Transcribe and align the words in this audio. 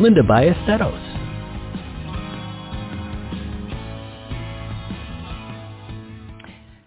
Linda 0.00 0.22
Ballesteros. 0.22 1.18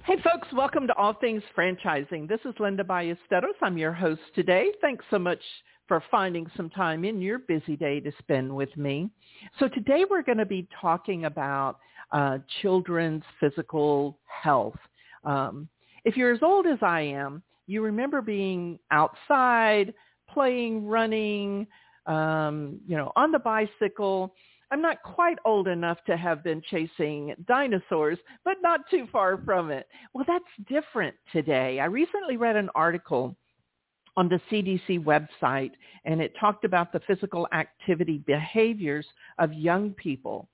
Hey 0.05 0.15
folks, 0.23 0.47
welcome 0.53 0.87
to 0.87 0.95
All 0.95 1.13
Things 1.15 1.43
Franchising. 1.57 2.29
This 2.29 2.39
is 2.45 2.53
Linda 2.57 2.85
Ballesteros. 2.85 3.57
I'm 3.61 3.77
your 3.77 3.91
host 3.91 4.21
today. 4.33 4.67
Thanks 4.79 5.03
so 5.11 5.19
much 5.19 5.41
for 5.89 6.01
finding 6.09 6.49
some 6.55 6.69
time 6.69 7.03
in 7.03 7.21
your 7.21 7.39
busy 7.39 7.75
day 7.75 7.99
to 7.99 8.13
spend 8.19 8.55
with 8.55 8.75
me. 8.77 9.09
So 9.59 9.67
today 9.67 10.05
we're 10.09 10.23
going 10.23 10.37
to 10.37 10.45
be 10.45 10.69
talking 10.79 11.25
about 11.25 11.79
uh, 12.13 12.37
children's 12.61 13.23
physical 13.41 14.19
health. 14.25 14.79
Um, 15.25 15.67
if 16.05 16.15
you're 16.15 16.33
as 16.33 16.41
old 16.41 16.65
as 16.65 16.79
I 16.81 17.01
am, 17.01 17.43
you 17.67 17.81
remember 17.81 18.21
being 18.21 18.79
outside, 18.89 19.93
playing, 20.29 20.87
running, 20.87 21.67
um, 22.05 22.79
you 22.87 22.97
know, 22.97 23.11
on 23.15 23.31
the 23.31 23.39
bicycle. 23.39 24.33
I'm 24.71 24.81
not 24.81 25.03
quite 25.03 25.37
old 25.43 25.67
enough 25.67 25.97
to 26.07 26.15
have 26.15 26.45
been 26.45 26.61
chasing 26.71 27.35
dinosaurs, 27.45 28.17
but 28.45 28.55
not 28.61 28.89
too 28.89 29.05
far 29.11 29.37
from 29.43 29.69
it. 29.69 29.85
Well, 30.13 30.23
that's 30.25 30.69
different 30.69 31.13
today. 31.33 31.81
I 31.81 31.85
recently 31.85 32.37
read 32.37 32.55
an 32.55 32.69
article 32.73 33.35
on 34.17 34.29
the 34.29 34.39
CDC 34.49 35.03
website, 35.03 35.71
and 36.05 36.21
it 36.21 36.33
talked 36.39 36.63
about 36.63 36.91
the 36.93 37.01
physical 37.01 37.47
activity 37.53 38.23
behaviors 38.25 39.05
of 39.39 39.53
young 39.53 39.91
people. 39.91 40.47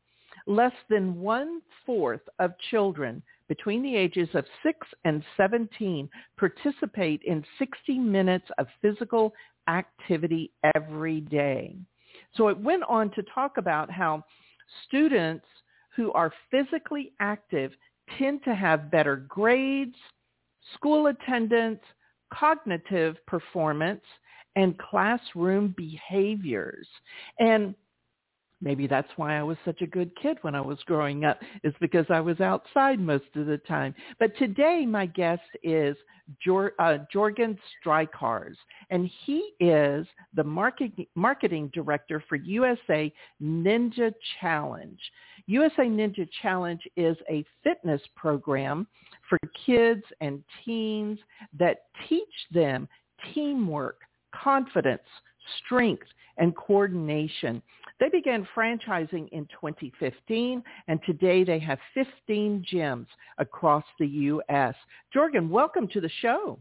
Less 0.48 0.74
than 0.90 1.20
one-fourth 1.20 2.22
of 2.40 2.52
children 2.72 3.22
between 3.48 3.82
the 3.82 3.96
ages 3.96 4.30
of 4.34 4.46
6 4.64 4.88
and 5.06 5.24
17 5.36 6.10
participate 6.38 7.22
in 7.24 7.44
60 7.60 7.98
minutes 7.98 8.48
of 8.58 8.68
physical 8.82 9.34
activity 9.68 10.52
every 10.76 11.22
day. 11.22 11.76
So 12.36 12.48
it 12.48 12.58
went 12.58 12.84
on 12.88 13.12
to 13.12 13.24
talk 13.34 13.58
about 13.58 13.92
how 13.92 14.24
students 14.88 15.46
who 15.96 16.12
are 16.14 16.32
physically 16.52 17.14
active 17.20 17.72
tend 18.18 18.44
to 18.44 18.56
have 18.56 18.92
better 18.92 19.16
grades, 19.16 19.96
school 20.74 21.08
attendance, 21.08 21.80
cognitive 22.34 23.18
performance, 23.26 24.04
and 24.56 24.78
classroom 24.78 25.74
behaviors. 25.78 26.88
And 27.40 27.76
maybe 28.62 28.88
that's 28.88 29.10
why 29.16 29.38
I 29.38 29.44
was 29.44 29.58
such 29.66 29.82
a 29.82 29.88
good 29.88 30.12
kid 30.22 30.38
when 30.42 30.56
I 30.56 30.62
was 30.62 30.80
growing 30.86 31.26
up, 31.26 31.40
is 31.64 31.74
because 31.80 32.06
I 32.10 32.20
was 32.20 32.40
outside 32.40 33.00
most 33.00 33.26
of 33.36 33.46
the 33.46 33.58
time. 33.60 33.94
But 34.20 34.36
today 34.38 34.86
my 34.86 35.06
guest 35.06 35.44
is 35.64 35.96
Jor- 36.44 36.74
uh, 36.80 37.00
Jorgen 37.14 37.58
Stricharz, 37.86 38.56
and 38.90 39.10
he 39.26 39.54
is 39.60 40.06
the 40.34 40.44
marketing, 40.44 41.08
marketing 41.16 41.72
director 41.74 42.22
for 42.28 42.36
USA 42.36 43.14
Ninja 43.42 44.14
Challenge. 44.40 45.00
USA 45.46 45.84
Ninja 45.84 46.28
Challenge 46.42 46.82
is 46.98 47.16
a 47.30 47.46
fitness 47.64 48.02
program 48.16 48.88
for 49.30 49.40
kids 49.66 50.04
and 50.20 50.44
teens 50.66 51.20
that 51.58 51.84
teach 52.10 52.24
them 52.52 52.88
teamwork, 53.34 54.02
confidence, 54.34 55.02
strength, 55.64 56.08
and 56.38 56.56
coordination. 56.56 57.62
They 58.00 58.10
began 58.10 58.48
franchising 58.56 59.30
in 59.30 59.48
2015, 59.48 60.64
and 60.88 61.00
today 61.06 61.44
they 61.44 61.60
have 61.60 61.80
15 61.94 62.66
gyms 62.72 63.08
across 63.38 63.84
the 64.00 64.08
U.S. 64.08 64.76
Jorgen, 65.16 65.50
welcome 65.50 65.88
to 65.90 66.02
the 66.02 66.12
show. 66.22 66.60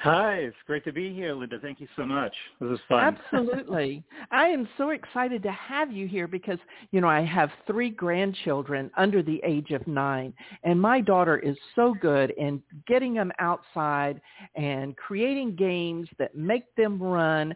Hi, 0.00 0.34
it's 0.34 0.56
great 0.64 0.84
to 0.84 0.92
be 0.92 1.12
here, 1.12 1.34
Linda. 1.34 1.58
Thank 1.58 1.80
you 1.80 1.88
so 1.96 2.06
much. 2.06 2.32
This 2.60 2.70
is 2.70 2.78
fun. 2.88 3.18
Absolutely. 3.32 4.04
I 4.30 4.46
am 4.46 4.68
so 4.78 4.90
excited 4.90 5.42
to 5.42 5.50
have 5.50 5.90
you 5.90 6.06
here 6.06 6.28
because, 6.28 6.60
you 6.92 7.00
know, 7.00 7.08
I 7.08 7.24
have 7.24 7.50
three 7.66 7.90
grandchildren 7.90 8.92
under 8.96 9.24
the 9.24 9.40
age 9.44 9.72
of 9.72 9.84
nine, 9.88 10.34
and 10.62 10.80
my 10.80 11.00
daughter 11.00 11.36
is 11.38 11.56
so 11.74 11.96
good 12.00 12.30
in 12.38 12.62
getting 12.86 13.12
them 13.12 13.32
outside 13.40 14.20
and 14.54 14.96
creating 14.96 15.56
games 15.56 16.08
that 16.20 16.36
make 16.36 16.72
them 16.76 17.02
run. 17.02 17.52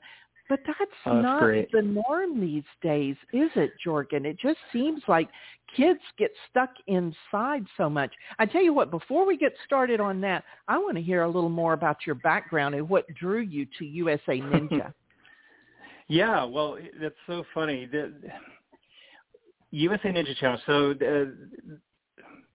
But 0.49 0.61
that's 0.67 0.91
oh, 1.07 1.21
not 1.21 1.41
great. 1.41 1.71
the 1.73 1.83
norm 1.83 2.41
these 2.41 2.65
days, 2.83 3.17
is 3.33 3.51
it, 3.55 3.73
Jorgen? 3.87 4.25
It 4.27 4.39
just 4.39 4.59
seems 4.73 5.03
like 5.09 5.29
kids 5.77 6.01
get 6.19 6.31
stuck 6.51 6.71
inside 6.87 7.65
so 7.77 7.89
much. 7.89 8.13
I 8.39 8.47
tell 8.47 8.63
you 8.63 8.75
what, 8.75 8.91
before 8.91 9.27
we 9.27 9.37
get 9.37 9.55
started 9.65 10.01
on 10.01 10.21
that, 10.23 10.45
I 10.69 10.79
want 10.79 10.97
to 10.97 11.03
hear 11.03 11.23
a 11.23 11.31
little 11.31 11.49
more 11.49 11.73
about 11.73 11.99
your 12.07 12.17
background 12.17 12.75
and 12.75 12.89
what 12.89 13.07
drew 13.15 13.41
you 13.41 13.67
to 13.79 13.85
USA 13.85 14.41
Ninja. 14.41 14.93
yeah, 16.09 16.45
well, 16.45 16.77
that's 17.01 17.15
so 17.27 17.45
funny. 17.55 17.87
The 17.87 18.13
USA 19.71 20.09
Ninja 20.09 20.37
Challenge. 20.37 20.63
So 20.67 20.93
the, 20.93 21.35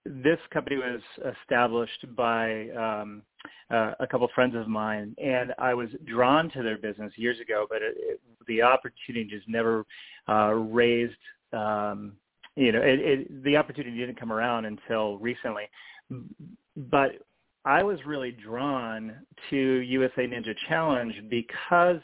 this 0.07 0.39
company 0.51 0.77
was 0.77 1.01
established 1.41 2.05
by 2.15 2.69
um, 2.69 3.21
uh, 3.69 3.93
a 3.99 4.07
couple 4.07 4.27
friends 4.33 4.55
of 4.55 4.67
mine, 4.67 5.15
and 5.21 5.53
I 5.57 5.73
was 5.73 5.89
drawn 6.05 6.49
to 6.51 6.63
their 6.63 6.77
business 6.77 7.13
years 7.15 7.39
ago, 7.39 7.65
but 7.69 7.81
it, 7.81 7.95
it, 7.97 8.21
the 8.47 8.61
opportunity 8.61 9.25
just 9.29 9.47
never 9.47 9.85
uh, 10.29 10.53
raised. 10.53 11.13
Um, 11.53 12.13
you 12.55 12.71
know, 12.71 12.81
it, 12.83 13.43
the 13.43 13.55
opportunity 13.55 13.97
didn't 13.97 14.19
come 14.19 14.31
around 14.31 14.65
until 14.65 15.17
recently. 15.17 15.63
But 16.75 17.11
I 17.65 17.83
was 17.83 17.99
really 18.05 18.31
drawn 18.31 19.13
to 19.49 19.57
USA 19.57 20.25
Ninja 20.25 20.55
Challenge 20.67 21.13
because 21.29 21.99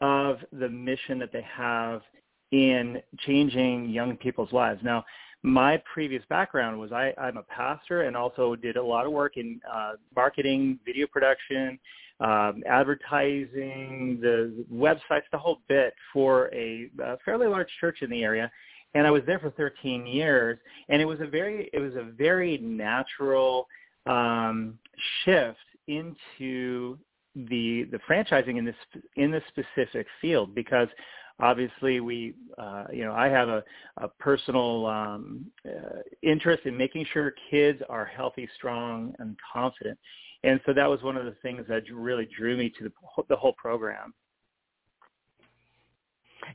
of 0.00 0.38
the 0.52 0.68
mission 0.68 1.18
that 1.20 1.32
they 1.32 1.46
have 1.56 2.02
in 2.50 3.00
changing 3.20 3.88
young 3.88 4.16
people's 4.16 4.52
lives. 4.52 4.80
Now, 4.82 5.04
my 5.44 5.80
previous 5.92 6.22
background 6.30 6.80
was 6.80 6.90
I, 6.90 7.12
I'm 7.20 7.36
a 7.36 7.42
pastor 7.42 8.02
and 8.02 8.16
also 8.16 8.56
did 8.56 8.78
a 8.78 8.82
lot 8.82 9.04
of 9.04 9.12
work 9.12 9.36
in 9.36 9.60
uh, 9.70 9.92
marketing, 10.16 10.78
video 10.86 11.06
production, 11.06 11.78
um, 12.20 12.62
advertising, 12.66 14.18
the 14.22 14.64
websites, 14.72 15.24
the 15.32 15.38
whole 15.38 15.60
bit 15.68 15.92
for 16.14 16.50
a, 16.54 16.88
a 17.02 17.18
fairly 17.26 17.46
large 17.46 17.68
church 17.78 17.98
in 18.00 18.08
the 18.08 18.24
area. 18.24 18.50
And 18.94 19.06
I 19.06 19.10
was 19.10 19.22
there 19.26 19.38
for 19.38 19.50
13 19.50 20.06
years, 20.06 20.58
and 20.88 21.02
it 21.02 21.04
was 21.04 21.20
a 21.20 21.26
very 21.26 21.68
it 21.74 21.78
was 21.78 21.94
a 21.94 22.04
very 22.04 22.56
natural 22.58 23.66
um, 24.06 24.78
shift 25.24 25.58
into 25.88 26.96
the 27.34 27.86
the 27.90 27.98
franchising 28.08 28.56
in 28.56 28.64
this 28.64 28.76
in 29.16 29.30
this 29.30 29.42
specific 29.48 30.06
field 30.22 30.54
because 30.54 30.88
obviously 31.40 32.00
we 32.00 32.34
uh, 32.58 32.84
you 32.92 33.04
know 33.04 33.12
I 33.12 33.28
have 33.28 33.48
a, 33.48 33.62
a 33.98 34.08
personal 34.08 34.86
um, 34.86 35.46
uh, 35.66 36.00
interest 36.22 36.62
in 36.66 36.76
making 36.76 37.06
sure 37.12 37.34
kids 37.50 37.80
are 37.88 38.04
healthy, 38.04 38.48
strong, 38.56 39.14
and 39.18 39.36
confident, 39.52 39.98
and 40.42 40.60
so 40.66 40.72
that 40.72 40.88
was 40.88 41.02
one 41.02 41.16
of 41.16 41.24
the 41.24 41.36
things 41.42 41.64
that 41.68 41.82
really 41.92 42.28
drew 42.36 42.56
me 42.56 42.72
to 42.78 42.84
the, 42.84 43.22
the 43.28 43.36
whole 43.36 43.54
program. 43.54 44.14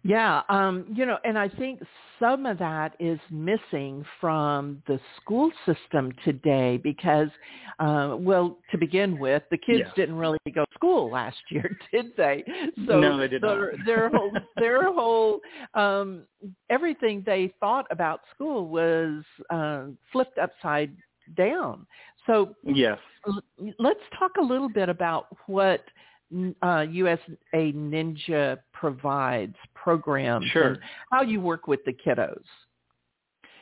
Yeah, 0.04 0.42
um, 0.50 0.86
you 0.94 1.06
know, 1.06 1.18
and 1.24 1.38
I 1.38 1.50
think 1.50 1.82
some 2.20 2.46
of 2.46 2.58
that 2.60 2.96
is 3.00 3.20
missing 3.30 4.06
from 4.20 4.82
the 4.88 5.00
school 5.18 5.52
system 5.66 6.14
today 6.24 6.78
because, 6.78 7.30
uh, 7.80 8.16
well, 8.18 8.58
to 8.72 8.78
begin 8.78 9.20
with, 9.20 9.44
the 9.52 9.58
kids 9.58 9.80
yeah. 9.80 9.92
didn't 9.96 10.16
really 10.16 10.38
go 10.54 10.64
to 10.66 10.74
school 10.74 11.12
last 11.12 11.38
year, 11.50 11.78
did 11.92 12.16
they? 12.18 12.44
So 12.88 13.00
no, 13.00 13.18
they 13.18 13.28
did 13.28 13.42
their, 13.42 13.72
not. 13.72 13.86
their 13.86 14.10
whole, 14.10 14.32
their 14.58 14.94
whole, 14.94 15.40
um, 15.74 16.24
everything 16.70 17.24
they 17.26 17.54
thought 17.60 17.86
about 17.92 18.22
school 18.34 18.68
was 18.68 19.24
uh, 19.50 19.86
flipped 20.12 20.38
upside 20.38 20.96
down. 21.36 21.86
So 22.26 22.56
yes, 22.64 22.98
let's 23.80 24.00
talk 24.18 24.32
a 24.40 24.44
little 24.44 24.70
bit 24.70 24.90
about 24.90 25.28
what 25.48 25.82
uh, 26.62 26.82
USA 26.82 27.74
Ninja 27.74 28.60
provides 28.74 29.56
programs 29.74 30.46
sure. 30.52 30.78
how 31.12 31.22
you 31.22 31.42
work 31.42 31.68
with 31.68 31.80
the 31.86 31.94
kiddos. 31.94 32.44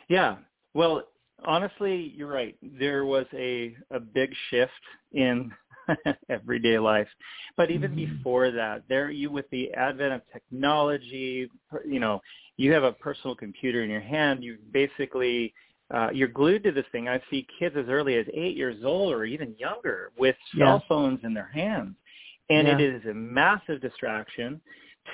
Yeah. 0.10 0.38
Well, 0.74 1.04
honestly, 1.46 2.14
you're 2.16 2.32
right. 2.32 2.56
There 2.62 3.06
was 3.06 3.26
a, 3.34 3.76
a 3.92 4.00
big 4.00 4.32
shift 4.50 4.72
in 5.12 5.52
everyday 6.30 6.80
life. 6.80 7.08
But 7.56 7.72
even 7.72 7.92
Mm-hmm. 7.92 8.06
before 8.16 8.52
that, 8.52 8.84
there 8.90 9.10
you 9.12 9.32
with 9.32 9.50
the 9.52 9.72
advent 9.74 10.14
of 10.14 10.22
technology, 10.32 11.50
you 11.86 12.00
know, 12.00 12.22
you 12.58 12.72
have 12.74 12.84
a 12.84 12.92
personal 12.94 13.36
computer 13.36 13.84
in 13.84 13.90
your 13.90 14.02
hand. 14.02 14.44
You 14.44 14.58
basically 14.72 15.54
uh, 15.94 16.10
you're 16.14 16.28
glued 16.28 16.64
to 16.64 16.72
this 16.72 16.86
thing. 16.92 17.08
I 17.08 17.22
see 17.30 17.48
kids 17.60 17.76
as 17.78 17.86
early 17.88 18.16
as 18.16 18.26
eight 18.34 18.58
years 18.58 18.84
old 18.84 19.14
or 19.14 19.24
even 19.24 19.56
younger 19.58 20.12
with 20.18 20.36
cell 20.58 20.80
Yeah. 20.82 20.88
phones 20.90 21.20
in 21.24 21.34
their 21.34 21.48
hands, 21.48 21.96
and 22.50 22.68
it 22.68 22.80
Yeah. 22.80 22.96
is 22.96 23.06
a 23.06 23.14
massive 23.14 23.82
distraction 23.82 24.62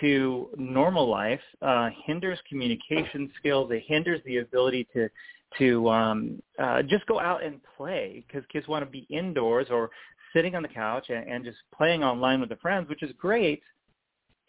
to 0.02 0.50
normal 0.58 1.08
life. 1.08 1.42
Uh, 1.62 1.90
hinders 2.06 2.40
communication 2.50 3.32
skills. 3.38 3.72
It 3.72 3.84
hinders 3.88 4.22
the 4.26 4.38
ability 4.38 4.88
to 4.94 5.10
to 5.60 5.90
um, 5.90 6.42
uh, 6.58 6.82
just 6.82 7.06
go 7.06 7.20
out 7.20 7.44
and 7.44 7.62
play 7.78 8.26
because 8.28 8.44
kids 8.52 8.68
want 8.68 8.84
to 8.84 8.90
be 8.90 9.06
indoors 9.10 9.68
or 9.70 9.92
sitting 10.34 10.56
on 10.56 10.64
the 10.64 10.68
couch 10.68 11.06
and, 11.10 11.30
and 11.30 11.46
just 11.46 11.60
playing 11.76 12.04
online 12.04 12.40
with 12.40 12.50
their 12.50 12.58
friends, 12.58 12.90
which 12.90 13.04
is 13.04 13.12
great 13.20 13.62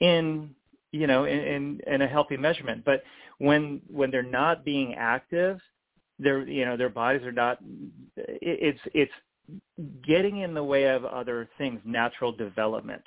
in 0.00 0.54
you 0.92 1.06
know 1.06 1.24
in, 1.24 1.38
in 1.38 1.80
in 1.86 2.02
a 2.02 2.08
healthy 2.08 2.36
measurement. 2.36 2.84
But 2.84 3.02
when 3.38 3.80
when 3.88 4.10
they're 4.10 4.22
not 4.22 4.64
being 4.64 4.94
active, 4.94 5.58
their 6.18 6.46
you 6.46 6.64
know 6.64 6.76
their 6.76 6.88
bodies 6.88 7.22
are 7.22 7.32
not. 7.32 7.58
It, 8.16 8.38
it's 8.40 8.80
it's 8.94 9.12
getting 10.06 10.38
in 10.38 10.54
the 10.54 10.62
way 10.62 10.84
of 10.84 11.04
other 11.04 11.48
things, 11.58 11.80
natural 11.84 12.32
development. 12.32 13.02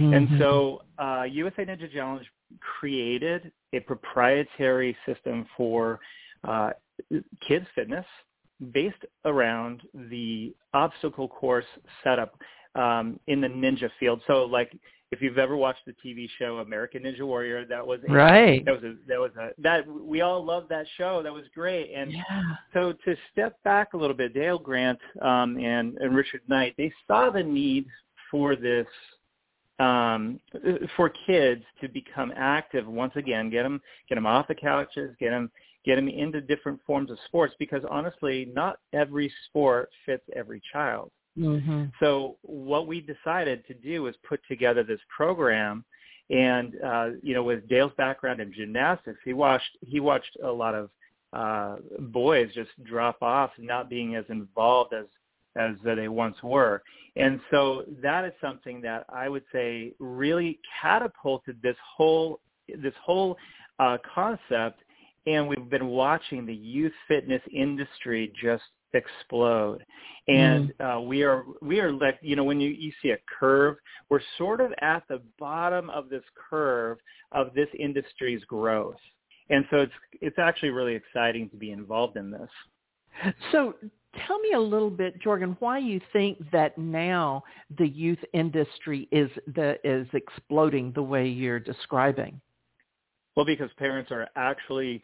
And 0.00 0.28
Mhm. 0.28 0.38
so 0.38 0.82
uh, 0.98 1.24
USA 1.24 1.64
Ninja 1.64 1.90
Challenge 1.92 2.26
created 2.60 3.52
a 3.72 3.80
proprietary 3.80 4.96
system 5.06 5.46
for 5.56 6.00
uh, 6.44 6.72
kids 7.40 7.66
fitness 7.74 8.06
based 8.72 9.04
around 9.24 9.82
the 9.94 10.54
obstacle 10.72 11.28
course 11.28 11.66
setup 12.02 12.38
um, 12.74 13.18
in 13.26 13.40
the 13.40 13.48
ninja 13.48 13.90
field. 13.98 14.22
So 14.26 14.44
like 14.44 14.76
if 15.12 15.20
you've 15.20 15.38
ever 15.38 15.56
watched 15.56 15.84
the 15.86 15.94
TV 16.04 16.26
show 16.38 16.58
American 16.58 17.02
Ninja 17.02 17.20
Warrior, 17.20 17.66
that 17.66 17.86
was 17.86 18.00
a, 18.08 18.12
Right. 18.12 18.64
that 18.64 18.72
was 18.72 18.82
a, 18.82 18.94
that 19.06 19.20
was 19.20 19.30
a 19.38 19.50
that 19.58 19.86
we 19.86 20.22
all 20.22 20.42
loved 20.42 20.70
that 20.70 20.86
show. 20.96 21.22
That 21.22 21.32
was 21.32 21.44
great. 21.54 21.92
And 21.94 22.10
yeah. 22.10 22.22
so 22.72 22.94
to 23.04 23.14
step 23.30 23.62
back 23.62 23.92
a 23.92 23.96
little 23.96 24.16
bit, 24.16 24.32
Dale 24.32 24.58
Grant 24.58 24.98
um, 25.20 25.58
and, 25.58 25.98
and 25.98 26.16
Richard 26.16 26.40
Knight, 26.48 26.74
they 26.78 26.90
saw 27.06 27.30
the 27.30 27.42
need 27.42 27.86
for 28.30 28.56
this 28.56 28.86
um, 29.78 30.40
for 30.96 31.12
kids 31.26 31.62
to 31.82 31.88
become 31.88 32.32
active 32.34 32.86
once 32.86 33.12
again. 33.14 33.50
Get 33.50 33.64
them 33.64 33.82
get 34.08 34.14
them 34.14 34.26
off 34.26 34.48
the 34.48 34.54
couches, 34.54 35.14
get 35.20 35.30
them 35.30 35.50
get 35.84 35.96
them 35.96 36.08
into 36.08 36.40
different 36.40 36.80
forms 36.86 37.10
of 37.10 37.18
sports 37.26 37.54
because 37.58 37.82
honestly, 37.90 38.50
not 38.54 38.78
every 38.94 39.30
sport 39.46 39.90
fits 40.06 40.24
every 40.34 40.62
child. 40.72 41.10
Mhm. 41.36 41.92
So 41.98 42.36
what 42.42 42.86
we 42.86 43.00
decided 43.00 43.66
to 43.66 43.74
do 43.74 44.02
was 44.02 44.14
put 44.18 44.40
together 44.48 44.82
this 44.82 45.00
program, 45.08 45.84
and 46.30 46.76
uh, 46.82 47.10
you 47.22 47.34
know, 47.34 47.42
with 47.42 47.66
Dale's 47.68 47.92
background 47.96 48.40
in 48.40 48.52
gymnastics, 48.52 49.18
he 49.24 49.32
watched 49.32 49.76
he 49.80 50.00
watched 50.00 50.36
a 50.42 50.50
lot 50.52 50.74
of 50.74 50.90
uh, 51.32 51.76
boys 51.98 52.52
just 52.54 52.70
drop 52.84 53.22
off, 53.22 53.50
not 53.58 53.88
being 53.88 54.14
as 54.14 54.24
involved 54.28 54.92
as 54.92 55.06
as 55.56 55.76
they 55.84 56.08
once 56.08 56.36
were, 56.42 56.82
and 57.16 57.40
so 57.50 57.84
that 58.02 58.24
is 58.24 58.32
something 58.40 58.80
that 58.82 59.04
I 59.08 59.28
would 59.28 59.44
say 59.52 59.94
really 59.98 60.60
catapulted 60.80 61.60
this 61.62 61.76
whole 61.96 62.40
this 62.68 62.94
whole 63.02 63.38
uh, 63.78 63.96
concept, 64.14 64.82
and 65.26 65.48
we've 65.48 65.70
been 65.70 65.88
watching 65.88 66.44
the 66.44 66.54
youth 66.54 66.92
fitness 67.08 67.42
industry 67.50 68.32
just 68.40 68.64
explode. 68.94 69.84
And 70.28 70.72
uh, 70.80 71.00
we 71.00 71.22
are 71.22 71.44
we 71.60 71.80
are 71.80 71.92
like 71.92 72.18
you 72.22 72.36
know 72.36 72.44
when 72.44 72.60
you 72.60 72.70
you 72.70 72.92
see 73.02 73.10
a 73.10 73.18
curve 73.38 73.76
we're 74.08 74.20
sort 74.38 74.60
of 74.60 74.72
at 74.80 75.02
the 75.08 75.20
bottom 75.38 75.90
of 75.90 76.08
this 76.08 76.22
curve 76.50 76.98
of 77.32 77.54
this 77.54 77.68
industry's 77.78 78.44
growth. 78.44 79.00
And 79.50 79.64
so 79.70 79.78
it's 79.78 79.92
it's 80.20 80.38
actually 80.38 80.70
really 80.70 80.94
exciting 80.94 81.48
to 81.50 81.56
be 81.56 81.72
involved 81.72 82.16
in 82.16 82.30
this. 82.30 82.50
So 83.52 83.74
tell 84.26 84.38
me 84.38 84.52
a 84.52 84.60
little 84.60 84.90
bit, 84.90 85.20
Jorgen, 85.22 85.56
why 85.60 85.78
you 85.78 86.00
think 86.12 86.38
that 86.50 86.76
now 86.78 87.42
the 87.78 87.88
youth 87.88 88.18
industry 88.32 89.08
is 89.10 89.30
the 89.54 89.78
is 89.84 90.06
exploding 90.12 90.92
the 90.92 91.02
way 91.02 91.26
you're 91.26 91.60
describing. 91.60 92.40
well 93.36 93.46
because 93.46 93.70
parents 93.78 94.10
are 94.10 94.28
actually 94.36 95.02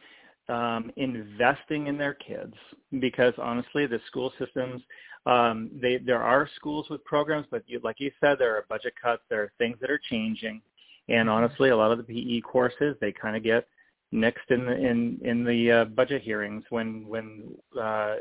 um, 0.48 0.90
investing 0.96 1.86
in 1.86 1.98
their 1.98 2.14
kids 2.14 2.54
because 3.00 3.34
honestly 3.38 3.86
the 3.86 4.00
school 4.06 4.32
systems 4.38 4.82
um, 5.26 5.70
they 5.80 5.98
there 5.98 6.22
are 6.22 6.48
schools 6.56 6.86
with 6.88 7.04
programs 7.04 7.46
but 7.50 7.62
you, 7.66 7.80
like 7.84 8.00
you 8.00 8.10
said 8.20 8.36
there 8.38 8.56
are 8.56 8.64
budget 8.68 8.94
cuts 9.00 9.22
there 9.28 9.42
are 9.42 9.52
things 9.58 9.76
that 9.80 9.90
are 9.90 10.00
changing. 10.10 10.62
And 11.08 11.28
honestly 11.28 11.70
a 11.70 11.76
lot 11.76 11.92
of 11.92 11.98
the 11.98 12.04
PE 12.04 12.40
courses 12.40 12.96
they 13.00 13.12
kind 13.12 13.36
of 13.36 13.42
get 13.42 13.66
nixed 14.12 14.50
in 14.50 14.64
the 14.64 14.72
in 14.72 15.18
in 15.22 15.44
the 15.44 15.70
uh, 15.70 15.84
budget 15.84 16.22
hearings 16.22 16.64
when 16.70 17.06
when 17.06 17.54
uh, 17.80 18.16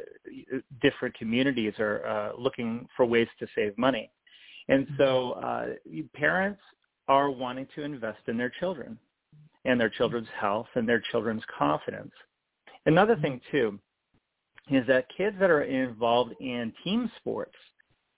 different 0.81 1.15
communities 1.15 1.73
are 1.80 2.06
uh, 2.06 2.31
looking 2.38 2.88
for 2.95 3.06
ways 3.06 3.27
to 3.39 3.47
save 3.56 3.77
money. 3.77 4.12
And 4.69 4.85
so 4.97 5.31
uh, 5.33 5.68
parents 6.13 6.59
are 7.07 7.30
wanting 7.31 7.68
to 7.75 7.83
invest 7.83 8.19
in 8.27 8.38
their 8.38 8.51
children 8.59 8.97
and 9.65 9.80
their 9.80 9.89
children's 9.89 10.27
health 10.39 10.68
and 10.75 10.88
their 10.88 11.04
children's 11.12 11.44
confidence. 11.57 12.12
Another 12.86 13.13
mm-hmm. 13.13 13.24
thing 13.24 13.42
too 13.51 13.80
is 14.69 14.86
that 14.88 15.07
kids 15.15 15.36
that 15.39 15.50
are 15.50 15.63
involved 15.63 16.33
in 16.39 16.74
team 16.83 17.09
sports, 17.18 17.56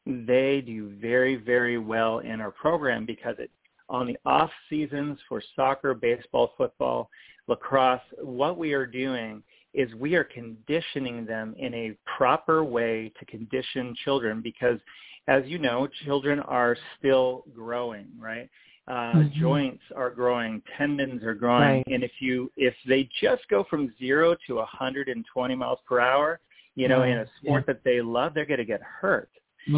they 0.05 0.61
do 0.65 0.91
very, 0.99 1.35
very 1.35 1.77
well 1.77 2.19
in 2.19 2.41
our 2.41 2.51
program 2.51 3.05
because 3.05 3.35
it 3.37 3.51
on 3.89 4.05
the 4.05 4.17
off 4.25 4.51
seasons 4.69 5.17
for 5.27 5.41
soccer, 5.55 5.93
baseball, 5.93 6.51
football, 6.57 7.09
lacrosse, 7.47 8.01
what 8.21 8.57
we 8.57 8.73
are 8.73 8.85
doing 8.85 9.41
is 9.73 9.93
we 9.95 10.15
are 10.15 10.23
conditioning 10.23 11.25
them 11.25 11.55
in 11.57 11.73
a 11.73 11.97
proper 12.17 12.63
way 12.63 13.11
to 13.19 13.25
condition 13.25 13.95
children 14.03 14.41
because 14.41 14.79
as 15.27 15.43
you 15.45 15.59
know, 15.59 15.87
children 16.05 16.39
are 16.39 16.75
still 16.97 17.43
growing, 17.53 18.07
right? 18.17 18.49
Uh, 18.89 19.13
Mhm. 19.13 19.31
joints 19.33 19.83
are 19.95 20.09
growing, 20.09 20.61
tendons 20.77 21.23
are 21.23 21.35
growing, 21.35 21.61
Right. 21.61 21.87
and 21.87 22.03
if 22.03 22.21
you 22.21 22.51
if 22.57 22.75
they 22.85 23.03
just 23.21 23.47
go 23.47 23.63
from 23.63 23.93
zero 23.99 24.35
to 24.47 24.59
120 24.59 25.55
miles 25.55 25.79
per 25.87 25.99
hour, 25.99 26.39
you 26.75 26.87
know, 26.87 27.03
in 27.03 27.19
a 27.19 27.27
sport 27.37 27.65
that 27.67 27.83
they 27.83 28.01
love, 28.01 28.33
they're 28.33 28.45
going 28.45 28.57
to 28.59 28.65
get 28.65 28.81
hurt. 28.81 29.29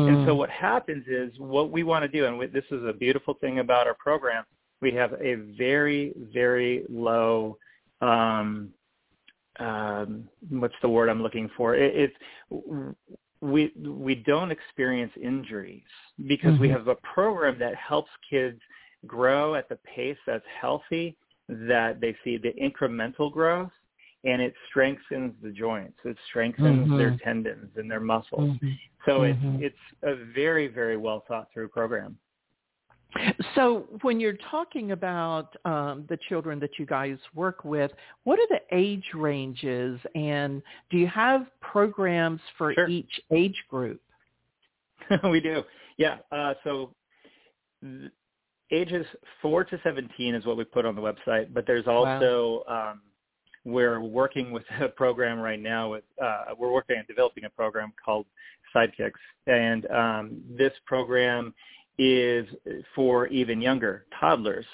And 0.08 0.26
so 0.26 0.36
what 0.36 0.50
happens 0.50 1.06
is 1.08 1.38
what 1.40 1.72
we 1.72 1.84
want 1.84 2.04
to 2.04 2.08
do, 2.08 2.26
and 2.26 2.38
we, 2.38 2.46
this 2.48 2.64
is 2.72 2.86
a 2.86 2.94
beautiful 2.94 3.34
thing 3.36 3.60
about 3.60 3.88
our 3.88 3.96
program, 3.96 4.46
we 4.80 4.92
have 4.94 5.14
a 5.22 5.36
very 5.36 6.14
very 6.34 6.86
low. 6.90 7.58
Um, 8.00 8.74
um, 9.60 10.30
what's 10.50 10.80
the 10.82 10.88
word 10.90 11.10
I'm 11.10 11.22
looking 11.22 11.50
for? 11.58 11.76
It, 11.76 11.94
it's 12.50 12.96
we 13.42 13.74
we 13.78 14.16
don't 14.16 14.52
experience 14.52 15.12
injuries 15.18 15.84
because 16.28 16.58
we 16.60 16.70
Mhm. 16.70 16.72
have 16.72 16.88
a 16.88 16.96
program 16.96 17.58
that 17.60 17.76
helps 17.76 18.12
kids 18.30 18.62
grow 19.08 19.56
at 19.56 19.68
the 19.70 19.78
pace 19.78 20.18
that's 20.26 20.46
healthy, 20.60 21.18
that 21.50 22.00
they 22.00 22.16
see 22.24 22.38
the 22.38 22.54
incremental 22.54 23.32
growth, 23.32 23.72
and 24.24 24.42
it 24.42 24.54
strengthens 24.70 25.34
the 25.42 25.52
joints. 25.52 25.98
It 26.06 26.18
strengthens 26.30 26.88
Mhm. 26.88 26.98
their 26.98 27.18
tendons 27.24 27.76
and 27.76 27.90
their 27.90 28.00
muscles. 28.00 28.58
Mhm. 28.58 28.80
So 29.06 29.22
Mhm. 29.22 29.62
it's 29.62 29.74
it's 29.76 30.04
a 30.04 30.16
very 30.16 30.68
very 30.68 30.98
well 30.98 31.22
thought 31.22 31.52
through 31.52 31.70
program. 31.70 32.18
So 33.56 33.82
when 34.04 34.22
you're 34.22 34.38
talking 34.38 34.92
about 34.92 35.58
um, 35.66 36.06
the 36.08 36.18
children 36.30 36.60
that 36.60 36.80
you 36.80 36.86
guys 36.86 37.18
work 37.34 37.66
with, 37.66 37.92
what 38.24 38.40
are 38.40 38.48
the 38.48 38.62
age 38.72 39.14
ranges, 39.14 40.00
and 40.16 40.64
do 40.90 40.98
you 40.98 41.08
have 41.08 41.48
programs 41.60 42.40
for 42.58 42.74
Sure. 42.74 42.88
each 42.88 43.20
age 43.32 43.62
group? 43.70 44.02
we 45.30 45.42
do, 45.42 45.64
yeah. 45.98 46.20
Uh, 46.32 46.54
so 46.64 46.96
th- 47.82 48.12
ages 48.72 49.06
four 49.42 49.64
to 49.64 49.80
seventeen 49.84 50.36
is 50.36 50.46
what 50.46 50.58
we 50.58 50.64
put 50.64 50.86
on 50.86 50.96
the 50.96 51.02
website, 51.02 51.54
but 51.54 51.66
there's 51.68 51.88
also 51.88 52.64
um, 52.68 53.02
we're 53.66 54.02
working 54.02 54.52
with 54.52 54.64
a 54.82 54.88
program 54.88 55.40
right 55.40 55.62
now. 55.62 55.92
With 55.92 56.04
uh, 56.22 56.46
we're 56.58 56.72
working 56.72 56.98
on 56.98 57.06
developing 57.08 57.46
a 57.46 57.50
program 57.50 57.94
called 58.04 58.26
Sidekicks, 58.76 59.12
and 59.48 59.86
um, 59.92 60.42
this 60.58 60.74
program 60.86 61.54
is 61.98 62.48
for 62.96 63.28
even 63.28 63.62
younger 63.62 64.06
toddlers. 64.20 64.66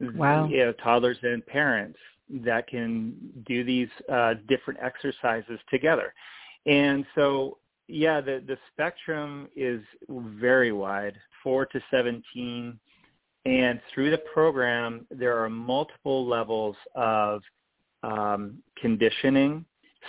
Wow. 0.00 0.46
You 0.48 0.66
know, 0.66 0.72
toddlers 0.72 1.16
and 1.22 1.44
parents 1.46 1.98
that 2.44 2.68
can 2.68 3.14
do 3.46 3.64
these 3.64 3.88
uh, 4.12 4.34
different 4.48 4.80
exercises 4.82 5.58
together. 5.70 6.12
And 6.66 7.04
so, 7.14 7.58
yeah, 7.88 8.20
the, 8.20 8.42
the 8.46 8.58
spectrum 8.72 9.48
is 9.54 9.80
very 10.08 10.72
wide, 10.72 11.14
4 11.42 11.66
to 11.66 11.80
17. 11.90 12.78
And 13.46 13.80
through 13.94 14.10
the 14.10 14.18
program, 14.18 15.06
there 15.08 15.38
are 15.38 15.48
multiple 15.48 16.26
levels 16.26 16.74
of 16.96 17.42
um, 18.02 18.58
conditioning, 18.76 19.64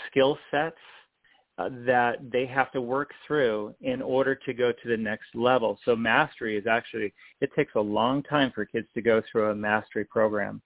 skill 0.10 0.40
sets, 0.50 0.76
uh, 1.60 1.70
that 1.86 2.18
they 2.32 2.48
have 2.48 2.72
to 2.72 2.82
work 2.82 3.12
through 3.28 3.76
in 3.82 4.02
order 4.02 4.34
to 4.34 4.54
go 4.54 4.72
to 4.72 4.90
the 4.90 4.98
next 4.98 5.28
level. 5.36 5.78
So 5.86 5.96
mastery 5.96 6.58
is 6.58 6.66
actually, 6.66 7.14
it 7.40 7.52
takes 7.56 7.74
a 7.76 7.80
long 7.80 8.24
time 8.24 8.52
for 8.56 8.66
kids 8.66 8.88
to 8.96 9.04
go 9.04 9.22
through 9.32 9.52
a 9.52 9.56
mastery 9.56 10.06
program. 10.06 10.60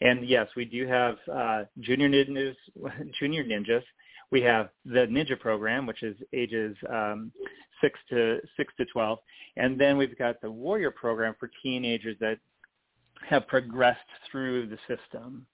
And 0.00 0.26
yes, 0.26 0.48
we 0.56 0.64
do 0.64 0.86
have 0.86 1.16
uh, 1.30 1.64
junior 1.80 2.08
ninjas, 2.08 2.56
junior 3.20 3.44
ninjas. 3.44 3.82
We 4.34 4.42
have 4.42 4.70
the 4.84 5.06
ninja 5.06 5.38
program, 5.38 5.86
which 5.86 6.02
is 6.02 6.16
ages 6.32 6.76
um, 6.90 7.30
six 7.80 8.00
to 8.10 8.40
six 8.56 8.74
to 8.78 8.84
twelve, 8.86 9.20
and 9.56 9.80
then 9.80 9.96
we've 9.96 10.18
got 10.18 10.40
the 10.40 10.50
warrior 10.50 10.90
program 10.90 11.36
for 11.38 11.48
teenagers 11.62 12.16
that 12.18 12.38
have 13.28 13.46
progressed 13.46 14.00
through 14.28 14.66
the 14.66 14.78
system. 14.88 15.46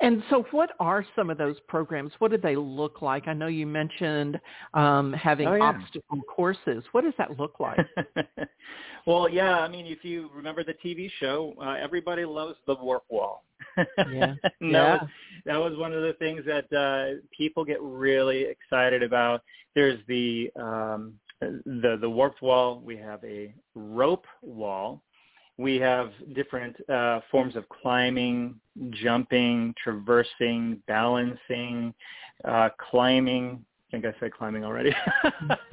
And 0.00 0.22
so 0.30 0.44
what 0.50 0.70
are 0.80 1.04
some 1.14 1.30
of 1.30 1.38
those 1.38 1.56
programs? 1.68 2.12
What 2.18 2.30
do 2.30 2.38
they 2.38 2.56
look 2.56 3.02
like? 3.02 3.28
I 3.28 3.32
know 3.32 3.46
you 3.46 3.66
mentioned 3.66 4.40
um, 4.74 5.12
having 5.12 5.48
oh, 5.48 5.54
yeah. 5.54 5.62
obstacle 5.64 6.20
courses. 6.22 6.84
What 6.92 7.04
does 7.04 7.14
that 7.18 7.38
look 7.38 7.60
like? 7.60 7.78
well, 9.06 9.28
yeah, 9.28 9.58
I 9.58 9.68
mean, 9.68 9.86
if 9.86 10.04
you 10.04 10.30
remember 10.34 10.64
the 10.64 10.74
TV 10.84 11.10
show, 11.18 11.54
uh, 11.60 11.76
everybody 11.80 12.24
loves 12.24 12.56
the 12.66 12.74
warp 12.74 13.04
wall. 13.08 13.44
yeah. 13.76 14.34
that, 14.42 14.52
yeah. 14.60 14.92
Was, 14.94 15.08
that 15.44 15.56
was 15.56 15.78
one 15.78 15.92
of 15.92 16.02
the 16.02 16.14
things 16.14 16.42
that 16.46 16.72
uh, 16.72 17.20
people 17.36 17.64
get 17.64 17.80
really 17.80 18.44
excited 18.44 19.02
about. 19.02 19.42
There's 19.74 20.00
the 20.08 20.50
um, 20.56 21.14
the 21.40 21.98
the 22.00 22.08
warped 22.08 22.40
wall. 22.42 22.80
We 22.84 22.96
have 22.96 23.22
a 23.24 23.54
rope 23.74 24.26
wall 24.42 25.02
we 25.58 25.76
have 25.76 26.10
different 26.34 26.76
uh, 26.88 27.20
forms 27.30 27.56
of 27.56 27.68
climbing, 27.68 28.56
jumping, 28.90 29.74
traversing, 29.82 30.82
balancing, 30.86 31.94
uh, 32.44 32.68
climbing. 32.90 33.64
I 33.88 33.90
think 33.90 34.04
I 34.04 34.20
said 34.20 34.32
climbing 34.32 34.64
already. 34.64 34.94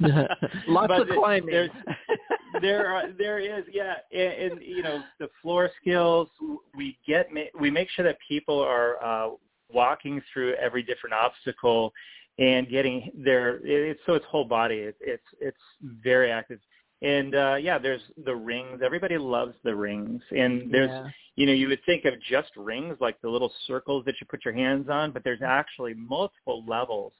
Lots 0.68 0.88
but 0.88 1.00
of 1.02 1.08
climbing. 1.08 1.50
There's, 1.50 1.70
there 2.62 2.88
are 2.88 3.12
there 3.12 3.38
is 3.38 3.64
yeah, 3.70 3.94
and, 4.12 4.52
and 4.52 4.62
you 4.62 4.82
know 4.82 5.02
the 5.18 5.28
floor 5.42 5.70
skills. 5.80 6.28
We 6.74 6.96
get 7.06 7.28
we 7.58 7.70
make 7.70 7.90
sure 7.90 8.04
that 8.04 8.16
people 8.26 8.60
are 8.60 9.02
uh, 9.04 9.30
walking 9.72 10.22
through 10.32 10.54
every 10.54 10.82
different 10.82 11.14
obstacle 11.14 11.92
and 12.38 12.68
getting 12.68 13.10
their 13.14 13.60
it's 13.64 14.00
so 14.06 14.14
it's 14.14 14.24
whole 14.26 14.44
body. 14.44 14.76
It, 14.76 14.96
it's 15.00 15.26
it's 15.40 15.58
very 15.82 16.30
active 16.30 16.60
and 17.04 17.34
uh 17.34 17.56
yeah 17.60 17.78
there's 17.78 18.02
the 18.24 18.34
rings. 18.34 18.80
Everybody 18.84 19.18
loves 19.18 19.54
the 19.62 19.74
rings. 19.74 20.22
And 20.30 20.72
there's 20.72 20.90
yeah. 20.90 21.06
you 21.36 21.46
know 21.46 21.52
you 21.52 21.68
would 21.68 21.84
think 21.84 22.04
of 22.06 22.14
just 22.28 22.50
rings 22.56 22.96
like 23.00 23.20
the 23.20 23.28
little 23.28 23.52
circles 23.66 24.04
that 24.06 24.14
you 24.20 24.26
put 24.28 24.44
your 24.44 24.54
hands 24.54 24.88
on 24.88 25.12
but 25.12 25.22
there's 25.22 25.42
actually 25.42 25.94
multiple 25.94 26.64
levels 26.66 27.12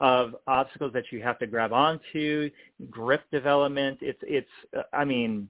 of 0.00 0.34
obstacles 0.46 0.92
that 0.92 1.04
you 1.10 1.22
have 1.22 1.38
to 1.38 1.46
grab 1.46 1.72
onto 1.72 2.50
grip 2.90 3.22
development. 3.30 3.98
It's 4.00 4.20
it's 4.22 4.48
uh, 4.76 4.82
i 4.92 5.04
mean 5.04 5.48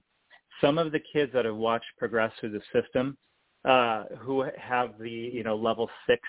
some 0.61 0.77
of 0.77 0.91
the 0.91 0.99
kids 0.99 1.31
that 1.33 1.45
have 1.45 1.55
watched 1.55 1.91
progress 1.97 2.31
through 2.39 2.51
the 2.51 2.61
system 2.81 3.17
uh 3.65 4.05
who 4.19 4.45
have 4.57 4.97
the 4.99 5.09
you 5.09 5.43
know 5.43 5.55
level 5.55 5.89
6 6.07 6.21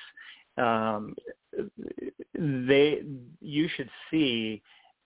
um 0.56 1.14
they 2.34 3.02
you 3.40 3.68
should 3.76 3.90
see 4.10 4.62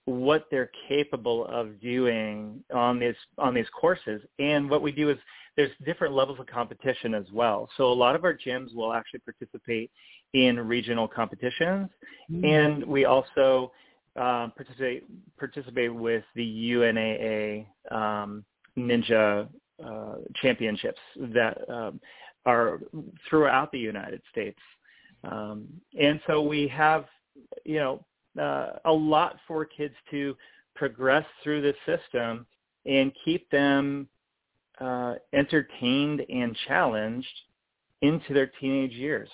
what 0.08 0.46
they're 0.50 0.70
capable 0.88 1.46
of 1.46 1.80
doing 1.80 2.64
on 2.74 2.98
these 2.98 3.14
on 3.36 3.54
these 3.54 3.66
courses. 3.78 4.22
And 4.38 4.70
what 4.70 4.82
we 4.82 4.90
do 4.90 5.10
is 5.10 5.18
there's 5.56 5.70
different 5.84 6.14
levels 6.14 6.40
of 6.40 6.46
competition 6.46 7.14
as 7.14 7.26
well. 7.32 7.68
So 7.76 7.84
a 7.92 7.92
lot 7.92 8.14
of 8.14 8.24
our 8.24 8.32
gyms 8.32 8.74
will 8.74 8.92
actually 8.92 9.20
participate 9.20 9.90
in 10.32 10.58
regional 10.58 11.08
competitions, 11.08 11.90
mm-hmm. 12.30 12.44
and 12.44 12.84
we 12.84 13.04
also 13.04 13.72
um, 14.16 14.52
participate 14.56 15.04
participate 15.38 15.94
with 15.94 16.24
the 16.34 16.44
UNAA 16.44 17.66
um, 17.90 18.44
Ninja 18.76 19.48
uh, 19.84 20.14
Championships 20.42 21.00
that 21.34 21.58
um, 21.68 22.00
are 22.46 22.80
throughout 23.28 23.70
the 23.72 23.78
United 23.78 24.22
States. 24.30 24.58
Um, 25.24 25.66
and 26.00 26.20
so 26.26 26.40
we 26.40 26.68
have, 26.68 27.04
you 27.64 27.78
know, 27.78 28.04
uh, 28.38 28.70
a 28.84 28.92
lot 28.92 29.36
for 29.46 29.64
kids 29.64 29.94
to 30.10 30.36
progress 30.74 31.24
through 31.42 31.62
the 31.62 31.74
system 31.86 32.46
and 32.86 33.12
keep 33.24 33.50
them 33.50 34.08
uh, 34.80 35.14
entertained 35.32 36.24
and 36.28 36.56
challenged 36.66 37.26
into 38.02 38.32
their 38.32 38.50
teenage 38.60 38.92
years. 38.92 39.28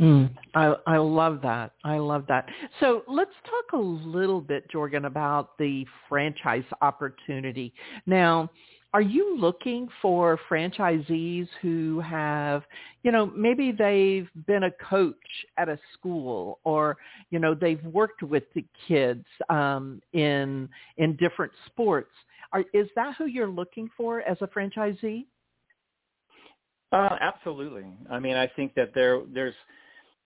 Mm, 0.00 0.30
I, 0.54 0.76
I 0.86 0.96
love 0.98 1.40
that. 1.42 1.72
I 1.84 1.98
love 1.98 2.24
that. 2.28 2.48
So 2.78 3.02
let's 3.08 3.32
talk 3.44 3.80
a 3.80 3.82
little 3.82 4.40
bit, 4.40 4.70
Jorgen, 4.70 5.06
about 5.06 5.58
the 5.58 5.84
franchise 6.08 6.62
opportunity. 6.82 7.74
Now, 8.06 8.48
are 8.94 9.02
you 9.02 9.36
looking 9.38 9.88
for 10.00 10.38
franchisees 10.50 11.46
who 11.60 12.00
have, 12.00 12.62
you 13.02 13.12
know, 13.12 13.26
maybe 13.26 13.70
they've 13.70 14.28
been 14.46 14.64
a 14.64 14.70
coach 14.70 15.16
at 15.58 15.68
a 15.68 15.78
school 15.92 16.58
or, 16.64 16.96
you 17.30 17.38
know, 17.38 17.54
they've 17.54 17.84
worked 17.84 18.22
with 18.22 18.44
the 18.54 18.64
kids 18.86 19.24
um, 19.50 20.00
in 20.14 20.68
in 20.96 21.16
different 21.16 21.52
sports. 21.66 22.10
Are, 22.52 22.64
is 22.72 22.88
that 22.96 23.16
who 23.16 23.26
you're 23.26 23.50
looking 23.50 23.90
for 23.94 24.22
as 24.22 24.38
a 24.40 24.46
franchisee? 24.46 25.26
Uh, 26.90 27.16
absolutely. 27.20 27.84
I 28.10 28.18
mean, 28.18 28.36
I 28.36 28.46
think 28.46 28.74
that 28.74 28.92
there 28.94 29.20
there's 29.32 29.54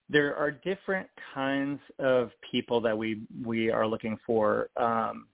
there 0.08 0.36
are 0.36 0.52
different 0.52 1.08
kinds 1.34 1.80
of 1.98 2.30
people 2.48 2.80
that 2.82 2.96
we 2.96 3.22
we 3.44 3.70
are 3.70 3.88
looking 3.88 4.16
for. 4.24 4.68
Um, 4.76 5.26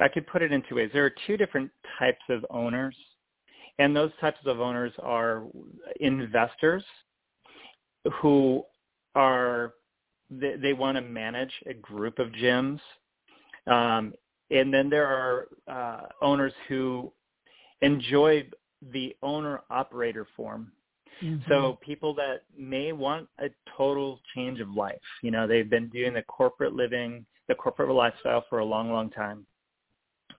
I 0.00 0.08
could 0.08 0.26
put 0.26 0.42
it 0.42 0.52
in 0.52 0.62
two 0.68 0.76
ways. 0.76 0.90
There 0.92 1.04
are 1.04 1.12
two 1.26 1.36
different 1.36 1.70
types 1.98 2.22
of 2.28 2.44
owners, 2.50 2.96
and 3.78 3.94
those 3.94 4.10
types 4.20 4.38
of 4.46 4.60
owners 4.60 4.92
are 5.02 5.44
investors 6.00 6.82
who 8.20 8.64
are 9.14 9.74
they, 10.30 10.56
they 10.56 10.72
want 10.72 10.96
to 10.96 11.02
manage 11.02 11.52
a 11.66 11.74
group 11.74 12.18
of 12.18 12.28
gyms, 12.28 12.80
um, 13.66 14.14
and 14.50 14.72
then 14.72 14.88
there 14.88 15.06
are 15.06 15.48
uh, 15.68 16.06
owners 16.22 16.52
who 16.68 17.12
enjoy 17.82 18.46
the 18.92 19.14
owner 19.22 19.60
operator 19.70 20.26
form. 20.36 20.72
Mm-hmm. 21.22 21.50
So 21.50 21.78
people 21.82 22.14
that 22.14 22.44
may 22.56 22.92
want 22.92 23.28
a 23.38 23.48
total 23.76 24.20
change 24.34 24.60
of 24.60 24.70
life, 24.70 24.96
you 25.22 25.30
know, 25.30 25.46
they've 25.46 25.68
been 25.68 25.88
doing 25.88 26.14
the 26.14 26.22
corporate 26.22 26.74
living, 26.74 27.26
the 27.48 27.54
corporate 27.54 27.90
lifestyle 27.90 28.44
for 28.48 28.60
a 28.60 28.64
long, 28.64 28.90
long 28.90 29.10
time 29.10 29.44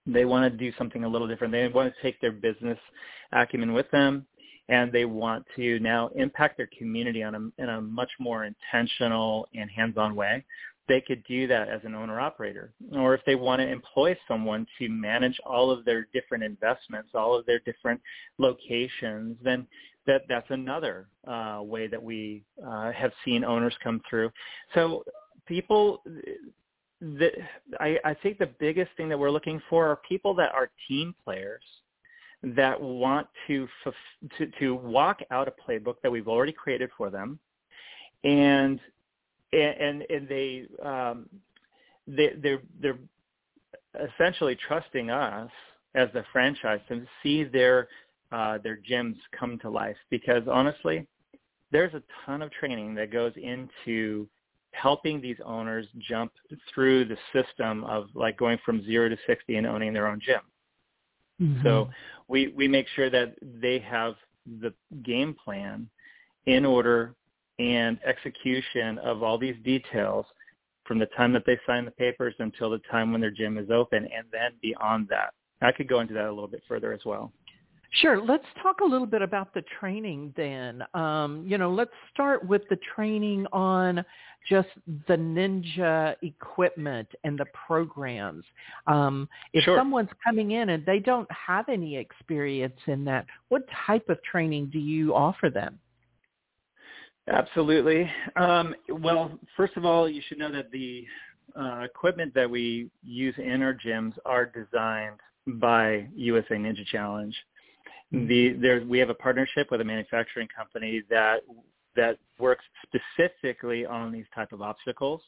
they 0.05 0.25
want 0.25 0.51
to 0.51 0.57
do 0.57 0.75
something 0.77 1.03
a 1.03 1.07
little 1.07 1.27
different. 1.27 1.51
They 1.51 1.67
want 1.67 1.93
to 1.93 2.01
take 2.01 2.19
their 2.21 2.31
business 2.31 2.79
acumen 3.31 3.73
with 3.73 3.89
them, 3.91 4.25
and 4.69 4.91
they 4.91 5.05
want 5.05 5.45
to 5.55 5.79
now 5.79 6.09
impact 6.15 6.57
their 6.57 6.69
community 6.77 7.23
on 7.23 7.35
a, 7.35 7.61
in 7.61 7.69
a 7.69 7.81
much 7.81 8.09
more 8.19 8.45
intentional 8.45 9.47
and 9.53 9.69
hands-on 9.69 10.15
way. 10.15 10.43
They 10.87 11.01
could 11.01 11.23
do 11.25 11.47
that 11.47 11.69
as 11.69 11.81
an 11.83 11.93
owner-operator. 11.95 12.73
Or 12.93 13.13
if 13.13 13.21
they 13.25 13.35
want 13.35 13.61
to 13.61 13.67
employ 13.67 14.17
someone 14.27 14.65
to 14.79 14.89
manage 14.89 15.39
all 15.45 15.71
of 15.71 15.85
their 15.85 16.07
different 16.11 16.43
investments, 16.43 17.09
all 17.13 17.35
of 17.37 17.45
their 17.45 17.59
different 17.59 18.01
locations, 18.39 19.37
then 19.43 19.67
that 20.07 20.23
that's 20.27 20.49
another 20.49 21.07
uh, 21.27 21.59
way 21.61 21.87
that 21.87 22.01
we 22.01 22.43
uh, 22.67 22.91
have 22.91 23.11
seen 23.23 23.43
owners 23.43 23.73
come 23.83 24.01
through. 24.09 24.31
So 24.73 25.03
people 25.45 26.01
the, 27.01 27.31
I, 27.79 27.97
I 28.05 28.13
think 28.13 28.37
the 28.37 28.49
biggest 28.59 28.91
thing 28.95 29.09
that 29.09 29.17
we're 29.17 29.31
looking 29.31 29.61
for 29.69 29.87
are 29.87 29.99
people 30.07 30.35
that 30.35 30.53
are 30.53 30.69
team 30.87 31.15
players 31.23 31.63
that 32.43 32.79
want 32.79 33.27
to, 33.47 33.67
to 34.37 34.47
to 34.59 34.75
walk 34.75 35.19
out 35.29 35.47
a 35.47 35.51
playbook 35.51 35.95
that 36.01 36.11
we've 36.11 36.27
already 36.27 36.51
created 36.51 36.89
for 36.97 37.09
them, 37.09 37.39
and 38.23 38.79
and 39.53 40.03
and 40.09 40.27
they 40.27 40.65
um, 40.83 41.27
they 42.07 42.31
they're 42.41 42.61
they're 42.79 42.99
essentially 44.15 44.57
trusting 44.67 45.09
us 45.09 45.51
as 45.93 46.09
the 46.13 46.23
franchise 46.31 46.79
to 46.87 47.05
see 47.21 47.43
their 47.43 47.87
uh, 48.31 48.57
their 48.63 48.79
gyms 48.89 49.17
come 49.37 49.59
to 49.59 49.69
life. 49.69 49.97
Because 50.09 50.43
honestly, 50.49 51.07
there's 51.71 51.93
a 51.93 52.03
ton 52.25 52.41
of 52.41 52.51
training 52.51 52.95
that 52.95 53.11
goes 53.11 53.33
into 53.35 54.27
helping 54.71 55.21
these 55.21 55.37
owners 55.45 55.85
jump 55.97 56.31
through 56.73 57.05
the 57.05 57.17
system 57.33 57.83
of 57.85 58.07
like 58.13 58.37
going 58.37 58.57
from 58.65 58.83
zero 58.85 59.09
to 59.09 59.17
60 59.27 59.55
and 59.55 59.67
owning 59.67 59.93
their 59.93 60.07
own 60.07 60.19
gym. 60.23 60.41
Mm-hmm. 61.41 61.63
So 61.63 61.89
we, 62.27 62.53
we 62.55 62.67
make 62.67 62.87
sure 62.95 63.09
that 63.09 63.35
they 63.41 63.79
have 63.79 64.15
the 64.61 64.73
game 65.03 65.35
plan 65.43 65.89
in 66.45 66.65
order 66.65 67.15
and 67.59 67.99
execution 68.05 68.97
of 68.99 69.21
all 69.23 69.37
these 69.37 69.55
details 69.63 70.25
from 70.85 70.99
the 70.99 71.05
time 71.17 71.31
that 71.33 71.43
they 71.45 71.59
sign 71.67 71.85
the 71.85 71.91
papers 71.91 72.33
until 72.39 72.69
the 72.69 72.81
time 72.89 73.11
when 73.11 73.21
their 73.21 73.31
gym 73.31 73.57
is 73.57 73.69
open 73.69 74.03
and 74.03 74.25
then 74.31 74.51
beyond 74.61 75.07
that. 75.09 75.33
I 75.61 75.71
could 75.71 75.87
go 75.87 75.99
into 75.99 76.13
that 76.15 76.25
a 76.25 76.31
little 76.31 76.47
bit 76.47 76.63
further 76.67 76.91
as 76.91 77.01
well. 77.05 77.31
Sure. 77.95 78.21
Let's 78.21 78.45
talk 78.63 78.79
a 78.79 78.85
little 78.85 79.05
bit 79.05 79.21
about 79.21 79.53
the 79.53 79.63
training 79.79 80.33
then. 80.37 80.81
Um, 80.93 81.43
you 81.45 81.57
know, 81.57 81.69
let's 81.71 81.91
start 82.13 82.45
with 82.47 82.61
the 82.69 82.77
training 82.95 83.45
on 83.51 84.05
just 84.49 84.69
the 85.07 85.15
ninja 85.15 86.15
equipment 86.21 87.09
and 87.25 87.37
the 87.37 87.45
programs. 87.67 88.45
Um, 88.87 89.27
if 89.53 89.65
Sure. 89.65 89.77
someone's 89.77 90.09
coming 90.23 90.51
in 90.51 90.69
and 90.69 90.85
they 90.85 90.99
don't 90.99 91.29
have 91.31 91.67
any 91.67 91.97
experience 91.97 92.79
in 92.87 93.03
that, 93.05 93.25
what 93.49 93.63
type 93.85 94.07
of 94.09 94.23
training 94.23 94.67
do 94.67 94.79
you 94.79 95.13
offer 95.13 95.49
them? 95.49 95.77
Absolutely. 97.27 98.09
Um, 98.37 98.73
well, 98.87 99.37
first 99.57 99.75
of 99.75 99.85
all, 99.85 100.09
you 100.09 100.21
should 100.27 100.37
know 100.39 100.51
that 100.51 100.71
the 100.71 101.05
uh, 101.59 101.79
equipment 101.79 102.33
that 102.33 102.49
we 102.49 102.89
use 103.03 103.35
in 103.37 103.61
our 103.61 103.73
gyms 103.73 104.13
are 104.25 104.45
designed 104.45 105.19
by 105.59 106.07
USA 106.15 106.55
Ninja 106.55 106.85
Challenge. 106.85 107.35
The 108.11 108.53
there 108.61 108.83
we 108.85 108.99
have 108.99 109.09
a 109.09 109.15
partnership 109.15 109.71
with 109.71 109.81
a 109.81 109.85
manufacturing 109.85 110.47
company 110.55 111.01
that 111.09 111.41
that 111.95 112.17
works 112.39 112.63
specifically 112.83 113.85
on 113.85 114.11
these 114.11 114.25
type 114.35 114.51
of 114.51 114.61
obstacles. 114.61 115.21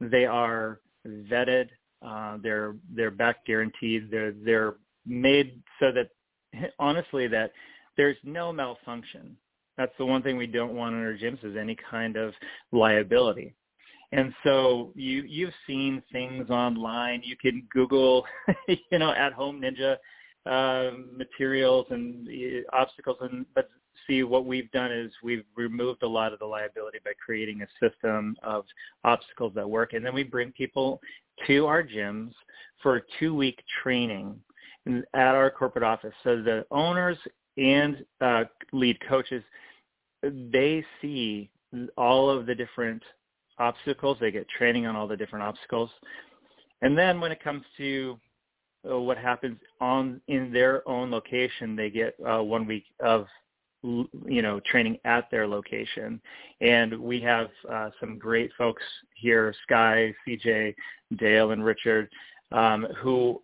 They 0.00 0.26
are 0.26 0.80
vetted. 1.06 1.68
Uh, 2.04 2.38
they're 2.42 2.74
they're 2.94 3.10
back 3.10 3.44
guaranteed. 3.46 4.10
They're 4.10 4.32
they're 4.32 4.74
made 5.06 5.60
so 5.78 5.92
that 5.92 6.10
honestly 6.78 7.28
that 7.28 7.52
there's 7.96 8.16
no 8.24 8.52
malfunction. 8.52 9.36
That's 9.76 9.92
the 9.98 10.06
one 10.06 10.22
thing 10.22 10.36
we 10.36 10.46
don't 10.46 10.74
want 10.74 10.94
in 10.94 11.02
our 11.02 11.14
gyms 11.14 11.44
is 11.44 11.56
any 11.56 11.76
kind 11.90 12.16
of 12.16 12.32
liability. 12.72 13.54
And 14.12 14.32
so 14.44 14.92
you 14.94 15.24
you've 15.26 15.54
seen 15.66 16.02
things 16.12 16.50
online. 16.50 17.22
You 17.24 17.36
can 17.36 17.66
Google, 17.70 18.24
you 18.68 18.98
know, 18.98 19.12
at 19.12 19.32
home 19.32 19.60
ninja 19.60 19.96
uh, 20.46 20.90
materials 21.16 21.86
and 21.90 22.28
obstacles, 22.72 23.16
and 23.20 23.46
but 23.54 23.70
see 24.06 24.22
what 24.22 24.44
we've 24.44 24.70
done 24.72 24.92
is 24.92 25.10
we've 25.22 25.44
removed 25.56 26.02
a 26.02 26.08
lot 26.08 26.32
of 26.32 26.38
the 26.38 26.44
liability 26.44 26.98
by 27.04 27.12
creating 27.24 27.62
a 27.62 27.88
system 27.88 28.36
of 28.42 28.64
obstacles 29.04 29.52
that 29.54 29.68
work, 29.68 29.92
and 29.92 30.04
then 30.04 30.14
we 30.14 30.22
bring 30.22 30.52
people 30.52 31.00
to 31.46 31.66
our 31.66 31.82
gyms 31.82 32.32
for 32.82 32.96
a 32.96 33.02
two-week 33.18 33.62
training 33.82 34.38
at 35.14 35.34
our 35.34 35.50
corporate 35.50 35.84
office. 35.84 36.12
So 36.22 36.42
the 36.42 36.66
owners 36.70 37.16
and 37.56 38.04
uh, 38.20 38.44
lead 38.72 38.98
coaches, 39.08 39.42
they 40.22 40.84
see 41.00 41.50
all 41.96 42.28
of 42.28 42.46
the 42.46 42.54
different 42.54 43.02
obstacles. 43.58 44.18
They 44.20 44.30
get 44.30 44.46
training 44.48 44.86
on 44.86 44.96
all 44.96 45.08
the 45.08 45.16
different 45.16 45.44
obstacles. 45.44 45.90
And 46.82 46.98
then 46.98 47.20
when 47.20 47.32
it 47.32 47.42
comes 47.42 47.64
to 47.78 48.18
what 48.84 49.18
happens 49.18 49.58
on 49.80 50.20
in 50.28 50.52
their 50.52 50.86
own 50.88 51.10
location, 51.10 51.76
they 51.76 51.90
get 51.90 52.14
uh, 52.26 52.42
one 52.42 52.66
week 52.66 52.84
of 53.00 53.26
you 53.82 54.42
know 54.42 54.60
training 54.60 54.98
at 55.04 55.30
their 55.30 55.46
location. 55.46 56.20
And 56.60 56.98
we 56.98 57.20
have 57.20 57.48
uh, 57.70 57.90
some 58.00 58.18
great 58.18 58.50
folks 58.56 58.82
here, 59.14 59.54
Sky, 59.64 60.14
CJ, 60.26 60.74
Dale, 61.16 61.50
and 61.50 61.64
Richard, 61.64 62.08
um, 62.52 62.86
who 63.02 63.42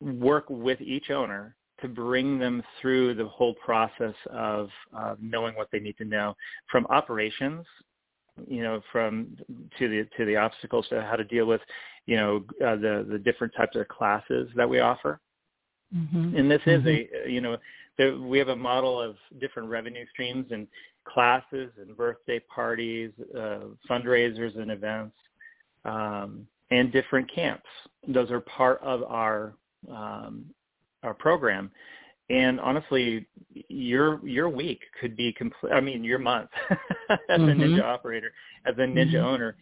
work 0.00 0.46
with 0.48 0.80
each 0.80 1.10
owner 1.10 1.54
to 1.80 1.88
bring 1.88 2.38
them 2.38 2.62
through 2.80 3.14
the 3.14 3.26
whole 3.26 3.54
process 3.54 4.14
of 4.30 4.68
uh, 4.96 5.16
knowing 5.20 5.54
what 5.56 5.68
they 5.72 5.80
need 5.80 5.96
to 5.98 6.04
know 6.04 6.36
from 6.70 6.86
operations 6.86 7.66
you 8.46 8.62
know, 8.62 8.80
from 8.90 9.36
to 9.78 9.88
the 9.88 10.08
to 10.16 10.24
the 10.24 10.36
obstacles 10.36 10.86
to 10.88 11.02
how 11.02 11.16
to 11.16 11.24
deal 11.24 11.46
with, 11.46 11.60
you 12.06 12.16
know, 12.16 12.44
uh, 12.64 12.76
the 12.76 13.06
the 13.10 13.18
different 13.18 13.52
types 13.56 13.76
of 13.76 13.88
classes 13.88 14.48
that 14.56 14.68
we 14.68 14.80
offer. 14.80 15.20
Mm-hmm. 15.94 16.36
And 16.36 16.50
this 16.50 16.62
mm-hmm. 16.62 16.88
is 16.88 17.08
a, 17.26 17.30
you 17.30 17.40
know, 17.40 17.56
there, 17.98 18.16
we 18.16 18.38
have 18.38 18.48
a 18.48 18.56
model 18.56 19.00
of 19.00 19.16
different 19.40 19.68
revenue 19.68 20.04
streams 20.12 20.46
and 20.50 20.66
classes 21.04 21.70
and 21.80 21.96
birthday 21.96 22.40
parties, 22.54 23.10
uh, 23.36 23.60
fundraisers 23.90 24.58
and 24.58 24.70
events, 24.70 25.16
um, 25.84 26.46
and 26.70 26.92
different 26.92 27.30
camps. 27.34 27.66
Those 28.08 28.30
are 28.30 28.40
part 28.40 28.80
of 28.82 29.02
our 29.04 29.54
um, 29.90 30.46
our 31.02 31.14
program. 31.14 31.70
And 32.30 32.60
honestly, 32.60 33.26
your 33.68 34.26
your 34.26 34.48
week 34.48 34.80
could 35.00 35.16
be 35.16 35.32
complete. 35.34 35.72
I 35.72 35.80
mean, 35.80 36.02
your 36.02 36.18
month 36.18 36.48
as 36.70 37.18
mm-hmm. 37.28 37.48
a 37.48 37.64
ninja 37.64 37.82
operator, 37.82 38.32
as 38.64 38.74
a 38.78 38.82
ninja 38.82 39.14
mm-hmm. 39.14 39.26
owner, 39.26 39.56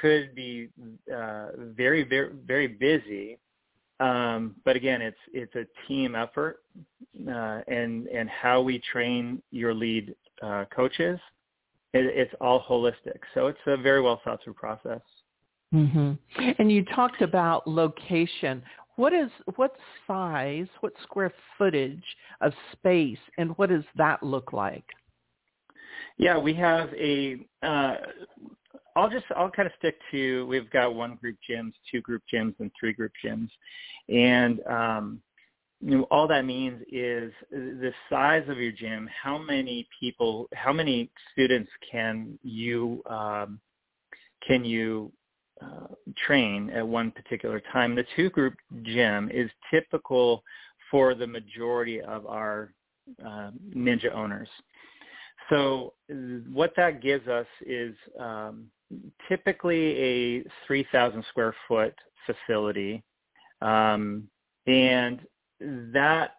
could 0.00 0.34
be 0.34 0.68
uh, 1.14 1.48
very 1.58 2.02
very 2.02 2.32
very 2.46 2.68
busy. 2.68 3.38
Um, 4.00 4.56
but 4.64 4.74
again, 4.76 5.00
it's 5.00 5.16
it's 5.32 5.54
a 5.54 5.66
team 5.86 6.14
effort, 6.14 6.62
uh, 7.28 7.60
and 7.68 8.06
and 8.08 8.28
how 8.28 8.60
we 8.60 8.80
train 8.92 9.40
your 9.50 9.72
lead 9.72 10.14
uh, 10.42 10.64
coaches, 10.74 11.20
it, 11.92 12.06
it's 12.06 12.34
all 12.40 12.62
holistic. 12.68 13.18
So 13.34 13.46
it's 13.46 13.58
a 13.66 13.76
very 13.76 14.02
well 14.02 14.20
thought 14.24 14.40
through 14.42 14.54
process. 14.54 15.00
Mm-hmm. 15.72 16.50
And 16.58 16.70
you 16.70 16.84
talked 16.84 17.22
about 17.22 17.66
location. 17.66 18.62
What 18.96 19.12
is 19.12 19.30
what 19.56 19.74
size, 20.06 20.68
what 20.80 20.92
square 21.02 21.32
footage 21.58 22.04
of 22.40 22.52
space, 22.72 23.18
and 23.38 23.50
what 23.58 23.70
does 23.70 23.84
that 23.96 24.22
look 24.22 24.52
like? 24.52 24.84
Yeah, 26.16 26.38
we 26.38 26.54
have 26.54 26.92
a. 26.94 27.38
Uh, 27.62 27.96
I'll 28.96 29.10
just 29.10 29.24
I'll 29.36 29.50
kind 29.50 29.66
of 29.66 29.72
stick 29.78 29.96
to. 30.10 30.46
We've 30.46 30.70
got 30.70 30.94
one 30.94 31.16
group 31.16 31.36
gyms, 31.48 31.72
two 31.90 32.00
group 32.00 32.22
gyms, 32.32 32.54
and 32.60 32.70
three 32.78 32.92
group 32.92 33.12
gyms, 33.24 33.48
and 34.08 34.60
um, 34.66 35.20
you 35.80 35.98
know, 35.98 36.06
all 36.10 36.28
that 36.28 36.44
means 36.44 36.80
is 36.90 37.32
the 37.50 37.92
size 38.08 38.44
of 38.48 38.58
your 38.58 38.72
gym. 38.72 39.08
How 39.22 39.36
many 39.38 39.88
people? 39.98 40.48
How 40.54 40.72
many 40.72 41.10
students 41.32 41.70
can 41.90 42.38
you 42.42 43.02
um, 43.06 43.60
can 44.46 44.64
you 44.64 45.12
uh, 45.62 45.86
train 46.26 46.70
at 46.70 46.86
one 46.86 47.10
particular 47.12 47.62
time. 47.72 47.94
The 47.94 48.04
two-group 48.16 48.54
gym 48.82 49.30
is 49.32 49.48
typical 49.70 50.42
for 50.90 51.14
the 51.14 51.26
majority 51.26 52.00
of 52.00 52.26
our 52.26 52.72
uh, 53.24 53.50
ninja 53.74 54.12
owners. 54.12 54.48
So 55.50 55.94
what 56.52 56.72
that 56.76 57.02
gives 57.02 57.28
us 57.28 57.46
is 57.64 57.94
um, 58.18 58.66
typically 59.28 59.98
a 59.98 60.44
3,000 60.66 61.24
square 61.28 61.54
foot 61.68 61.94
facility, 62.26 63.02
um, 63.62 64.28
and 64.66 65.20
that 65.92 66.36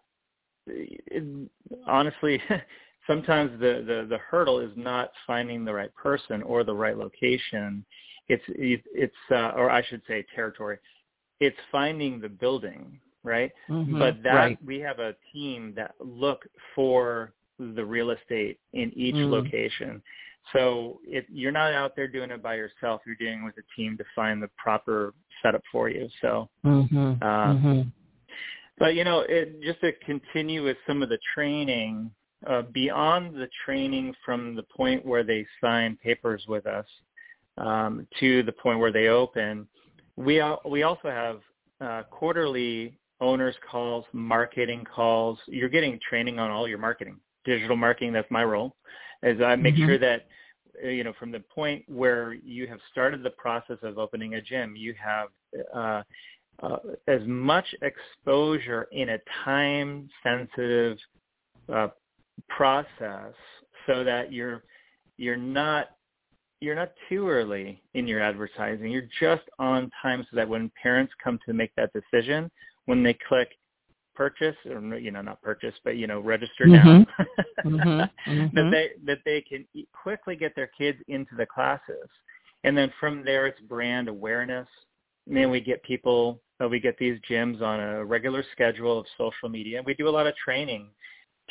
honestly 1.88 2.42
sometimes 3.08 3.52
the, 3.60 3.84
the, 3.86 4.08
the 4.10 4.18
hurdle 4.18 4.60
is 4.60 4.72
not 4.76 5.12
finding 5.28 5.64
the 5.64 5.74
right 5.74 5.94
person 5.96 6.42
or 6.42 6.64
the 6.64 6.74
right 6.74 6.98
location 6.98 7.86
it's 8.28 8.44
it's 8.48 9.16
uh, 9.32 9.52
or 9.56 9.70
I 9.70 9.84
should 9.86 10.02
say 10.08 10.26
territory. 10.36 10.78
It's 11.40 11.58
finding 11.72 12.20
the 12.20 12.30
building, 12.30 13.00
right? 13.24 13.52
Mm-hmm, 13.70 14.00
but 14.00 14.24
that 14.24 14.34
right. 14.34 14.58
we 14.66 14.80
have 14.80 15.00
a 15.00 15.16
team 15.34 15.74
that 15.76 15.96
look 16.00 16.48
for 16.74 17.34
the 17.60 17.84
real 17.84 18.12
estate 18.12 18.60
in 18.74 18.92
each 18.96 19.16
mm. 19.16 19.30
location. 19.30 20.02
So 20.54 21.00
if 21.04 21.26
you're 21.30 21.52
not 21.52 21.74
out 21.74 21.96
there 21.96 22.08
doing 22.08 22.32
it 22.32 22.44
by 22.44 22.56
yourself, 22.56 23.02
you're 23.06 23.16
dealing 23.16 23.44
with 23.44 23.56
a 23.58 23.64
team 23.76 23.98
to 23.98 24.04
find 24.16 24.42
the 24.42 24.50
proper 24.58 25.14
setup 25.42 25.62
for 25.72 25.90
you. 25.90 26.08
So, 26.22 26.50
mm-hmm, 26.66 26.98
um, 26.98 27.20
mm-hmm. 27.22 27.82
but 28.78 28.96
you 28.96 29.04
know, 29.04 29.22
it, 29.28 29.62
just 29.62 29.82
to 29.82 29.92
continue 30.06 30.64
with 30.64 30.78
some 30.88 31.02
of 31.02 31.10
the 31.10 31.20
training 31.34 32.12
uh, 32.48 32.62
beyond 32.74 33.36
the 33.36 33.50
training 33.66 34.14
from 34.24 34.56
the 34.56 34.64
point 34.64 35.06
where 35.06 35.24
they 35.24 35.46
sign 35.62 35.98
papers 36.04 36.44
with 36.48 36.68
us, 36.68 36.86
um, 37.58 38.08
to 38.20 38.44
the 38.44 38.52
point 38.52 38.80
where 38.80 38.92
they 38.92 39.08
open. 39.08 39.68
We 40.16 40.42
we 40.66 40.84
also 40.84 41.10
have 41.10 41.40
uh, 41.82 42.04
quarterly 42.10 42.98
owners 43.22 43.56
calls, 43.70 44.06
marketing 44.14 44.86
calls. 44.94 45.40
You're 45.48 45.70
getting 45.70 46.00
training 46.08 46.40
on 46.40 46.52
all 46.52 46.68
your 46.68 46.78
marketing, 46.78 47.18
digital 47.46 47.76
marketing. 47.76 48.14
That's 48.14 48.30
my 48.30 48.44
role, 48.44 48.76
as 49.26 49.42
I 49.42 49.56
make 49.56 49.76
mm-hmm. 49.76 49.88
sure 49.88 49.98
that 49.98 50.28
uh, 50.84 50.88
you 50.88 51.04
know 51.04 51.14
from 51.20 51.32
the 51.32 51.42
point 51.42 51.84
where 51.88 52.34
you 52.34 52.68
have 52.68 52.80
started 52.92 53.24
the 53.24 53.32
process 53.32 53.78
of 53.82 53.98
opening 53.98 54.36
a 54.36 54.42
gym, 54.42 54.76
you 54.76 54.94
have 55.04 55.30
uh, 55.76 56.04
uh, 56.64 56.78
as 57.08 57.22
much 57.26 57.66
exposure 57.82 58.88
in 58.92 59.10
a 59.10 59.18
time 59.44 60.08
sensitive 60.24 60.98
uh, 61.74 61.88
process 62.50 63.34
so 63.88 64.04
that 64.04 64.32
you're 64.32 64.64
you're 65.18 65.36
not 65.36 65.90
you're 66.62 66.76
not 66.76 66.92
too 67.10 67.28
early 67.28 67.82
in 67.94 68.08
your 68.08 68.22
advertising. 68.22 68.90
You're 68.90 69.10
just 69.20 69.44
on 69.60 69.92
time 70.02 70.26
so 70.30 70.38
that 70.38 70.48
when 70.48 70.72
parents 70.82 71.14
come 71.22 71.38
to 71.46 71.54
make 71.54 71.72
that 71.76 71.92
decision, 71.94 72.50
when 72.86 73.04
they 73.04 73.18
click 73.28 73.50
purchase 74.16 74.56
or 74.70 74.98
you 74.98 75.12
know 75.12 75.22
not 75.22 75.42
purchase 75.42 75.74
but 75.84 75.98
you 75.98 76.08
know 76.08 76.20
register 76.20 76.66
mm-hmm. 76.66 77.04
now 77.04 77.06
mm-hmm. 77.66 78.32
Mm-hmm. 78.32 78.56
that 78.56 78.72
they 78.72 78.90
that 79.06 79.20
they 79.26 79.42
can 79.42 79.66
quickly 79.94 80.36
get 80.36 80.56
their 80.56 80.70
kids 80.78 80.98
into 81.08 81.36
the 81.36 81.46
classes 81.46 82.10
and 82.64 82.78
then 82.78 82.92
from 83.00 83.24
there 83.24 83.48
it's 83.48 83.60
brand 83.62 84.08
awareness 84.08 84.68
and 85.28 85.36
then 85.36 85.50
we 85.50 85.60
get 85.60 85.84
people 85.84 86.42
uh, 86.64 86.68
we 86.68 86.80
get 86.80 86.98
these 86.98 87.20
gyms 87.30 87.62
on 87.62 87.80
a 87.80 88.04
regular 88.04 88.44
schedule 88.52 89.00
of 89.00 89.06
social 89.18 89.50
media 89.50 89.78
and 89.78 89.86
we 89.86 89.94
do 89.94 90.08
a 90.08 90.10
lot 90.10 90.28
of 90.28 90.36
training 90.36 90.90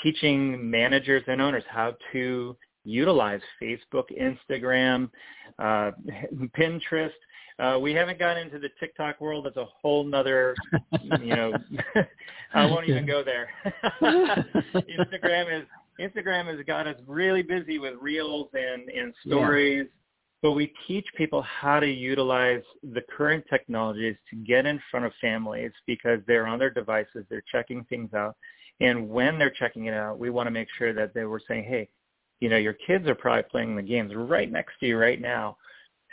teaching 0.02 0.70
managers 0.70 1.22
and 1.26 1.40
owners 1.40 1.64
how 1.68 1.94
to 2.12 2.56
utilize 2.84 3.40
Facebook, 3.60 4.04
Instagram, 4.20 5.10
uh, 5.58 5.90
Pinterest. 6.56 7.10
Uh, 7.58 7.78
we 7.80 7.92
haven't 7.92 8.18
gotten 8.18 8.46
into 8.46 8.58
the 8.58 8.68
TikTok 8.80 9.20
world. 9.20 9.46
That's 9.46 9.56
a 9.56 9.66
whole 9.80 10.04
nother, 10.04 10.56
you 11.20 11.36
know, 11.36 11.52
I 12.54 12.66
won't 12.66 12.88
even 12.88 13.06
go 13.06 13.22
there. 13.22 13.48
Instagram 14.02 15.60
is 15.60 15.66
Instagram 16.00 16.46
has 16.46 16.64
got 16.66 16.88
us 16.88 16.96
really 17.06 17.42
busy 17.42 17.78
with 17.78 17.94
reels 18.00 18.48
and, 18.54 18.88
and 18.88 19.14
stories. 19.24 19.84
Yeah 19.84 20.00
but 20.44 20.52
we 20.52 20.74
teach 20.86 21.06
people 21.16 21.40
how 21.40 21.80
to 21.80 21.90
utilize 21.90 22.60
the 22.92 23.00
current 23.16 23.42
technologies 23.48 24.14
to 24.28 24.36
get 24.36 24.66
in 24.66 24.78
front 24.90 25.06
of 25.06 25.12
families 25.18 25.70
because 25.86 26.20
they're 26.26 26.46
on 26.46 26.58
their 26.58 26.68
devices, 26.68 27.24
they're 27.30 27.42
checking 27.50 27.82
things 27.84 28.12
out. 28.12 28.36
And 28.78 29.08
when 29.08 29.38
they're 29.38 29.54
checking 29.58 29.86
it 29.86 29.94
out, 29.94 30.18
we 30.18 30.28
want 30.28 30.46
to 30.46 30.50
make 30.50 30.68
sure 30.76 30.92
that 30.92 31.14
they 31.14 31.24
were 31.24 31.40
saying, 31.48 31.64
hey, 31.64 31.88
you 32.40 32.50
know, 32.50 32.58
your 32.58 32.74
kids 32.74 33.08
are 33.08 33.14
probably 33.14 33.44
playing 33.50 33.74
the 33.74 33.82
games 33.82 34.12
right 34.14 34.52
next 34.52 34.74
to 34.80 34.86
you 34.86 34.98
right 34.98 35.18
now. 35.18 35.56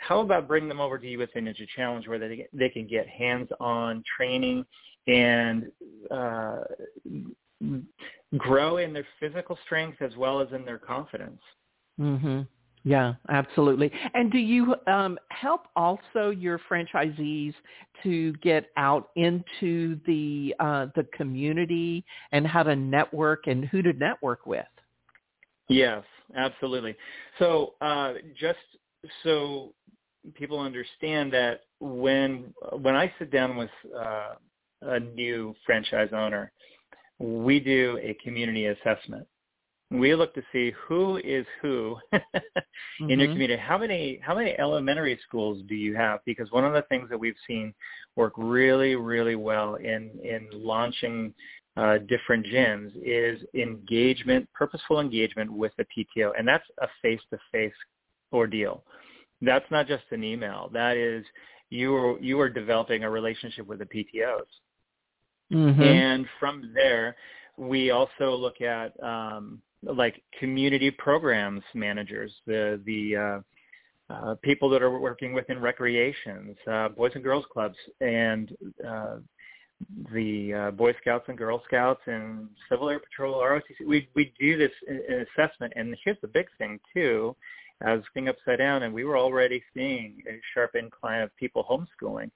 How 0.02 0.20
about 0.20 0.48
bring 0.48 0.68
them 0.68 0.80
over 0.80 0.98
to 0.98 1.06
you 1.06 1.18
USA 1.18 1.40
Ninja 1.40 1.66
Challenge 1.76 2.08
where 2.08 2.18
they, 2.18 2.46
they 2.52 2.68
can 2.68 2.86
get 2.86 3.08
hands-on 3.08 4.02
training 4.16 4.64
and 5.06 5.70
uh, 6.10 6.60
grow 8.36 8.78
in 8.78 8.92
their 8.92 9.06
physical 9.20 9.56
strength 9.64 10.02
as 10.02 10.16
well 10.16 10.40
as 10.40 10.48
in 10.52 10.64
their 10.64 10.78
confidence. 10.78 11.40
Mhm. 12.00 12.48
Yeah, 12.84 13.14
absolutely. 13.28 13.92
And 14.14 14.32
do 14.32 14.38
you 14.38 14.74
um, 14.88 15.16
help 15.28 15.68
also 15.76 16.30
your 16.30 16.60
franchisees 16.68 17.54
to 18.02 18.32
get 18.34 18.70
out 18.76 19.10
into 19.14 20.00
the 20.04 20.52
uh, 20.58 20.86
the 20.96 21.04
community 21.16 22.04
and 22.32 22.44
how 22.44 22.64
to 22.64 22.74
network 22.74 23.46
and 23.46 23.66
who 23.66 23.82
to 23.82 23.92
network 23.92 24.46
with? 24.46 24.66
Yes, 25.68 26.02
absolutely. 26.34 26.96
So 27.38 27.74
uh, 27.80 28.14
just 28.38 28.58
so 29.22 29.72
people 30.34 30.60
understand 30.60 31.32
that 31.32 31.62
when 31.80 32.52
when 32.80 32.94
I 32.94 33.12
sit 33.18 33.30
down 33.30 33.56
with 33.56 33.70
uh, 33.96 34.34
a 34.82 35.00
new 35.00 35.54
franchise 35.66 36.10
owner, 36.12 36.52
we 37.18 37.60
do 37.60 37.98
a 38.02 38.16
community 38.22 38.66
assessment 38.66 39.26
we 39.92 40.14
look 40.14 40.34
to 40.34 40.42
see 40.52 40.72
who 40.88 41.18
is 41.18 41.44
who 41.60 41.96
in 42.12 42.20
mm-hmm. 43.00 43.20
your 43.20 43.28
community. 43.28 43.60
How 43.60 43.78
many 43.78 44.20
how 44.22 44.34
many 44.34 44.56
elementary 44.58 45.18
schools 45.26 45.62
do 45.68 45.74
you 45.74 45.94
have? 45.94 46.20
Because 46.24 46.50
one 46.50 46.64
of 46.64 46.72
the 46.72 46.82
things 46.88 47.08
that 47.10 47.18
we've 47.18 47.34
seen 47.46 47.74
work 48.16 48.32
really 48.36 48.96
really 48.96 49.36
well 49.36 49.76
in 49.76 50.10
in 50.22 50.48
launching 50.52 51.34
uh, 51.76 51.98
different 52.08 52.46
gyms 52.46 52.90
is 53.02 53.42
engagement, 53.54 54.48
purposeful 54.54 55.00
engagement 55.00 55.50
with 55.52 55.72
the 55.78 55.84
PTO, 55.84 56.32
and 56.38 56.46
that's 56.46 56.64
a 56.80 56.88
face 57.00 57.20
to 57.30 57.38
face 57.50 57.72
ordeal. 58.32 58.84
That's 59.40 59.68
not 59.70 59.86
just 59.86 60.04
an 60.10 60.24
email. 60.24 60.70
That 60.72 60.96
is 60.96 61.24
you 61.70 61.94
are 61.94 62.20
you 62.20 62.40
are 62.40 62.48
developing 62.48 63.04
a 63.04 63.10
relationship 63.10 63.66
with 63.66 63.78
the 63.80 63.86
PTOs, 63.86 64.40
mm-hmm. 65.52 65.82
and 65.82 66.26
from 66.38 66.72
there 66.74 67.16
we 67.56 67.90
also 67.90 68.34
look 68.34 68.60
at 68.60 68.92
um, 69.02 69.60
like 69.82 70.22
community 70.38 70.90
programs 70.90 71.62
managers, 71.74 72.32
the 72.46 72.80
the 72.86 73.16
uh, 73.16 73.40
uh, 74.12 74.34
people 74.42 74.68
that 74.70 74.82
are 74.82 74.98
working 74.98 75.32
within 75.32 75.60
recreations, 75.60 76.56
uh, 76.70 76.88
boys 76.88 77.12
and 77.14 77.24
girls 77.24 77.44
clubs, 77.52 77.76
and 78.00 78.56
uh, 78.86 79.16
the 80.12 80.54
uh, 80.54 80.70
Boy 80.70 80.94
Scouts 81.00 81.24
and 81.28 81.36
Girl 81.36 81.62
Scouts 81.66 82.02
and 82.06 82.48
Civil 82.68 82.90
Air 82.90 83.00
Patrol, 83.00 83.40
ROTC. 83.40 83.86
We 83.86 84.08
we 84.14 84.32
do 84.38 84.56
this 84.56 84.72
assessment, 85.36 85.72
and 85.76 85.96
here's 86.04 86.20
the 86.20 86.28
big 86.28 86.46
thing 86.58 86.78
too. 86.94 87.34
As 87.84 88.00
thing 88.14 88.28
upside 88.28 88.58
down, 88.58 88.84
and 88.84 88.94
we 88.94 89.04
were 89.04 89.18
already 89.18 89.62
seeing 89.74 90.22
a 90.28 90.40
sharp 90.54 90.74
incline 90.74 91.22
of 91.22 91.34
people 91.36 91.64
homeschooling. 91.68 92.30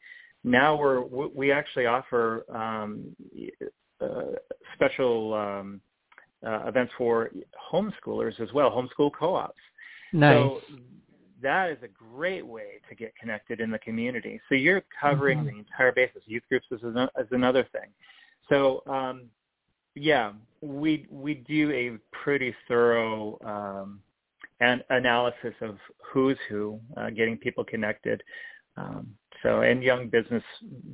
Now 0.44 0.76
we're 0.76 1.00
we 1.02 1.52
actually 1.52 1.86
offer 1.86 2.44
um, 2.54 3.14
uh, 4.00 4.32
special 4.74 5.34
um, 5.34 5.80
uh, 6.46 6.66
events 6.66 6.92
for 6.98 7.30
homeschoolers 7.72 8.38
as 8.40 8.52
well, 8.52 8.70
homeschool 8.70 9.10
co-ops. 9.18 9.58
Nice. 10.12 10.34
So 10.34 10.60
that 11.42 11.70
is 11.70 11.78
a 11.82 11.88
great 11.88 12.46
way 12.46 12.80
to 12.88 12.94
get 12.94 13.14
connected 13.16 13.60
in 13.60 13.70
the 13.70 13.78
community. 13.78 14.40
So 14.48 14.54
you're 14.54 14.82
covering 15.00 15.38
mm-hmm. 15.38 15.48
the 15.48 15.58
entire 15.58 15.92
basis. 15.92 16.22
Youth 16.26 16.42
groups 16.48 16.66
is, 16.70 16.80
an, 16.82 17.08
is 17.18 17.28
another 17.30 17.66
thing. 17.72 17.90
So 18.48 18.82
um, 18.86 19.24
yeah, 19.94 20.32
we 20.60 21.06
we 21.10 21.34
do 21.34 21.70
a 21.72 21.98
pretty 22.16 22.54
thorough 22.68 23.38
um, 23.44 24.00
an 24.60 24.82
analysis 24.90 25.54
of 25.60 25.76
who's 26.12 26.38
who, 26.48 26.80
uh, 26.96 27.10
getting 27.10 27.36
people 27.36 27.64
connected. 27.64 28.22
Um, 28.76 29.08
so 29.42 29.60
and 29.60 29.82
young 29.82 30.08
business 30.08 30.42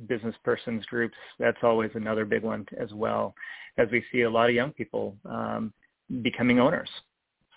business 0.07 0.35
persons 0.43 0.85
groups, 0.85 1.15
that's 1.39 1.57
always 1.63 1.91
another 1.95 2.25
big 2.25 2.43
one 2.43 2.65
as 2.79 2.91
well 2.93 3.33
as 3.77 3.87
we 3.91 4.03
see 4.11 4.21
a 4.21 4.29
lot 4.29 4.49
of 4.49 4.55
young 4.55 4.71
people 4.71 5.17
um, 5.25 5.73
becoming 6.21 6.59
owners. 6.59 6.89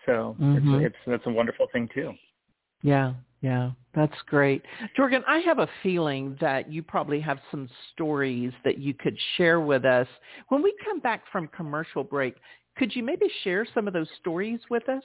So 0.07 0.37
mm-hmm. 0.41 0.77
it's, 0.77 0.87
it's 0.87 0.97
that's 1.07 1.27
a 1.27 1.31
wonderful 1.31 1.67
thing 1.73 1.89
too. 1.93 2.13
Yeah, 2.83 3.15
yeah, 3.41 3.73
that's 3.95 4.17
great. 4.27 4.63
Jorgen, 4.97 5.23
I 5.27 5.39
have 5.39 5.59
a 5.59 5.69
feeling 5.83 6.37
that 6.41 6.71
you 6.73 6.83
probably 6.83 7.21
have 7.21 7.39
some 7.51 7.69
stories 7.93 8.53
that 8.65 8.79
you 8.79 8.95
could 8.95 9.19
share 9.37 9.61
with 9.61 9.85
us. 9.85 10.07
When 10.49 10.63
we 10.63 10.75
come 10.85 11.01
back 11.01 11.23
from 11.31 11.49
commercial 11.49 12.05
break, 12.05 12.37
could 12.77 12.95
you 12.95 13.03
maybe 13.03 13.27
share 13.43 13.67
some 13.75 13.87
of 13.87 13.93
those 13.93 14.09
stories 14.21 14.61
with 14.71 14.89
us? 14.89 15.03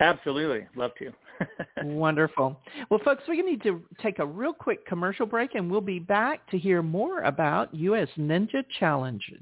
Absolutely. 0.00 0.66
Love 0.76 0.92
to. 0.98 1.12
Wonderful. 1.84 2.56
Well, 2.90 3.00
folks, 3.04 3.24
we 3.28 3.42
need 3.42 3.62
to 3.62 3.82
take 4.00 4.18
a 4.18 4.26
real 4.26 4.52
quick 4.52 4.86
commercial 4.86 5.26
break, 5.26 5.54
and 5.54 5.70
we'll 5.70 5.80
be 5.80 5.98
back 5.98 6.48
to 6.50 6.58
hear 6.58 6.82
more 6.82 7.22
about 7.22 7.74
U.S. 7.74 8.08
Ninja 8.16 8.64
Challenge. 8.78 9.32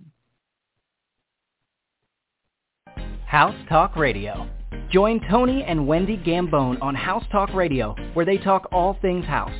House 3.27 3.55
Talk 3.69 3.97
Radio. 3.97 4.49
Join 4.91 5.21
Tony 5.29 5.65
and 5.65 5.87
Wendy 5.87 6.17
Gambone 6.17 6.81
on 6.81 6.95
House 6.95 7.25
Talk 7.33 7.53
Radio, 7.53 7.95
where 8.15 8.25
they 8.25 8.39
talk 8.39 8.69
all 8.73 8.97
things 9.03 9.25
house. 9.25 9.51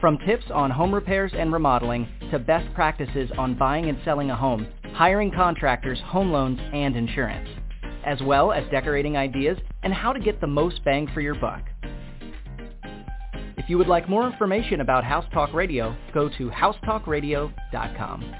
From 0.00 0.18
tips 0.26 0.46
on 0.52 0.70
home 0.70 0.94
repairs 0.94 1.32
and 1.36 1.52
remodeling 1.52 2.08
to 2.30 2.38
best 2.38 2.72
practices 2.74 3.30
on 3.38 3.56
buying 3.56 3.88
and 3.88 3.98
selling 4.04 4.30
a 4.30 4.36
home, 4.36 4.66
hiring 4.94 5.30
contractors, 5.30 6.00
home 6.06 6.32
loans, 6.32 6.58
and 6.72 6.96
insurance, 6.96 7.48
as 8.04 8.20
well 8.22 8.52
as 8.52 8.64
decorating 8.70 9.16
ideas 9.16 9.58
and 9.82 9.92
how 9.92 10.12
to 10.12 10.20
get 10.20 10.40
the 10.40 10.46
most 10.46 10.84
bang 10.84 11.08
for 11.12 11.20
your 11.20 11.34
buck. 11.34 11.62
If 13.56 13.68
you 13.70 13.78
would 13.78 13.88
like 13.88 14.08
more 14.08 14.26
information 14.26 14.80
about 14.80 15.04
House 15.04 15.24
Talk 15.32 15.52
Radio, 15.54 15.96
go 16.12 16.28
to 16.36 16.50
housetalkradio.com. 16.50 18.34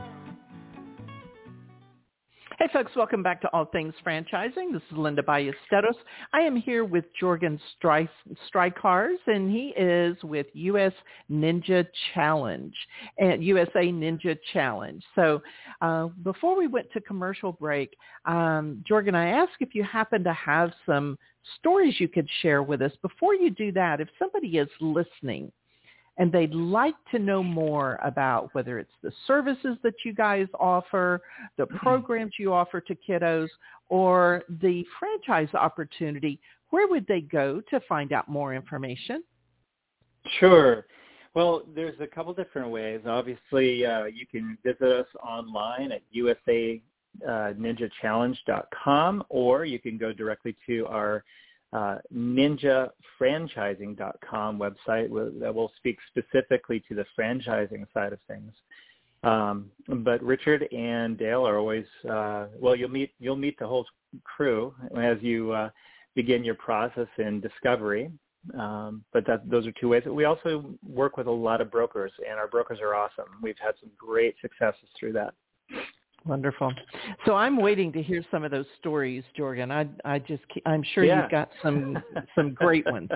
Hey 2.60 2.68
folks, 2.74 2.92
welcome 2.96 3.22
back 3.22 3.40
to 3.42 3.54
All 3.54 3.66
Things 3.66 3.94
Franchising. 4.04 4.74
This 4.74 4.82
is 4.90 4.98
Linda 4.98 5.22
Ballesteros. 5.22 5.94
I 6.34 6.40
am 6.40 6.56
here 6.56 6.86
with 6.86 7.06
Jorgen 7.22 7.60
Stricharz, 7.80 9.18
and 9.28 9.52
he 9.52 9.76
is 9.78 10.18
with 10.24 10.48
US 10.54 10.92
Ninja 11.32 11.86
Challenge, 12.16 12.74
and 13.20 13.44
USA 13.44 13.92
Ninja 13.92 14.36
Challenge. 14.54 15.04
So 15.14 15.40
uh, 15.82 16.08
before 16.24 16.58
we 16.58 16.66
went 16.66 16.92
to 16.94 17.02
commercial 17.02 17.52
break, 17.52 17.96
um, 18.26 18.84
Jorgen, 18.90 19.14
I 19.14 19.28
asked 19.28 19.58
if 19.60 19.76
you 19.76 19.84
happen 19.84 20.24
to 20.24 20.34
have 20.34 20.72
some 20.88 21.20
stories 21.60 22.00
you 22.00 22.08
could 22.08 22.28
share 22.42 22.64
with 22.64 22.82
us. 22.82 22.92
Before 23.04 23.36
you 23.36 23.52
do 23.52 23.72
that, 23.74 24.02
if 24.02 24.10
somebody 24.18 24.58
is 24.58 24.70
listening 24.82 25.52
and 26.18 26.32
they'd 26.32 26.54
like 26.54 26.96
to 27.12 27.20
know 27.20 27.44
more 27.44 28.00
about 28.04 28.54
whether 28.54 28.80
it's 28.80 28.92
the 29.04 29.12
services 29.28 29.78
that 29.84 29.94
you 30.04 30.14
guys 30.14 30.48
offer, 30.60 31.22
the 31.58 31.66
mm-hmm. 31.66 31.78
programs 31.78 32.34
you 32.40 32.54
offer 32.54 32.82
to 32.82 32.96
kiddos, 33.08 33.50
or 33.90 34.44
the 34.62 34.84
franchise 35.00 35.54
opportunity, 35.54 36.40
where 36.70 36.88
would 36.88 37.06
they 37.08 37.22
go 37.22 37.62
to 37.70 37.80
find 37.88 38.12
out 38.12 38.28
more 38.28 38.54
information? 38.54 39.24
Sure. 40.40 40.86
Well, 41.34 41.64
there's 41.76 42.00
a 42.00 42.08
couple 42.08 42.34
different 42.34 42.72
ways. 42.72 43.02
Obviously, 43.06 43.86
uh, 43.86 44.06
you 44.06 44.26
can 44.26 44.58
visit 44.66 44.82
us 44.82 45.06
online 45.24 45.92
at 45.92 46.02
usaninjachallenge.com, 47.24 49.24
or 49.30 49.66
you 49.66 49.80
can 49.80 50.00
go 50.00 50.12
directly 50.12 50.56
to 50.66 50.88
our 50.88 51.24
uh, 51.74 51.98
ninjafranchising.com 52.14 54.60
website 54.60 55.40
that 55.40 55.54
will 55.54 55.72
speak 55.78 55.98
specifically 56.10 56.84
to 56.88 56.96
the 56.96 57.06
franchising 57.18 57.86
side 57.94 58.14
of 58.14 58.20
things. 58.28 58.52
Um, 59.24 59.72
but 59.88 60.24
Richard 60.24 60.72
and 60.72 61.18
Dale 61.18 61.48
are 61.48 61.58
always 61.58 61.86
uh, 62.10 62.48
well. 62.60 62.76
You'll 62.76 62.90
meet 62.90 63.12
you'll 63.20 63.36
meet 63.36 63.60
the 63.60 63.68
whole 63.68 63.86
crew 64.24 64.74
as 64.98 65.18
you 65.22 65.52
uh, 65.52 65.70
begin 66.16 66.44
your 66.44 66.56
process 66.56 67.08
in 67.18 67.40
discovery. 67.42 68.12
Um, 68.58 69.04
but 69.12 69.28
that, 69.28 69.50
those 69.50 69.68
are 69.68 69.74
two 69.74 69.90
ways. 69.90 70.04
We 70.06 70.24
also 70.24 70.74
work 70.88 71.18
with 71.18 71.28
a 71.28 71.32
lot 71.32 71.60
of 71.60 71.70
brokers, 71.70 72.14
and 72.30 72.40
our 72.40 72.48
brokers 72.48 72.80
are 72.82 72.96
awesome. 72.96 73.26
We've 73.42 73.58
had 73.60 73.76
some 73.82 73.90
great 73.98 74.36
successes 74.42 74.88
through 74.98 75.12
that. 75.14 75.34
Wonderful. 76.28 76.74
So 77.26 77.36
I'm 77.36 77.58
waiting 77.58 77.92
to 77.94 78.02
hear 78.02 78.24
some 78.30 78.44
of 78.44 78.52
those 78.52 78.66
stories, 78.80 79.24
Jorgen. 79.38 79.72
I 79.72 79.88
I 80.10 80.20
just 80.20 80.44
I'm 80.66 80.84
sure 80.94 81.04
yeah. 81.04 81.22
you've 81.22 81.32
got 81.32 81.50
some 81.64 81.98
some 82.36 82.54
great 82.54 82.86
ones. 82.86 83.10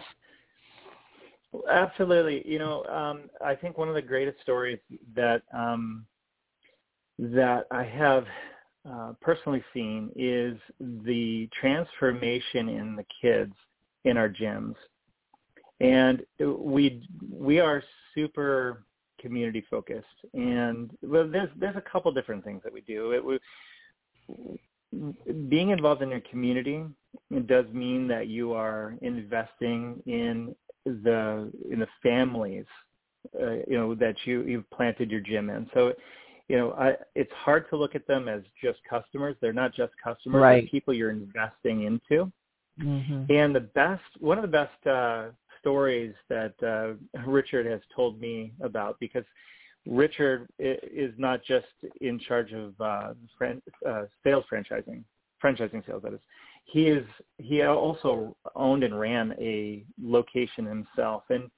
Absolutely. 1.69 2.47
You 2.49 2.59
know, 2.59 2.85
um, 2.85 3.29
I 3.43 3.55
think 3.55 3.77
one 3.77 3.89
of 3.89 3.95
the 3.95 4.01
greatest 4.01 4.39
stories 4.41 4.79
that 5.15 5.43
um, 5.53 6.05
that 7.19 7.65
I 7.71 7.83
have 7.83 8.25
uh, 8.89 9.13
personally 9.19 9.63
seen 9.73 10.11
is 10.15 10.57
the 10.79 11.49
transformation 11.59 12.69
in 12.69 12.95
the 12.95 13.05
kids 13.21 13.53
in 14.05 14.17
our 14.17 14.29
gyms, 14.29 14.75
and 15.81 16.23
we 16.39 17.07
we 17.29 17.59
are 17.59 17.83
super 18.15 18.85
community 19.21 19.63
focused. 19.69 20.05
And 20.33 20.91
well, 21.01 21.27
there's 21.29 21.49
there's 21.57 21.75
a 21.75 21.81
couple 21.81 22.11
different 22.11 22.43
things 22.43 22.61
that 22.63 22.73
we 22.73 22.81
do. 22.81 23.11
It, 23.11 23.23
we, 23.23 23.39
being 25.49 25.69
involved 25.69 26.01
in 26.01 26.09
your 26.09 26.21
community 26.29 26.83
it 27.29 27.47
does 27.47 27.65
mean 27.71 28.07
that 28.09 28.27
you 28.27 28.53
are 28.53 28.95
investing 29.01 30.01
in 30.05 30.53
the 30.85 31.49
in 31.69 31.79
the 31.79 31.87
families 32.03 32.65
uh, 33.39 33.53
you 33.67 33.77
know 33.77 33.95
that 33.95 34.15
you 34.25 34.43
you've 34.43 34.69
planted 34.71 35.11
your 35.11 35.21
gym 35.21 35.49
in. 35.49 35.69
So 35.73 35.93
you 36.47 36.57
know, 36.57 36.73
I, 36.73 36.95
it's 37.15 37.31
hard 37.31 37.69
to 37.69 37.77
look 37.77 37.95
at 37.95 38.05
them 38.07 38.27
as 38.27 38.41
just 38.61 38.79
customers. 38.89 39.37
They're 39.39 39.53
not 39.53 39.73
just 39.73 39.93
customers; 40.03 40.41
right. 40.41 40.61
they're 40.63 40.69
people 40.69 40.93
you're 40.93 41.11
investing 41.11 41.83
into. 41.83 42.31
Mm-hmm. 42.81 43.31
And 43.31 43.55
the 43.55 43.61
best, 43.61 44.03
one 44.19 44.37
of 44.37 44.41
the 44.41 44.47
best 44.47 44.87
uh, 44.87 45.27
stories 45.61 46.13
that 46.27 46.53
uh, 46.61 47.21
Richard 47.25 47.65
has 47.65 47.79
told 47.95 48.19
me 48.19 48.51
about 48.61 48.99
because 48.99 49.23
Richard 49.87 50.47
is 50.59 51.13
not 51.17 51.43
just 51.43 51.65
in 52.01 52.19
charge 52.19 52.51
of 52.51 52.79
uh, 52.79 53.13
fran- 53.37 53.61
uh, 53.87 54.03
sales 54.23 54.45
franchising, 54.51 55.03
franchising 55.43 55.85
sales. 55.87 56.03
That 56.03 56.13
is, 56.13 56.19
he 56.65 56.87
is. 56.87 57.05
He 57.37 57.63
also 57.63 58.35
owned 58.55 58.83
and 58.83 58.99
ran 58.99 59.33
a 59.39 59.83
location 60.01 60.65
himself, 60.65 61.23
and 61.29 61.49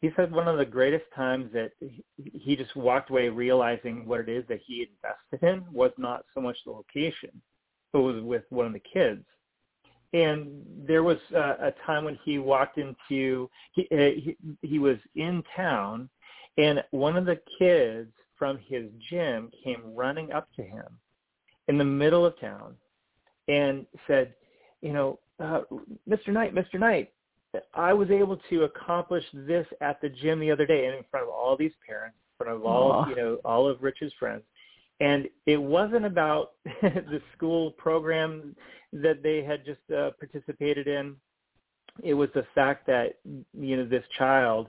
he 0.00 0.10
said 0.16 0.32
one 0.32 0.48
of 0.48 0.56
the 0.56 0.64
greatest 0.64 1.04
times 1.14 1.52
that 1.52 1.72
he 2.16 2.56
just 2.56 2.74
walked 2.76 3.10
away 3.10 3.28
realizing 3.28 4.06
what 4.06 4.20
it 4.20 4.28
is 4.28 4.44
that 4.48 4.60
he 4.64 4.86
invested 4.88 5.46
in 5.46 5.64
was 5.72 5.90
not 5.98 6.24
so 6.34 6.40
much 6.40 6.56
the 6.64 6.70
location, 6.70 7.30
but 7.92 8.00
was 8.00 8.22
with 8.22 8.44
one 8.48 8.66
of 8.66 8.72
the 8.72 8.80
kids 8.80 9.24
and 10.12 10.64
there 10.86 11.02
was 11.02 11.18
uh, 11.34 11.54
a 11.60 11.72
time 11.84 12.04
when 12.04 12.18
he 12.24 12.38
walked 12.38 12.78
into 12.78 13.48
he, 13.72 13.86
uh, 13.92 13.96
he 13.96 14.36
he 14.62 14.78
was 14.78 14.96
in 15.16 15.42
town 15.54 16.08
and 16.56 16.82
one 16.90 17.16
of 17.16 17.26
the 17.26 17.38
kids 17.58 18.10
from 18.38 18.58
his 18.66 18.86
gym 19.10 19.50
came 19.62 19.82
running 19.94 20.32
up 20.32 20.48
to 20.56 20.62
him 20.62 20.86
in 21.68 21.76
the 21.76 21.84
middle 21.84 22.24
of 22.24 22.38
town 22.40 22.74
and 23.48 23.84
said 24.06 24.34
you 24.80 24.92
know 24.92 25.18
uh, 25.40 25.60
mr 26.08 26.28
knight 26.28 26.54
mr 26.54 26.80
knight 26.80 27.12
i 27.74 27.92
was 27.92 28.10
able 28.10 28.38
to 28.48 28.64
accomplish 28.64 29.24
this 29.34 29.66
at 29.82 30.00
the 30.00 30.08
gym 30.08 30.40
the 30.40 30.50
other 30.50 30.66
day 30.66 30.86
and 30.86 30.94
in 30.96 31.04
front 31.10 31.24
of 31.26 31.30
all 31.30 31.56
these 31.56 31.72
parents 31.86 32.16
in 32.16 32.44
front 32.44 32.56
of 32.56 32.64
all 32.64 32.92
Aww. 33.04 33.10
you 33.10 33.16
know 33.16 33.38
all 33.44 33.68
of 33.68 33.82
rich's 33.82 34.12
friends 34.18 34.42
and 35.00 35.28
it 35.46 35.60
wasn't 35.60 36.04
about 36.04 36.52
the 36.82 37.20
school 37.36 37.72
program 37.72 38.56
that 38.92 39.22
they 39.22 39.42
had 39.42 39.64
just 39.64 39.80
uh, 39.96 40.10
participated 40.18 40.86
in. 40.88 41.14
It 42.02 42.14
was 42.14 42.28
the 42.34 42.46
fact 42.54 42.86
that 42.86 43.18
you 43.24 43.76
know 43.76 43.86
this 43.86 44.04
child 44.16 44.68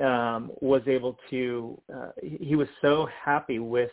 um, 0.00 0.50
was 0.60 0.82
able 0.86 1.18
to. 1.30 1.80
Uh, 1.92 2.10
he 2.22 2.56
was 2.56 2.68
so 2.80 3.08
happy 3.24 3.58
with 3.58 3.90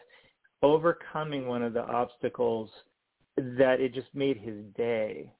overcoming 0.61 1.47
one 1.47 1.61
of 1.63 1.73
the 1.73 1.83
obstacles 1.83 2.69
that 3.37 3.79
it 3.79 3.93
just 3.93 4.07
made 4.13 4.37
his 4.37 4.63
day. 4.75 5.31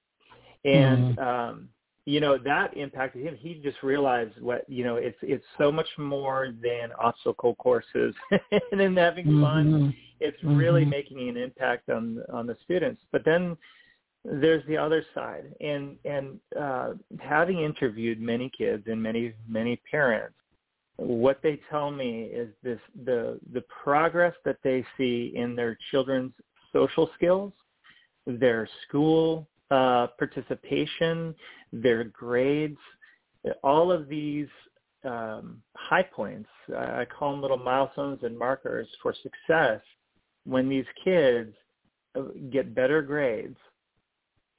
And 0.63 1.17
mm. 1.17 1.19
um, 1.19 1.69
you 2.07 2.21
know 2.21 2.37
that 2.37 2.75
impacted 2.77 3.21
him. 3.21 3.35
He 3.35 3.55
just 3.55 3.83
realized 3.83 4.41
what 4.41 4.63
you 4.69 4.85
know. 4.85 4.95
It's 4.95 5.17
it's 5.21 5.43
so 5.57 5.73
much 5.73 5.89
more 5.97 6.53
than 6.63 6.93
obstacle 6.97 7.53
courses 7.55 8.15
and 8.31 8.79
then 8.79 8.95
having 8.95 9.25
mm-hmm. 9.25 9.43
fun. 9.43 9.95
It's 10.21 10.37
mm-hmm. 10.37 10.55
really 10.55 10.85
making 10.85 11.27
an 11.27 11.35
impact 11.35 11.89
on 11.89 12.23
on 12.31 12.47
the 12.47 12.55
students. 12.63 13.01
But 13.11 13.25
then 13.25 13.57
there's 14.23 14.65
the 14.67 14.77
other 14.77 15.03
side, 15.13 15.53
and 15.59 15.97
and 16.05 16.39
uh, 16.57 16.93
having 17.19 17.59
interviewed 17.59 18.21
many 18.21 18.49
kids 18.57 18.83
and 18.87 19.03
many 19.03 19.33
many 19.45 19.75
parents, 19.91 20.37
what 20.95 21.41
they 21.43 21.59
tell 21.69 21.91
me 21.91 22.23
is 22.23 22.47
this: 22.63 22.79
the 23.03 23.37
the 23.51 23.65
progress 23.83 24.33
that 24.45 24.59
they 24.63 24.85
see 24.97 25.33
in 25.35 25.57
their 25.57 25.77
children's 25.91 26.31
social 26.71 27.09
skills, 27.15 27.51
their 28.25 28.65
school 28.87 29.45
uh, 29.71 30.07
participation, 30.17 31.35
their 31.71 32.05
grades, 32.05 32.77
all 33.63 33.91
of 33.91 34.07
these 34.07 34.47
um, 35.03 35.61
high 35.75 36.03
points, 36.03 36.49
I 36.75 37.05
call 37.05 37.31
them 37.31 37.41
little 37.41 37.57
milestones 37.57 38.19
and 38.23 38.37
markers 38.37 38.87
for 39.01 39.13
success 39.13 39.81
when 40.45 40.69
these 40.69 40.85
kids 41.03 41.53
uh, 42.15 42.23
get 42.51 42.75
better 42.75 43.01
grades. 43.01 43.57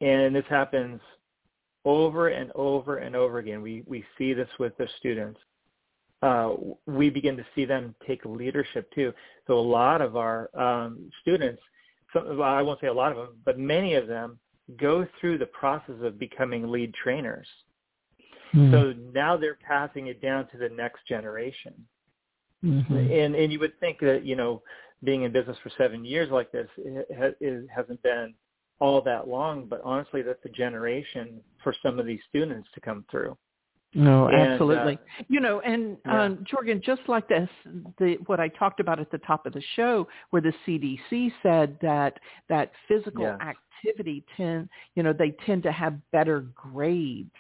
And 0.01 0.35
this 0.35 0.45
happens 0.49 1.01
over 1.85 2.29
and 2.29 2.53
over 2.55 2.99
and 2.99 3.17
over 3.17 3.39
again. 3.39 3.63
We, 3.63 3.83
we 3.87 4.05
see 4.17 4.33
this 4.33 4.49
with 4.59 4.77
the 4.77 4.89
students. 4.99 5.41
Uh, 6.23 6.55
we 6.87 7.11
begin 7.11 7.37
to 7.37 7.47
see 7.55 7.65
them 7.65 7.95
take 8.07 8.25
leadership 8.25 8.91
too. 8.95 9.13
So 9.47 9.55
a 9.55 9.61
lot 9.61 10.01
of 10.01 10.17
our 10.17 10.51
um, 10.59 11.11
students, 11.23 11.63
some, 12.13 12.39
well, 12.39 12.49
I 12.49 12.63
won't 12.63 12.81
say 12.81 12.89
a 12.89 12.93
lot 12.93 13.13
of 13.13 13.19
them, 13.19 13.37
but 13.45 13.59
many 13.59 13.95
of 13.95 14.07
them 14.07 14.39
go 14.77 15.07
through 15.21 15.39
the 15.39 15.47
process 15.47 15.97
of 16.03 16.19
becoming 16.19 16.71
lead 16.71 16.95
trainers. 16.95 17.47
Mm. 18.55 18.71
So 18.71 18.95
now 19.13 19.37
they're 19.37 19.59
passing 19.67 20.09
it 20.09 20.21
down 20.21 20.49
to 20.49 20.59
the 20.59 20.69
next 20.69 21.07
generation. 21.07 21.75
Mm-hmm. 22.65 22.95
And 22.95 23.35
and 23.35 23.53
you 23.53 23.59
would 23.61 23.79
think 23.79 24.01
that 24.01 24.25
you 24.25 24.35
know 24.35 24.63
being 25.05 25.23
in 25.23 25.33
business 25.33 25.57
for 25.63 25.71
seven 25.79 26.05
years 26.05 26.31
like 26.31 26.51
this 26.51 26.69
it, 26.77 27.37
it 27.41 27.69
hasn't 27.75 28.03
been 28.03 28.35
all 28.81 29.01
that 29.03 29.29
long, 29.29 29.67
but 29.67 29.81
honestly, 29.85 30.23
that's 30.23 30.45
a 30.45 30.49
generation 30.49 31.41
for 31.63 31.75
some 31.83 31.99
of 31.99 32.07
these 32.07 32.21
students 32.29 32.69
to 32.75 32.81
come 32.81 33.05
through. 33.11 33.37
No, 33.95 34.29
and, 34.29 34.37
absolutely. 34.37 34.95
Uh, 34.95 35.25
you 35.29 35.41
know, 35.41 35.61
and 35.61 35.97
yeah. 36.05 36.25
um, 36.25 36.45
Jorgen, 36.45 36.83
just 36.83 37.01
like 37.09 37.27
this, 37.29 37.49
the 37.99 38.17
what 38.27 38.39
I 38.39 38.49
talked 38.49 38.81
about 38.81 39.01
at 39.01 39.11
the 39.11 39.19
top 39.19 39.47
of 39.47 39.55
the 39.55 39.63
show, 39.77 40.07
where 40.31 40.43
the 40.43 40.53
CDC 40.67 41.33
said 41.43 41.79
that 41.81 42.19
that 42.49 42.73
physical 42.87 43.25
yeah. 43.25 43.39
activity 43.85 44.25
tend, 44.37 44.69
you 44.95 45.03
know, 45.03 45.15
they 45.15 45.31
tend 45.47 45.63
to 45.63 45.73
have 45.73 45.95
better 46.13 46.47
grades. 46.55 47.31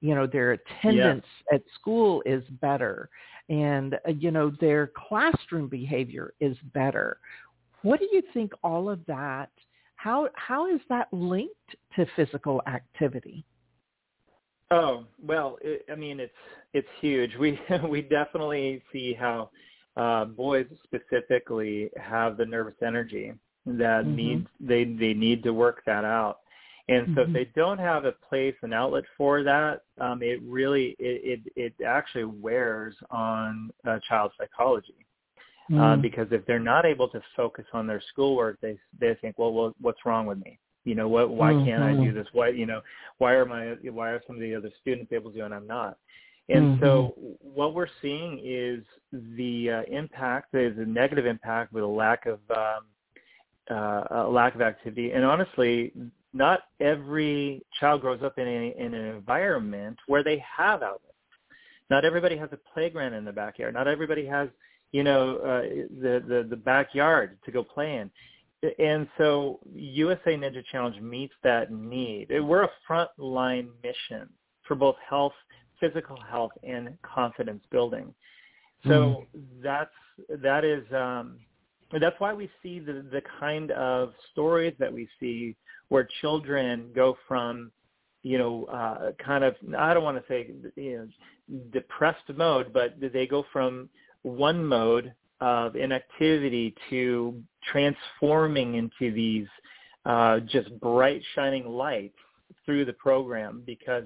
You 0.00 0.14
know, 0.14 0.26
their 0.26 0.52
attendance 0.52 1.24
at 1.52 1.62
school 1.74 2.22
is 2.24 2.44
better, 2.60 3.08
and 3.48 3.94
uh, 3.94 4.12
you 4.12 4.30
know, 4.30 4.52
their 4.60 4.92
classroom 5.08 5.68
behavior 5.68 6.34
is 6.38 6.56
better. 6.72 7.18
What 7.82 7.98
do 7.98 8.08
you 8.12 8.22
think 8.32 8.52
all 8.62 8.88
of 8.88 9.00
that 9.06 9.50
how 9.96 10.28
how 10.34 10.72
is 10.72 10.80
that 10.88 11.08
linked 11.12 11.74
to 11.96 12.06
physical 12.14 12.62
activity? 12.68 13.44
Oh 14.70 15.04
well, 15.24 15.58
it, 15.60 15.84
I 15.90 15.94
mean 15.94 16.20
it's 16.20 16.32
it's 16.72 16.88
huge. 17.00 17.36
We 17.36 17.58
we 17.88 18.02
definitely 18.02 18.82
see 18.92 19.14
how 19.14 19.50
uh, 19.96 20.24
boys 20.26 20.66
specifically 20.84 21.90
have 21.96 22.36
the 22.36 22.44
nervous 22.44 22.74
energy 22.84 23.32
that 23.64 24.04
mm-hmm. 24.04 24.16
needs 24.16 24.46
they 24.60 24.84
they 24.84 25.14
need 25.14 25.42
to 25.44 25.52
work 25.52 25.82
that 25.86 26.04
out. 26.04 26.38
And 26.88 27.08
so 27.16 27.22
mm-hmm. 27.22 27.34
if 27.36 27.46
they 27.46 27.60
don't 27.60 27.78
have 27.78 28.04
a 28.04 28.12
place, 28.12 28.54
an 28.62 28.72
outlet 28.72 29.04
for 29.16 29.42
that, 29.42 29.82
um, 30.00 30.22
it 30.22 30.40
really 30.42 30.94
it, 30.98 31.42
it 31.56 31.74
it 31.78 31.84
actually 31.84 32.24
wears 32.24 32.94
on 33.10 33.70
a 33.84 34.00
child's 34.08 34.34
psychology. 34.38 34.94
Mm. 35.68 35.80
Uh, 35.80 35.96
because 36.00 36.28
if 36.30 36.46
they're 36.46 36.60
not 36.60 36.86
able 36.86 37.08
to 37.08 37.20
focus 37.36 37.64
on 37.72 37.88
their 37.88 38.00
schoolwork, 38.12 38.58
they 38.60 38.78
they 39.00 39.16
think, 39.20 39.36
well, 39.36 39.52
well 39.52 39.74
what's 39.80 39.98
wrong 40.04 40.26
with 40.26 40.38
me? 40.38 40.60
You 40.86 40.94
know, 40.94 41.08
what? 41.08 41.30
Why 41.30 41.52
mm-hmm. 41.52 41.66
can't 41.66 41.82
I 41.82 41.92
do 41.94 42.12
this? 42.12 42.26
Why, 42.32 42.48
you 42.48 42.64
know, 42.64 42.80
why 43.18 43.32
are 43.32 43.44
my 43.44 43.74
why 43.90 44.10
are 44.10 44.22
some 44.26 44.36
of 44.36 44.42
the 44.42 44.54
other 44.54 44.70
students 44.80 45.12
able 45.12 45.30
to 45.30 45.38
do 45.38 45.44
and 45.44 45.54
I'm 45.54 45.66
not? 45.66 45.98
And 46.48 46.78
mm-hmm. 46.78 46.84
so 46.84 47.14
what 47.40 47.74
we're 47.74 47.88
seeing 48.00 48.40
is 48.44 48.84
the 49.12 49.70
uh, 49.70 49.82
impact, 49.90 50.52
the, 50.52 50.72
the 50.76 50.86
negative 50.86 51.26
impact 51.26 51.72
with 51.72 51.82
a 51.82 51.86
lack 51.86 52.26
of 52.26 52.38
um, 52.56 52.84
uh, 53.68 54.24
a 54.26 54.28
lack 54.30 54.54
of 54.54 54.60
activity. 54.60 55.10
And 55.10 55.24
honestly, 55.24 55.92
not 56.32 56.60
every 56.80 57.62
child 57.80 58.00
grows 58.00 58.22
up 58.22 58.38
in, 58.38 58.46
a, 58.46 58.74
in 58.78 58.94
an 58.94 59.06
environment 59.06 59.98
where 60.06 60.22
they 60.22 60.42
have 60.56 60.82
outlets. 60.84 61.02
Not 61.90 62.04
everybody 62.04 62.36
has 62.36 62.48
a 62.52 62.58
playground 62.72 63.14
in 63.14 63.24
the 63.24 63.32
backyard. 63.32 63.74
Not 63.74 63.88
everybody 63.88 64.24
has 64.26 64.48
you 64.92 65.02
know, 65.02 65.36
uh, 65.36 65.62
the, 66.00 66.22
the, 66.26 66.46
the 66.48 66.56
backyard 66.56 67.38
to 67.44 67.50
go 67.50 67.62
play 67.62 67.96
in. 67.96 68.10
And 68.78 69.08
so 69.18 69.60
USA 69.74 70.36
Ninja 70.36 70.64
Challenge 70.70 71.00
meets 71.00 71.34
that 71.42 71.72
need. 71.72 72.28
We're 72.30 72.64
a 72.64 72.70
frontline 72.88 73.68
mission 73.82 74.28
for 74.66 74.74
both 74.74 74.96
health, 75.08 75.32
physical 75.80 76.18
health, 76.28 76.52
and 76.62 76.96
confidence 77.02 77.62
building. 77.70 78.14
So 78.84 78.90
mm-hmm. 79.36 79.62
that's 79.62 79.90
that 80.42 80.64
is 80.64 80.84
um, 80.92 81.38
that's 82.00 82.18
why 82.18 82.32
we 82.32 82.50
see 82.62 82.78
the 82.78 83.04
the 83.10 83.22
kind 83.40 83.70
of 83.72 84.12
stories 84.32 84.74
that 84.78 84.92
we 84.92 85.08
see 85.20 85.56
where 85.88 86.08
children 86.20 86.90
go 86.94 87.16
from 87.28 87.70
you 88.22 88.38
know 88.38 88.64
uh, 88.64 89.12
kind 89.24 89.44
of 89.44 89.54
I 89.78 89.94
don't 89.94 90.04
want 90.04 90.18
to 90.18 90.24
say 90.28 90.50
you 90.76 90.98
know 90.98 91.08
depressed 91.72 92.28
mode, 92.34 92.72
but 92.72 92.94
they 93.00 93.26
go 93.26 93.44
from 93.52 93.88
one 94.22 94.64
mode 94.64 95.12
of 95.40 95.76
inactivity 95.76 96.74
to 96.90 97.40
transforming 97.70 98.74
into 98.74 99.12
these 99.12 99.46
uh, 100.04 100.40
just 100.40 100.78
bright 100.80 101.22
shining 101.34 101.66
lights 101.66 102.16
through 102.64 102.84
the 102.84 102.92
program 102.94 103.62
because 103.66 104.04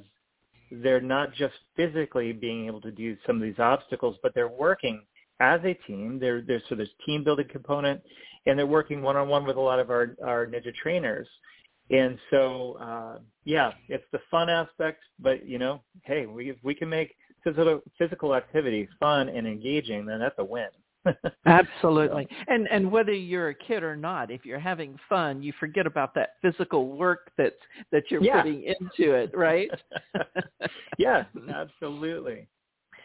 they're 0.70 1.00
not 1.00 1.34
just 1.34 1.54
physically 1.76 2.32
being 2.32 2.66
able 2.66 2.80
to 2.80 2.92
do 2.92 3.16
some 3.26 3.36
of 3.36 3.42
these 3.42 3.58
obstacles, 3.58 4.16
but 4.22 4.34
they're 4.34 4.48
working 4.48 5.02
as 5.40 5.60
a 5.64 5.74
team. 5.86 6.18
They're, 6.20 6.42
they're 6.42 6.62
so 6.68 6.74
there's 6.74 6.90
team 7.04 7.24
building 7.24 7.48
component, 7.50 8.00
and 8.46 8.58
they're 8.58 8.66
working 8.66 9.02
one 9.02 9.16
on 9.16 9.28
one 9.28 9.44
with 9.44 9.56
a 9.56 9.60
lot 9.60 9.80
of 9.80 9.90
our 9.90 10.16
our 10.24 10.46
ninja 10.46 10.74
trainers. 10.74 11.28
And 11.90 12.18
so, 12.30 12.76
uh, 12.80 13.18
yeah, 13.44 13.72
it's 13.88 14.04
the 14.12 14.20
fun 14.30 14.48
aspect, 14.48 15.00
but 15.18 15.44
you 15.46 15.58
know, 15.58 15.82
hey, 16.04 16.26
we 16.26 16.54
we 16.62 16.74
can 16.74 16.88
make 16.88 17.16
physical 17.42 17.80
physical 17.98 18.34
activity 18.34 18.88
fun 19.00 19.28
and 19.28 19.46
engaging, 19.46 20.06
then 20.06 20.20
that's 20.20 20.38
a 20.38 20.44
win. 20.44 20.68
Absolutely. 21.46 22.28
And 22.48 22.68
and 22.68 22.90
whether 22.90 23.12
you're 23.12 23.50
a 23.50 23.54
kid 23.54 23.82
or 23.82 23.96
not, 23.96 24.30
if 24.30 24.44
you're 24.44 24.58
having 24.58 24.96
fun, 25.08 25.42
you 25.42 25.52
forget 25.58 25.86
about 25.86 26.14
that 26.14 26.30
physical 26.42 26.88
work 26.88 27.30
that 27.38 27.54
that 27.92 28.04
you're 28.10 28.22
yeah. 28.22 28.42
putting 28.42 28.62
into 28.64 29.14
it, 29.14 29.30
right? 29.34 29.70
yes, 30.98 31.26
absolutely. 31.52 32.46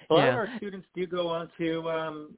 A 0.09 0.13
lot 0.13 0.25
yeah. 0.25 0.29
of 0.29 0.35
our 0.35 0.49
students 0.57 0.87
do 0.93 1.07
go 1.07 1.27
on 1.27 1.49
to 1.57 1.89
um, 1.89 2.29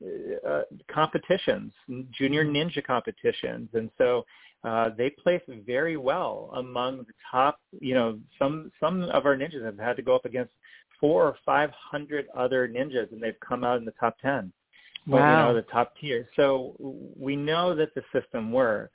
uh, 0.48 0.62
competitions, 0.90 1.74
junior 2.12 2.46
ninja 2.46 2.84
competitions, 2.84 3.70
and 3.74 3.90
so 3.98 4.26
uh, 4.64 4.90
they 4.98 5.10
place 5.10 5.42
very 5.66 5.98
well 5.98 6.52
among 6.56 7.00
the 7.00 7.14
top. 7.30 7.60
You 7.80 7.94
know, 7.94 8.20
some 8.40 8.72
some 8.80 9.04
of 9.04 9.26
our 9.26 9.36
ninjas 9.36 9.64
have 9.64 9.78
had 9.78 9.98
to 9.98 10.02
go 10.02 10.16
up 10.16 10.26
against 10.26 10.52
four 11.00 11.26
or 11.26 11.36
five 11.46 11.72
hundred 11.72 12.28
other 12.36 12.68
ninjas, 12.68 13.12
and 13.12 13.22
they've 13.22 13.40
come 13.46 13.64
out 13.64 13.78
in 13.78 13.86
the 13.86 13.94
top 14.00 14.18
ten. 14.22 14.52
Wow. 15.08 15.18
Or, 15.18 15.20
you 15.20 15.54
know, 15.54 15.56
the 15.56 15.72
top 15.72 15.94
tier. 16.00 16.28
So 16.36 16.76
we 17.18 17.36
know 17.36 17.76
that 17.76 17.96
the 17.96 18.04
system 18.14 18.52
works, 18.52 18.94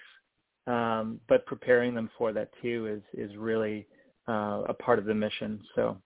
um, 0.66 1.20
but 1.28 1.46
preparing 1.46 1.94
them 1.94 2.10
for 2.16 2.32
that 2.32 2.50
too 2.60 2.86
is 2.86 3.30
is 3.30 3.36
really 3.36 3.86
uh, 4.28 4.62
a 4.68 4.74
part 4.74 4.98
of 4.98 5.04
the 5.04 5.14
mission. 5.14 5.60
So. 5.74 5.96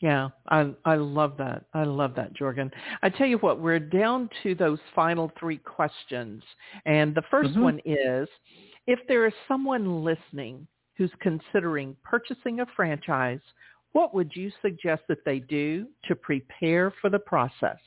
Yeah, 0.00 0.28
I 0.48 0.72
I 0.84 0.94
love 0.94 1.36
that. 1.38 1.64
I 1.74 1.82
love 1.82 2.14
that, 2.14 2.32
Jorgen. 2.34 2.70
I 3.02 3.08
tell 3.08 3.26
you 3.26 3.38
what, 3.38 3.58
we're 3.58 3.80
down 3.80 4.30
to 4.44 4.54
those 4.54 4.78
final 4.94 5.32
three 5.40 5.58
questions. 5.58 6.42
And 6.86 7.16
the 7.16 7.22
1st 7.32 7.48
mm-hmm. 7.48 7.62
one 7.62 7.80
is 7.84 8.28
if 8.86 9.00
there 9.08 9.26
is 9.26 9.32
someone 9.48 10.04
listening 10.04 10.68
who's 10.96 11.10
considering 11.20 11.96
purchasing 12.04 12.60
a 12.60 12.66
franchise 12.76 13.40
what 13.92 14.14
would 14.14 14.34
you 14.34 14.50
suggest 14.62 15.02
that 15.08 15.24
they 15.24 15.38
do 15.38 15.86
to 16.04 16.14
prepare 16.14 16.92
for 17.00 17.10
the 17.10 17.18
process? 17.18 17.78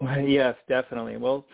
Yes, 0.26 0.56
definitely. 0.68 1.16
Well, 1.16 1.44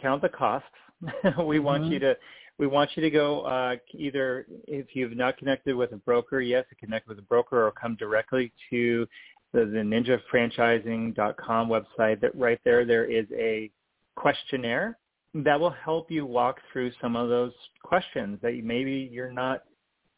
count 0.00 0.22
the 0.22 0.28
costs. 0.28 0.68
we 1.44 1.58
want 1.58 1.84
mm-hmm. 1.84 1.92
you 1.92 1.98
to 2.00 2.16
we 2.58 2.66
want 2.66 2.90
you 2.94 3.02
to 3.02 3.10
go 3.10 3.42
uh, 3.42 3.76
either 3.92 4.46
if 4.68 4.94
you've 4.94 5.16
not 5.16 5.36
connected 5.38 5.74
with 5.74 5.92
a 5.92 5.96
broker, 5.96 6.40
yes, 6.40 6.64
to 6.68 6.76
connect 6.76 7.08
with 7.08 7.18
a 7.18 7.22
broker 7.22 7.66
or 7.66 7.72
come 7.72 7.96
directly 7.96 8.52
to 8.70 9.06
the, 9.52 9.60
the 9.60 9.78
ninjafranchising.com 9.78 11.68
website. 11.68 12.20
That 12.20 12.34
right 12.36 12.60
there, 12.64 12.84
there 12.84 13.04
is 13.04 13.26
a 13.36 13.70
questionnaire 14.16 14.98
that 15.34 15.58
will 15.58 15.70
help 15.70 16.10
you 16.10 16.26
walk 16.26 16.58
through 16.72 16.92
some 17.00 17.16
of 17.16 17.28
those 17.28 17.52
questions 17.82 18.38
that 18.42 18.60
maybe 18.62 19.08
you're 19.10 19.32
not 19.32 19.62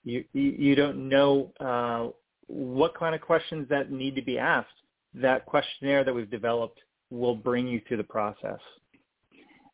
you 0.02 0.24
you 0.32 0.74
don't 0.74 1.08
know 1.08 1.52
uh, 1.60 2.08
what 2.46 2.94
kind 2.98 3.14
of 3.14 3.20
questions 3.20 3.66
that 3.70 3.90
need 3.90 4.14
to 4.16 4.22
be 4.22 4.38
asked. 4.38 4.68
That 5.14 5.46
questionnaire 5.46 6.04
that 6.04 6.12
we've 6.12 6.30
developed 6.30 6.80
will 7.10 7.34
bring 7.34 7.66
you 7.66 7.80
through 7.86 7.98
the 7.98 8.04
process. 8.04 8.58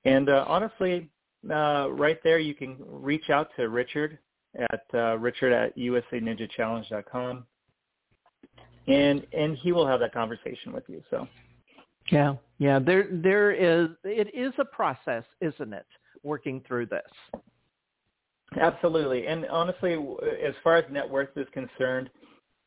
And 0.05 0.29
uh, 0.29 0.45
honestly, 0.49 1.11
uh, 1.51 1.89
right 1.91 2.19
there, 2.23 2.39
you 2.39 2.55
can 2.55 2.77
reach 2.87 3.31
out 3.31 3.49
to 3.57 3.69
Richard 3.69 4.19
at 4.59 4.85
uh, 4.95 5.17
richard 5.19 5.53
at 5.53 5.77
usaninjachallenge.com, 5.77 7.45
and 8.89 9.27
and 9.33 9.57
he 9.59 9.73
will 9.73 9.87
have 9.87 10.01
that 10.01 10.13
conversation 10.13 10.73
with 10.73 10.85
you. 10.89 11.03
So. 11.11 11.27
Yeah, 12.11 12.35
yeah. 12.59 12.79
There, 12.79 13.07
there 13.11 13.53
is. 13.53 13.91
It 14.05 14.35
is 14.35 14.53
a 14.59 14.65
process, 14.65 15.25
isn't 15.41 15.73
it? 15.73 15.87
Working 16.23 16.63
through 16.67 16.87
this. 16.87 17.41
Absolutely, 18.61 19.27
and 19.27 19.47
honestly, 19.47 19.95
as 20.45 20.55
far 20.65 20.77
as 20.77 20.85
net 20.91 21.09
worth 21.09 21.29
is 21.37 21.47
concerned, 21.53 22.11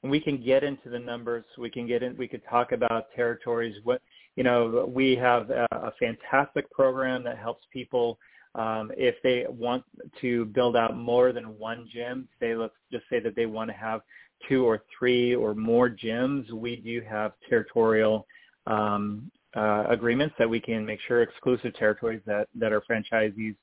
we 0.02 0.20
can 0.20 0.42
get 0.42 0.64
into 0.64 0.90
the 0.90 1.00
numbers. 1.00 1.44
We 1.58 1.70
can 1.70 1.88
get 1.88 2.04
in. 2.04 2.16
We 2.16 2.28
could 2.28 2.42
talk 2.50 2.72
about 2.72 3.08
territories. 3.16 3.76
What 3.84 4.02
you 4.36 4.44
know, 4.44 4.90
we 4.94 5.16
have 5.16 5.50
a, 5.50 5.68
a 5.72 5.92
fantastic 6.00 6.70
program 6.72 7.24
that 7.24 7.38
helps 7.38 7.66
people 7.72 8.18
um, 8.56 8.92
if 8.96 9.16
they 9.24 9.46
want 9.50 9.84
to 10.22 10.46
build 10.46 10.76
out 10.76 10.96
more 10.96 11.32
than 11.32 11.58
one 11.58 11.88
gym. 11.92 12.28
Say, 12.40 12.56
let's 12.56 12.74
just 12.92 13.06
say 13.10 13.20
that 13.20 13.36
they 13.36 13.46
want 13.46 13.70
to 13.70 13.76
have 13.76 14.02
two 14.48 14.66
or 14.66 14.84
three 14.98 15.36
or 15.36 15.54
more 15.54 15.90
gyms. 15.90 16.52
We 16.52 16.76
do 16.76 17.02
have 17.10 17.34
territorial 17.50 18.28
um, 18.68 19.32
uh, 19.56 19.86
agreements 19.90 20.36
that 20.40 20.50
we 20.50 20.60
can 20.60 20.86
make 20.86 21.00
sure 21.08 21.22
exclusive 21.22 21.76
territories 21.76 22.22
that 22.26 22.48
that 22.56 22.72
our 22.74 22.84
franchisees 22.90 23.56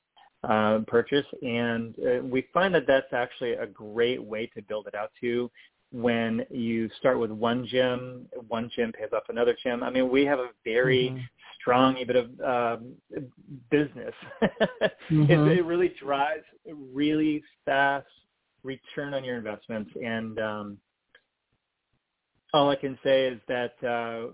uh, 0.43 0.79
purchase, 0.87 1.25
and 1.41 1.95
uh, 1.99 2.23
we 2.23 2.47
find 2.53 2.73
that 2.73 2.83
that's 2.87 3.13
actually 3.13 3.53
a 3.53 3.67
great 3.67 4.23
way 4.23 4.49
to 4.55 4.61
build 4.63 4.87
it 4.87 4.95
out 4.95 5.11
to 5.21 5.51
when 5.91 6.45
you 6.49 6.89
start 6.97 7.19
with 7.19 7.31
one 7.31 7.67
gym, 7.67 8.27
one 8.47 8.69
gym 8.75 8.91
pays 8.93 9.09
off 9.13 9.23
another 9.29 9.55
gym. 9.61 9.83
I 9.83 9.89
mean, 9.89 10.09
we 10.09 10.25
have 10.25 10.39
a 10.39 10.49
very 10.63 11.09
mm-hmm. 11.09 11.19
strong 11.59 12.01
bit 12.07 12.15
of 12.15 12.39
um, 12.39 12.93
business. 13.69 14.13
mm-hmm. 15.11 15.29
it, 15.29 15.57
it 15.59 15.65
really 15.65 15.93
drives 16.01 16.45
really 16.93 17.43
fast 17.65 18.07
return 18.63 19.13
on 19.13 19.23
your 19.23 19.35
investments. 19.35 19.91
And 20.01 20.39
um, 20.39 20.77
all 22.53 22.69
I 22.69 22.75
can 22.75 22.97
say 23.03 23.27
is 23.27 23.39
that, 23.49 23.73
uh, 23.83 24.27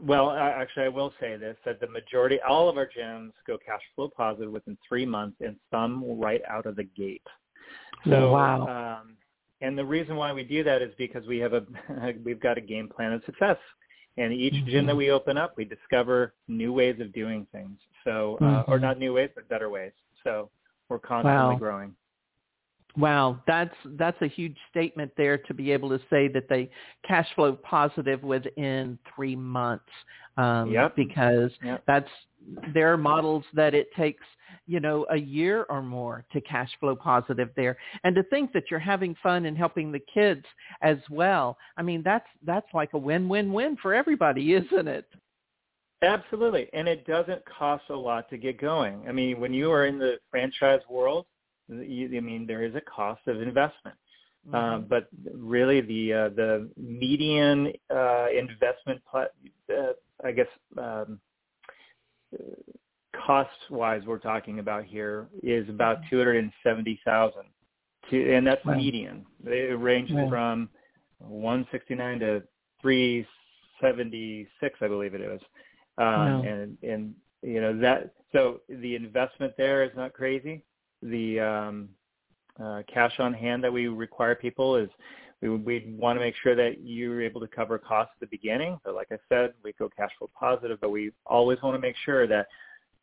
well, 0.00 0.30
actually, 0.30 0.84
I 0.84 0.88
will 0.88 1.12
say 1.20 1.36
this, 1.36 1.56
that 1.66 1.80
the 1.80 1.88
majority, 1.88 2.38
all 2.48 2.68
of 2.68 2.78
our 2.78 2.86
gyms 2.86 3.32
go 3.46 3.58
cash 3.58 3.80
flow 3.94 4.10
positive 4.16 4.50
within 4.50 4.78
three 4.88 5.04
months 5.04 5.36
and 5.40 5.56
some 5.70 6.18
right 6.18 6.42
out 6.48 6.64
of 6.64 6.76
the 6.76 6.84
gate. 6.84 7.22
So, 8.04 8.32
wow. 8.32 9.00
Um, 9.02 9.16
and 9.64 9.78
the 9.78 9.84
reason 9.84 10.16
why 10.16 10.32
we 10.32 10.44
do 10.44 10.62
that 10.64 10.82
is 10.82 10.92
because 10.98 11.26
we 11.26 11.38
have 11.38 11.54
a 11.54 11.64
we've 12.24 12.40
got 12.40 12.58
a 12.58 12.60
game 12.60 12.88
plan 12.88 13.12
of 13.12 13.22
success. 13.24 13.56
And 14.16 14.32
each 14.32 14.54
mm-hmm. 14.54 14.68
gym 14.68 14.86
that 14.86 14.92
mm-hmm. 14.92 14.98
we 14.98 15.10
open 15.10 15.36
up, 15.36 15.54
we 15.56 15.64
discover 15.64 16.34
new 16.46 16.72
ways 16.72 17.00
of 17.00 17.12
doing 17.12 17.48
things. 17.50 17.76
So, 18.04 18.38
uh, 18.40 18.44
mm-hmm. 18.44 18.70
or 18.70 18.78
not 18.78 18.98
new 18.98 19.12
ways, 19.12 19.30
but 19.34 19.48
better 19.48 19.70
ways. 19.70 19.90
So 20.22 20.50
we're 20.88 21.00
constantly 21.00 21.54
wow. 21.54 21.56
growing. 21.58 21.94
Wow, 22.96 23.42
that's 23.48 23.74
that's 23.96 24.20
a 24.22 24.28
huge 24.28 24.56
statement 24.70 25.10
there 25.16 25.36
to 25.36 25.54
be 25.54 25.72
able 25.72 25.88
to 25.88 25.98
say 26.08 26.28
that 26.28 26.48
they 26.48 26.70
cash 27.04 27.26
flow 27.34 27.54
positive 27.54 28.22
within 28.22 28.98
three 29.16 29.34
months. 29.34 29.90
Um, 30.36 30.70
yep. 30.70 30.94
Because 30.94 31.50
yep. 31.64 31.82
that's 31.88 32.08
there 32.72 32.92
are 32.92 32.96
models 32.96 33.44
that 33.54 33.74
it 33.74 33.88
takes 33.96 34.22
you 34.66 34.80
know 34.80 35.06
a 35.10 35.16
year 35.16 35.66
or 35.68 35.82
more 35.82 36.24
to 36.32 36.40
cash 36.40 36.70
flow 36.80 36.96
positive 36.96 37.50
there, 37.56 37.76
and 38.04 38.14
to 38.16 38.22
think 38.24 38.52
that 38.52 38.64
you're 38.70 38.80
having 38.80 39.16
fun 39.22 39.46
and 39.46 39.56
helping 39.56 39.92
the 39.92 40.02
kids 40.12 40.44
as 40.82 40.98
well. 41.10 41.56
I 41.76 41.82
mean 41.82 42.02
that's 42.02 42.28
that's 42.44 42.68
like 42.74 42.92
a 42.94 42.98
win-win-win 42.98 43.76
for 43.82 43.94
everybody, 43.94 44.54
isn't 44.54 44.88
it? 44.88 45.06
Absolutely, 46.02 46.68
and 46.72 46.86
it 46.86 47.06
doesn't 47.06 47.42
cost 47.46 47.84
a 47.88 47.96
lot 47.96 48.28
to 48.30 48.36
get 48.36 48.60
going. 48.60 49.04
I 49.08 49.12
mean, 49.12 49.40
when 49.40 49.54
you 49.54 49.70
are 49.72 49.86
in 49.86 49.98
the 49.98 50.18
franchise 50.30 50.80
world 50.90 51.26
I 51.70 51.74
mean, 51.74 52.44
there 52.46 52.62
is 52.62 52.74
a 52.74 52.80
cost 52.80 53.22
of 53.26 53.40
investment. 53.40 53.96
Uh, 54.52 54.56
mm-hmm. 54.56 54.74
Uh, 54.74 54.78
but 54.80 55.08
really, 55.32 55.80
the 55.80 56.12
uh, 56.12 56.28
the 56.30 56.68
median 56.76 57.72
uh, 57.90 58.26
investment, 58.28 59.00
pl- 59.10 59.28
uh, 59.70 59.92
I 60.22 60.32
guess, 60.32 60.46
um, 60.76 61.18
cost 63.26 63.50
wise, 63.70 64.02
we're 64.06 64.18
talking 64.18 64.58
about 64.58 64.84
here 64.84 65.28
is 65.42 65.68
about 65.68 65.98
mm-hmm. 65.98 66.10
two 66.10 66.18
hundred 66.18 66.36
and 66.36 66.52
seventy 66.62 67.00
thousand, 67.04 67.44
and 68.12 68.46
that's 68.46 68.64
wow. 68.64 68.74
median. 68.74 69.24
It 69.44 69.78
ranges 69.78 70.16
wow. 70.16 70.28
from 70.28 70.68
one 71.18 71.66
sixty 71.72 71.94
nine 71.94 72.20
to 72.20 72.42
three 72.80 73.26
seventy 73.80 74.48
six, 74.60 74.78
I 74.80 74.88
believe 74.88 75.14
it 75.14 75.20
is, 75.20 75.40
um, 75.98 76.06
wow. 76.06 76.42
and 76.42 76.78
and 76.82 77.14
you 77.42 77.60
know 77.60 77.78
that. 77.80 78.12
So 78.32 78.60
the 78.68 78.96
investment 78.96 79.52
there 79.56 79.84
is 79.84 79.92
not 79.94 80.12
crazy 80.12 80.64
the 81.04 81.40
um, 81.40 81.88
uh, 82.62 82.82
cash 82.92 83.12
on 83.18 83.32
hand 83.32 83.62
that 83.62 83.72
we 83.72 83.88
require 83.88 84.34
people 84.34 84.76
is 84.76 84.88
we, 85.42 85.50
we 85.50 85.94
want 85.98 86.16
to 86.16 86.20
make 86.20 86.34
sure 86.42 86.56
that 86.56 86.82
you're 86.82 87.22
able 87.22 87.40
to 87.40 87.48
cover 87.48 87.78
costs 87.78 88.12
at 88.16 88.20
the 88.20 88.36
beginning. 88.36 88.78
But 88.84 88.94
like 88.94 89.08
I 89.12 89.18
said, 89.28 89.52
we 89.62 89.72
go 89.78 89.88
cash 89.94 90.10
flow 90.18 90.30
positive, 90.38 90.78
but 90.80 90.90
we 90.90 91.12
always 91.26 91.58
want 91.62 91.74
to 91.74 91.80
make 91.80 91.96
sure 92.04 92.26
that 92.26 92.46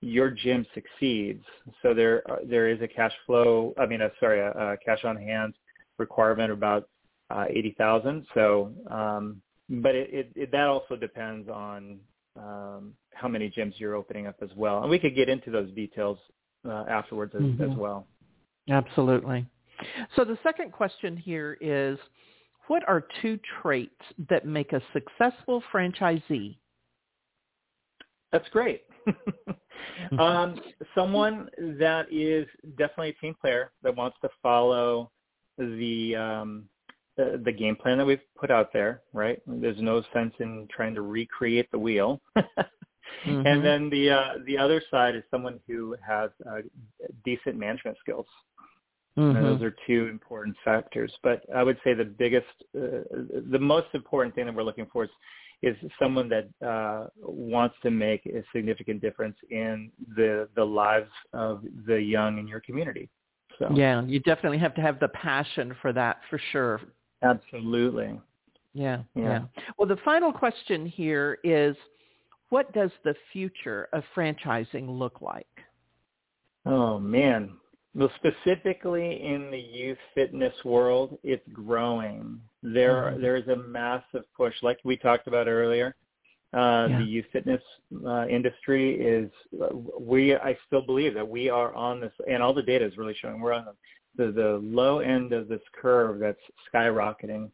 your 0.02 0.32
gym 0.32 0.66
succeeds. 0.74 1.44
So 1.82 1.94
there 1.94 2.30
uh, 2.30 2.38
there 2.44 2.70
is 2.70 2.82
a 2.82 2.88
cash 2.88 3.14
flow. 3.26 3.74
I 3.80 3.86
mean, 3.86 4.02
uh, 4.02 4.10
sorry, 4.20 4.40
a, 4.40 4.50
a 4.50 4.78
cash 4.78 5.06
on 5.06 5.16
hand 5.16 5.54
requirement 5.98 6.52
of 6.52 6.58
about 6.58 6.90
uh, 7.30 7.46
eighty 7.50 7.76
thousand. 7.78 8.26
So, 8.34 8.74
um, 8.90 9.42
but 9.70 9.96
it, 9.96 10.10
it, 10.12 10.32
it 10.36 10.52
that 10.52 10.68
also 10.68 10.96
depends 10.96 11.48
on 11.50 12.00
um, 12.36 12.94
how 13.14 13.28
many 13.28 13.50
gyms 13.56 13.74
you're 13.78 13.96
opening 13.96 14.28
up 14.28 14.36
as 14.42 14.50
well. 14.56 14.82
And 14.82 14.90
we 14.90 15.00
could 15.00 15.16
get 15.16 15.30
into 15.30 15.52
those 15.52 15.72
details 15.72 16.18
uh, 16.68 16.86
afterwards 16.90 17.34
as, 17.36 17.42
mm-hmm. 17.42 17.72
as 17.72 17.78
well. 17.78 18.08
Absolutely. 18.70 19.46
So 20.16 20.24
the 20.24 20.38
second 20.44 20.72
question 20.72 21.18
here 21.18 21.58
is, 21.60 21.98
what 22.68 22.88
are 22.88 23.06
two 23.22 23.40
traits 23.62 24.02
that 24.30 24.46
make 24.46 24.72
a 24.74 24.82
successful 24.94 25.64
franchisee? 25.74 26.58
That's 28.32 28.48
great. 28.50 28.84
um, 30.20 30.60
someone 30.96 31.50
that 31.80 32.08
is 32.12 32.48
definitely 32.78 33.10
a 33.10 33.14
team 33.14 33.36
player 33.40 33.72
that 33.84 33.96
wants 33.96 34.18
to 34.22 34.30
follow 34.42 35.12
the, 35.58 36.16
um, 36.16 36.66
the 37.18 37.42
the 37.44 37.52
game 37.52 37.76
plan 37.76 37.98
that 37.98 38.06
we've 38.06 38.20
put 38.40 38.52
out 38.52 38.72
there. 38.74 39.02
Right? 39.14 39.42
There's 39.46 39.82
no 39.82 40.04
sense 40.14 40.34
in 40.40 40.68
trying 40.76 40.96
to 40.96 41.02
recreate 41.02 41.70
the 41.72 41.80
wheel. 41.80 42.22
Mm-hmm. 43.26 43.46
And 43.46 43.66
then 43.66 43.90
the 43.90 44.10
uh, 44.10 44.34
the 44.46 44.58
other 44.58 44.82
side 44.90 45.16
is 45.16 45.24
someone 45.30 45.60
who 45.68 45.96
has 46.06 46.32
uh, 46.50 46.62
decent 47.26 47.58
management 47.58 47.98
skills. 48.00 48.26
Mm-hmm. 49.18 49.44
those 49.44 49.62
are 49.62 49.76
two 49.86 50.08
important 50.08 50.56
factors. 50.64 51.12
But 51.22 51.44
I 51.54 51.64
would 51.64 51.78
say 51.84 51.94
the 51.94 52.06
biggest, 52.06 52.48
uh, 52.74 53.04
the 53.52 53.60
most 53.60 53.88
important 53.94 54.34
thing 54.34 54.46
that 54.46 54.56
we're 54.56 54.64
looking 54.64 54.88
for 54.92 55.04
is, 55.04 55.10
is 55.62 55.76
someone 56.02 56.30
that 56.30 56.68
uh, 56.68 57.08
wants 57.22 57.76
to 57.84 57.92
make 57.92 58.26
a 58.26 58.44
significant 58.54 59.02
difference 59.02 59.36
in 59.50 59.92
the 60.16 60.48
the 60.56 60.64
lives 60.64 61.12
of 61.34 61.64
the 61.86 62.02
young 62.02 62.38
in 62.40 62.48
your 62.48 62.62
community. 62.62 63.10
So 63.60 63.70
yeah, 63.74 64.04
you 64.04 64.20
definitely 64.20 64.58
have 64.58 64.74
to 64.76 64.82
have 64.82 65.00
the 65.00 65.10
passion 65.10 65.76
for 65.82 65.94
that 65.94 66.22
for 66.30 66.40
sure. 66.52 66.82
Absolutely. 67.22 68.20
Yeah, 68.74 69.04
yeah. 69.16 69.24
yeah. 69.24 69.42
Well, 69.78 69.88
the 69.88 70.00
final 70.04 70.32
question 70.32 70.86
here 70.86 71.38
is 71.44 71.76
what 72.50 72.72
does 72.74 72.92
the 73.04 73.16
future 73.32 73.88
of 73.94 74.04
franchising 74.16 74.88
look 74.88 75.22
like? 75.22 75.48
Oh 76.66 77.00
man. 77.00 77.52
Well, 77.94 78.12
specifically 78.16 79.22
in 79.22 79.52
the 79.52 79.60
youth 79.60 79.98
fitness 80.16 80.54
world, 80.64 81.18
it's 81.24 81.46
growing. 81.52 82.40
There, 82.64 83.12
mm-hmm. 83.12 83.22
there 83.22 83.36
is 83.36 83.48
a 83.48 83.56
massive 83.56 84.24
push, 84.36 84.54
like 84.62 84.80
we 84.84 84.98
talked 84.98 85.28
about 85.28 85.48
earlier. 85.48 85.96
Uh, 86.54 86.88
yeah. 86.90 86.98
The 87.00 87.06
youth 87.06 87.26
fitness 87.32 87.62
uh, 88.06 88.28
industry 88.28 88.96
is. 88.96 89.32
We, 90.00 90.36
I 90.36 90.58
still 90.68 90.82
believe 90.82 91.14
that 91.14 91.28
we 91.28 91.50
are 91.50 91.74
on 91.74 92.02
this, 92.02 92.12
and 92.30 92.44
all 92.44 92.54
the 92.54 92.62
data 92.62 92.86
is 92.86 92.98
really 92.98 93.16
showing 93.20 93.40
we're 93.40 93.54
on 93.54 93.66
the, 94.18 94.26
the, 94.26 94.32
the 94.32 94.60
low 94.62 95.00
end 95.00 95.32
of 95.32 95.48
this 95.48 95.62
curve 95.82 96.20
that's 96.20 96.42
skyrocketing. 96.74 97.50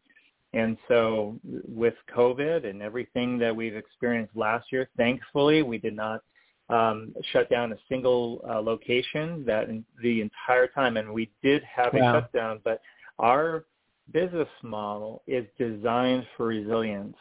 And 0.54 0.78
so 0.88 1.38
with 1.44 1.94
COVID 2.16 2.68
and 2.68 2.82
everything 2.82 3.38
that 3.38 3.54
we've 3.54 3.76
experienced 3.76 4.34
last 4.34 4.72
year, 4.72 4.88
thankfully 4.96 5.62
we 5.62 5.78
did 5.78 5.94
not 5.94 6.22
um, 6.70 7.14
shut 7.32 7.48
down 7.50 7.72
a 7.72 7.76
single 7.88 8.44
uh, 8.48 8.60
location 8.60 9.44
that 9.46 9.68
in, 9.68 9.84
the 10.02 10.22
entire 10.22 10.66
time. 10.66 10.96
And 10.96 11.12
we 11.12 11.30
did 11.42 11.62
have 11.64 11.92
wow. 11.92 12.00
a 12.00 12.20
shutdown, 12.20 12.60
but 12.64 12.80
our 13.18 13.64
business 14.12 14.48
model 14.62 15.22
is 15.26 15.44
designed 15.58 16.26
for 16.36 16.46
resilience. 16.46 17.16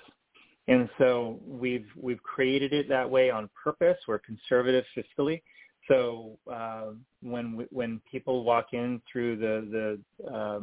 And 0.67 0.89
so 0.97 1.39
we've 1.45 1.87
we've 1.95 2.21
created 2.23 2.73
it 2.73 2.89
that 2.89 3.09
way 3.09 3.29
on 3.29 3.49
purpose. 3.63 3.97
We're 4.07 4.19
conservative 4.19 4.83
fiscally. 4.95 5.41
So 5.87 6.37
uh, 6.51 6.91
when 7.21 7.65
when 7.71 8.01
people 8.11 8.43
walk 8.43 8.67
in 8.73 9.01
through 9.11 9.37
the 9.37 9.97
the 10.27 10.29
uh, 10.29 10.59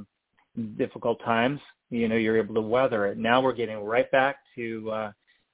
difficult 0.77 1.21
times, 1.25 1.61
you 1.91 2.09
know, 2.09 2.17
you're 2.17 2.37
able 2.37 2.55
to 2.55 2.61
weather 2.61 3.07
it. 3.07 3.19
Now 3.19 3.41
we're 3.41 3.55
getting 3.55 3.79
right 3.79 4.11
back 4.11 4.37
to 4.57 4.91
uh, 4.91 5.13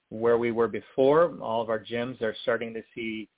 where 0.08 0.36
we 0.36 0.50
were 0.50 0.68
before. 0.68 1.34
All 1.40 1.62
of 1.62 1.70
our 1.70 1.82
gyms 1.82 2.20
are 2.20 2.34
starting 2.42 2.74
to 2.74 2.82
see 2.94 3.28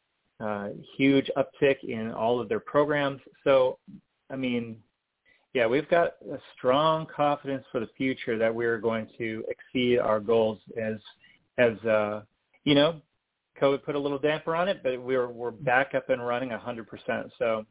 uh, 0.41 0.71
huge 0.97 1.31
uptick 1.37 1.85
in 1.85 2.11
all 2.11 2.41
of 2.41 2.49
their 2.49 2.61
programs. 2.61 3.21
So, 3.45 3.79
I 4.31 4.37
mean, 4.37 4.77
yeah, 5.55 5.67
we've 5.67 5.89
got 5.89 6.15
a 6.33 6.39
strong 6.57 7.07
confidence 7.15 7.65
for 7.71 7.81
the 7.81 7.89
future 7.97 8.39
that 8.39 8.55
we're 8.55 8.79
going 8.79 9.07
to 9.19 9.45
exceed 9.49 9.99
our 9.99 10.21
goals 10.21 10.59
as, 10.81 10.97
as 11.59 11.77
uh, 11.87 12.23
you 12.65 12.75
know, 12.75 13.01
COVID 13.61 13.85
put 13.85 13.95
a 13.95 13.99
little 13.99 14.19
damper 14.19 14.57
on 14.57 14.69
it, 14.69 14.83
but 14.83 15.01
we're 15.01 15.29
we're 15.29 15.51
back 15.51 15.95
up 15.95 16.09
and 16.09 16.27
running 16.27 16.51
100%. 16.51 17.31
So 17.39 17.67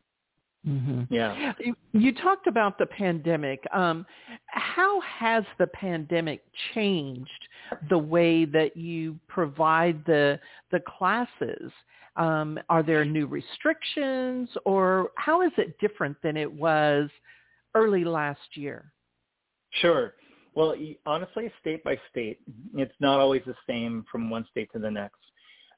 Mm-hmm. 0.68 1.14
Yeah. 1.14 1.54
You 1.92 2.14
talked 2.14 2.48
about 2.48 2.78
the 2.78 2.86
pandemic. 2.86 3.64
Um, 3.74 4.06
how 4.46 5.02
has 5.02 5.44
the 5.58 5.68
pandemic 5.68 6.44
changed 6.74 7.30
the 7.90 7.98
way 7.98 8.46
that 8.46 8.78
you 8.78 9.20
provide 9.28 10.06
the 10.06 10.40
the 10.72 10.80
classes? 10.82 11.72
Um, 12.16 12.60
are 12.70 12.84
there 12.84 13.06
new 13.06 13.26
restrictions, 13.26 14.50
or 14.66 15.12
how 15.16 15.42
is 15.42 15.52
it 15.58 15.80
different 15.80 16.18
than 16.22 16.38
it 16.38 16.52
was 16.52 17.10
early 17.76 18.04
last 18.04 18.56
year? 18.56 18.92
Sure. 19.82 20.14
Well, 20.54 20.76
honestly, 21.06 21.52
state 21.62 21.84
by 21.84 21.98
state, 22.10 22.40
it's 22.76 22.94
not 23.00 23.20
always 23.20 23.42
the 23.46 23.56
same 23.68 24.06
from 24.12 24.30
one 24.30 24.46
state 24.52 24.70
to 24.74 24.80
the 24.80 24.92
next. 24.92 25.16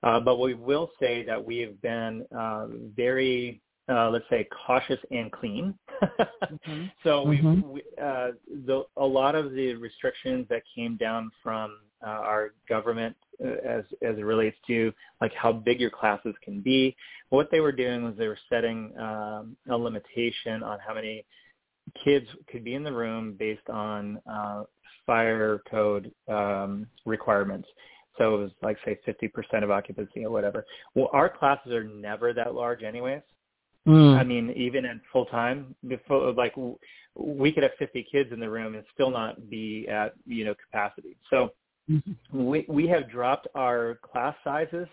Uh, 0.02 0.20
but 0.20 0.40
we 0.40 0.54
will 0.54 0.92
say 1.00 1.24
that 1.26 1.44
we 1.44 1.60
have 1.60 1.80
been 1.82 2.26
uh, 2.36 2.68
very 2.96 3.62
uh, 3.90 4.10
let's 4.10 4.26
say 4.30 4.48
cautious 4.66 5.00
and 5.12 5.32
clean. 5.32 5.74
mm-hmm. 6.02 6.86
So 7.04 7.26
mm-hmm. 7.26 7.70
we, 7.70 7.82
uh, 8.02 8.30
the, 8.66 8.84
a 8.98 9.06
lot 9.06 9.36
of 9.36 9.52
the 9.52 9.76
restrictions 9.76 10.48
that 10.50 10.62
came 10.74 10.96
down 10.98 11.32
from 11.42 11.78
uh, 12.06 12.10
our 12.10 12.54
government 12.68 13.16
uh, 13.44 13.50
as 13.68 13.84
as 14.02 14.18
it 14.18 14.26
relates 14.26 14.58
to 14.68 14.92
like 15.22 15.34
how 15.34 15.52
big 15.52 15.80
your 15.80 15.90
classes 15.90 16.36
can 16.44 16.62
be, 16.62 16.96
what 17.30 17.50
they 17.52 17.60
were 17.60 17.72
doing 17.72 18.04
was 18.04 18.14
they 18.18 18.28
were 18.28 18.38
setting 18.50 18.94
um, 18.98 19.56
a 19.70 19.76
limitation 19.76 20.64
on 20.64 20.78
how 20.86 20.94
many 20.94 21.26
kids 22.04 22.28
could 22.50 22.64
be 22.64 22.76
in 22.76 22.84
the 22.84 22.92
room 22.92 23.36
based 23.38 23.70
on 23.70 24.20
uh, 24.32 24.64
fire 25.06 25.62
code 25.70 26.12
um, 26.28 26.88
requirements. 27.06 27.68
So 28.18 28.36
it 28.36 28.38
was 28.38 28.52
like 28.62 28.78
say 28.86 29.00
50% 29.08 29.64
of 29.64 29.72
occupancy 29.72 30.26
or 30.26 30.32
whatever. 30.32 30.66
Well, 30.96 31.10
our 31.14 31.30
classes 31.30 31.72
are 31.72 31.84
never 31.84 32.34
that 32.34 32.54
large 32.54 32.84
anyways. 32.84 33.22
Mm. 33.88 34.18
I 34.18 34.24
mean, 34.24 34.52
even 34.56 34.86
at 34.86 34.98
full 35.12 35.26
time, 35.26 35.76
before 35.88 36.32
like 36.34 36.54
we 37.16 37.52
could 37.52 37.64
have 37.64 37.74
50 37.78 38.08
kids 38.12 38.32
in 38.32 38.40
the 38.40 38.50
room 38.50 38.76
and 38.76 38.84
still 38.94 39.12
not 39.12 39.50
be 39.50 39.88
at 39.90 40.14
you 40.26 40.46
know 40.46 40.56
capacity. 40.56 41.18
So 41.30 41.50
mm-hmm. 41.90 42.12
we 42.32 42.66
we 42.70 42.88
have 42.88 43.10
dropped 43.10 43.48
our 43.56 44.00
class 44.10 44.36
sizes 44.44 44.88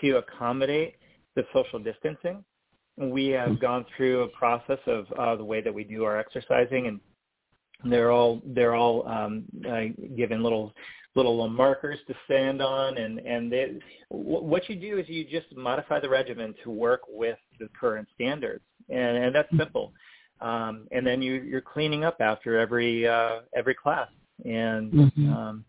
to 0.00 0.16
accommodate 0.16 0.94
the 1.36 1.42
social 1.52 1.78
distancing. 1.78 2.42
We 3.00 3.28
have 3.28 3.58
gone 3.60 3.86
through 3.96 4.22
a 4.22 4.28
process 4.28 4.78
of 4.86 5.06
uh, 5.18 5.36
the 5.36 5.44
way 5.44 5.60
that 5.62 5.72
we 5.72 5.84
do 5.84 6.04
our 6.04 6.18
exercising, 6.18 6.86
and 6.86 7.00
they're 7.90 8.10
all 8.10 8.42
they're 8.44 8.74
all 8.74 9.08
um, 9.08 9.44
uh, 9.68 9.84
given 10.16 10.42
little 10.42 10.74
little 11.16 11.48
markers 11.48 11.98
to 12.06 12.14
stand 12.26 12.60
on, 12.60 12.98
and 12.98 13.18
and 13.20 13.50
they, 13.50 13.78
what 14.10 14.68
you 14.68 14.76
do 14.76 14.98
is 14.98 15.08
you 15.08 15.24
just 15.24 15.54
modify 15.56 15.98
the 15.98 16.08
regimen 16.08 16.54
to 16.62 16.70
work 16.70 17.02
with 17.08 17.38
the 17.58 17.68
current 17.78 18.06
standards, 18.14 18.64
and 18.88 19.16
and 19.16 19.34
that's 19.34 19.48
simple. 19.56 19.92
Um, 20.40 20.88
and 20.90 21.06
then 21.06 21.20
you, 21.20 21.34
you're 21.34 21.60
cleaning 21.60 22.04
up 22.04 22.16
after 22.20 22.58
every 22.58 23.06
uh, 23.06 23.40
every 23.54 23.74
class, 23.74 24.08
and 24.44 24.92
mm-hmm. 24.92 25.32
um, 25.32 25.64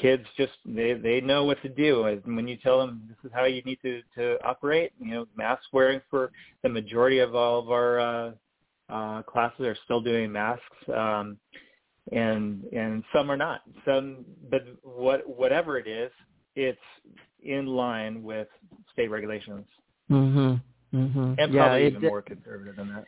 kids 0.00 0.24
just 0.36 0.52
they 0.64 0.94
they 0.94 1.20
know 1.20 1.44
what 1.44 1.60
to 1.62 1.68
do. 1.68 2.04
And 2.04 2.36
when 2.36 2.46
you 2.48 2.56
tell 2.56 2.78
them 2.78 3.02
this 3.08 3.18
is 3.24 3.34
how 3.34 3.44
you 3.44 3.62
need 3.62 3.78
to 3.82 4.02
to 4.16 4.38
operate 4.44 4.92
you 5.00 5.12
know 5.12 5.26
mask 5.36 5.62
wearing 5.72 6.00
for 6.10 6.30
the 6.62 6.68
majority 6.68 7.18
of 7.18 7.34
all 7.34 7.58
of 7.58 7.70
our 7.70 8.00
uh 8.00 8.30
uh 8.88 9.22
classes 9.22 9.60
are 9.60 9.76
still 9.84 10.00
doing 10.00 10.30
masks 10.30 10.64
um 10.94 11.38
and 12.12 12.64
and 12.72 13.02
some 13.12 13.30
are 13.30 13.36
not. 13.36 13.62
Some 13.84 14.24
but 14.50 14.64
what 14.82 15.28
whatever 15.28 15.78
it 15.78 15.86
is 15.86 16.10
it's 16.54 16.78
in 17.42 17.66
line 17.66 18.22
with 18.22 18.48
state 18.92 19.10
regulations. 19.10 19.66
Mhm 20.10 20.60
mhm 20.94 21.34
and 21.38 21.52
yeah, 21.52 21.66
probably 21.66 21.86
even 21.86 22.02
more 22.02 22.22
conservative 22.22 22.76
than 22.76 22.88
that 22.94 23.06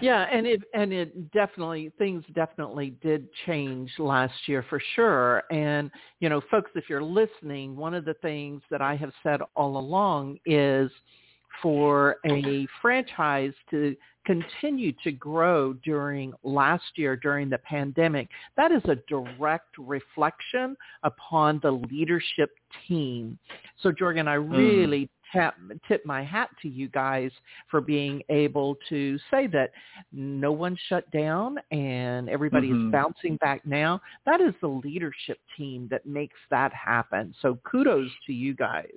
yeah, 0.00 0.26
and 0.32 0.46
it 0.46 0.62
and 0.74 0.92
it 0.92 1.32
definitely 1.32 1.92
things 1.98 2.24
definitely 2.34 2.94
did 3.02 3.28
change 3.46 3.90
last 3.98 4.34
year 4.46 4.64
for 4.68 4.80
sure. 4.94 5.42
And 5.50 5.90
you 6.20 6.28
know, 6.28 6.40
folks, 6.50 6.70
if 6.74 6.84
you're 6.88 7.02
listening, 7.02 7.76
one 7.76 7.94
of 7.94 8.04
the 8.04 8.14
things 8.14 8.62
that 8.70 8.80
I 8.80 8.96
have 8.96 9.12
said 9.22 9.40
all 9.54 9.78
along 9.78 10.38
is 10.46 10.90
for 11.62 12.16
a 12.26 12.66
franchise 12.82 13.52
to 13.70 13.96
continue 14.26 14.92
to 15.04 15.12
grow 15.12 15.72
during 15.84 16.32
last 16.42 16.84
year 16.96 17.16
during 17.16 17.48
the 17.48 17.58
pandemic, 17.58 18.28
that 18.56 18.72
is 18.72 18.82
a 18.86 18.96
direct 19.08 19.76
reflection 19.78 20.76
upon 21.02 21.60
the 21.62 21.70
leadership 21.70 22.50
team. 22.88 23.38
So 23.82 23.92
Jorgen, 23.92 24.26
I 24.26 24.36
hmm. 24.36 24.50
really 24.50 25.10
tap, 25.32 25.56
tip 25.88 26.04
my 26.04 26.22
hat 26.22 26.50
to 26.62 26.68
you 26.68 26.88
guys 26.88 27.30
for 27.70 27.80
being 27.80 28.22
able 28.28 28.76
to 28.88 29.18
say 29.30 29.46
that 29.48 29.72
no 30.12 30.52
one 30.52 30.76
shut 30.88 31.10
down 31.10 31.56
and 31.70 32.28
everybody 32.28 32.68
mm-hmm. 32.68 32.88
is 32.88 32.92
bouncing 32.92 33.36
back 33.36 33.64
now. 33.66 34.00
That 34.26 34.40
is 34.40 34.54
the 34.60 34.68
leadership 34.68 35.38
team 35.56 35.88
that 35.90 36.06
makes 36.06 36.38
that 36.50 36.72
happen. 36.72 37.34
So 37.42 37.58
kudos 37.64 38.10
to 38.26 38.32
you 38.32 38.54
guys. 38.54 38.90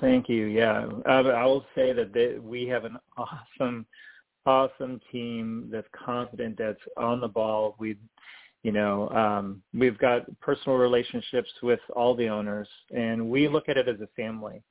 Thank 0.00 0.28
you. 0.28 0.46
Yeah, 0.46 0.86
I, 1.06 1.18
I 1.20 1.44
will 1.44 1.64
say 1.74 1.92
that 1.92 2.12
they, 2.12 2.38
we 2.38 2.66
have 2.66 2.84
an 2.84 2.98
awesome, 3.16 3.86
awesome 4.44 5.00
team 5.12 5.68
that's 5.70 5.86
confident, 6.04 6.58
that's 6.58 6.80
on 6.96 7.20
the 7.20 7.28
ball. 7.28 7.76
We, 7.78 7.96
you 8.64 8.72
know, 8.72 9.08
um, 9.10 9.62
we've 9.72 9.98
got 9.98 10.22
personal 10.40 10.78
relationships 10.78 11.50
with 11.62 11.80
all 11.94 12.14
the 12.14 12.28
owners, 12.28 12.68
and 12.94 13.30
we 13.30 13.46
look 13.46 13.68
at 13.68 13.76
it 13.76 13.88
as 13.88 14.00
a 14.00 14.08
family. 14.16 14.62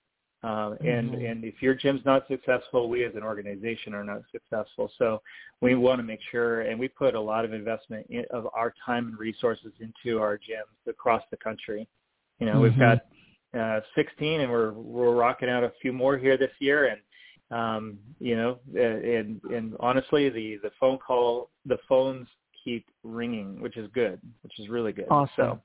Uh, 0.44 0.76
and 0.82 1.12
mm-hmm. 1.12 1.26
and 1.26 1.44
if 1.46 1.62
your 1.62 1.74
gym's 1.74 2.02
not 2.06 2.28
successful, 2.28 2.90
we 2.90 3.06
as 3.06 3.16
an 3.16 3.24
organization 3.24 3.94
are 3.94 4.04
not 4.04 4.22
successful. 4.30 4.92
So 4.98 5.22
we 5.62 5.76
want 5.76 6.00
to 6.00 6.04
make 6.04 6.20
sure, 6.32 6.62
and 6.62 6.78
we 6.78 6.90
put 6.90 7.16
a 7.16 7.20
lot 7.20 7.46
of 7.46 7.54
investment 7.54 8.06
in, 8.10 8.26
of 8.30 8.48
our 8.54 8.74
time 8.86 9.08
and 9.08 9.18
resources 9.18 9.72
into 9.80 10.20
our 10.20 10.36
gyms 10.38 10.90
across 10.90 11.24
the 11.32 11.38
country. 11.38 11.88
You 12.40 12.48
know, 12.48 12.54
mm-hmm. 12.54 12.62
we've 12.64 12.78
got 12.78 13.06
uh, 13.58 13.80
16, 13.96 14.42
and 14.42 14.52
we're 14.52 14.74
we're 14.74 15.16
rocking 15.16 15.50
out 15.50 15.64
a 15.64 15.72
few 15.82 15.94
more 15.94 16.18
here 16.18 16.38
this 16.38 16.52
year. 16.60 16.88
And 16.88 17.00
um, 17.58 17.98
you 18.20 18.36
know, 18.36 18.60
and 18.76 19.40
and 19.50 19.76
honestly, 19.80 20.30
the 20.30 20.58
the 20.62 20.72
phone 20.78 20.98
call, 20.98 21.52
the 21.66 21.78
phones 21.88 22.28
keep 22.66 22.86
ringing, 23.04 23.62
which 23.62 23.78
is 23.78 23.90
good, 23.94 24.20
which 24.42 24.60
is 24.60 24.68
really 24.68 24.92
good. 24.92 25.08
Awesome. 25.10 25.32
So, 25.38 25.62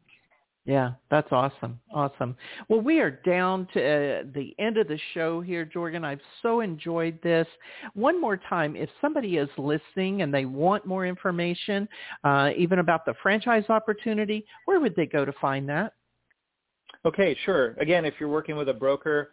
yeah, 0.69 0.93
that's 1.11 1.33
awesome. 1.33 1.81
Awesome. 1.95 2.37
Well, 2.69 2.83
we 2.83 3.01
are 3.01 3.11
down 3.11 3.67
to 3.73 3.81
uh, 3.81 4.25
the 4.35 4.55
end 4.59 4.77
of 4.77 4.87
the 4.87 5.01
show 5.15 5.41
here, 5.41 5.65
Jorgen. 5.65 6.05
I've 6.05 6.21
so 6.43 6.61
enjoyed 6.61 7.19
this. 7.23 7.47
One 7.95 8.21
more 8.21 8.37
time, 8.37 8.77
if 8.77 8.91
somebody 9.01 9.39
is 9.39 9.49
listening 9.57 10.21
and 10.21 10.33
they 10.33 10.45
want 10.45 10.85
more 10.85 11.07
information, 11.07 11.89
uh, 12.23 12.51
even 12.55 12.81
about 12.81 13.07
the 13.07 13.15
franchise 13.23 13.65
opportunity, 13.71 14.45
where 14.67 14.79
would 14.79 14.95
they 14.95 15.07
go 15.07 15.25
to 15.25 15.33
find 15.41 15.67
that? 15.71 15.95
Okay, 17.07 17.35
sure. 17.47 17.75
Again, 17.81 18.05
if 18.05 18.13
you're 18.21 18.29
working 18.29 18.57
with 18.57 18.69
a 18.69 18.75
broker, 18.75 19.31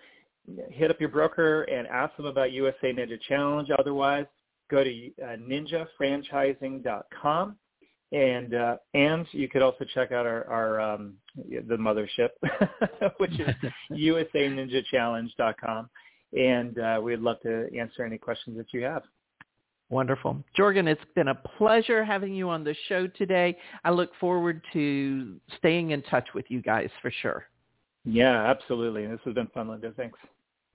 hit 0.71 0.89
up 0.89 1.01
your 1.01 1.09
broker 1.09 1.63
and 1.63 1.85
ask 1.87 2.15
them 2.15 2.27
about 2.27 2.53
USA 2.53 2.93
Ninja 2.93 3.19
Challenge. 3.27 3.67
Otherwise, 3.77 4.25
go 4.71 4.85
to 4.85 5.11
uh, 5.21 5.35
ninjafranchising.com 5.35 7.57
and 8.11 8.53
uh, 8.53 8.77
and 8.93 9.25
you 9.31 9.47
could 9.47 9.61
also 9.61 9.85
check 9.93 10.11
out 10.11 10.25
our, 10.25 10.45
our 10.45 10.79
um, 10.79 11.15
the 11.35 11.75
mothership, 11.75 12.29
which 13.17 13.39
is 13.39 13.55
usaninjachallenge.com, 13.91 15.89
and 16.37 16.79
uh, 16.79 16.99
we'd 17.01 17.19
love 17.19 17.39
to 17.41 17.67
answer 17.77 18.03
any 18.03 18.17
questions 18.17 18.57
that 18.57 18.67
you 18.73 18.83
have. 18.83 19.03
Wonderful. 19.89 20.43
Jorgen, 20.57 20.87
it's 20.87 21.01
been 21.13 21.27
a 21.27 21.35
pleasure 21.35 22.03
having 22.03 22.33
you 22.33 22.49
on 22.49 22.63
the 22.63 22.75
show 22.87 23.05
today. 23.07 23.55
I 23.83 23.91
look 23.91 24.11
forward 24.19 24.61
to 24.73 25.35
staying 25.59 25.91
in 25.91 26.01
touch 26.03 26.27
with 26.33 26.45
you 26.49 26.61
guys 26.61 26.89
for 27.01 27.11
sure. 27.21 27.45
Yeah, 28.03 28.49
absolutely. 28.49 29.05
This 29.05 29.19
has 29.25 29.35
been 29.35 29.47
fun, 29.47 29.69
Linda. 29.69 29.91
Thanks. 29.95 30.17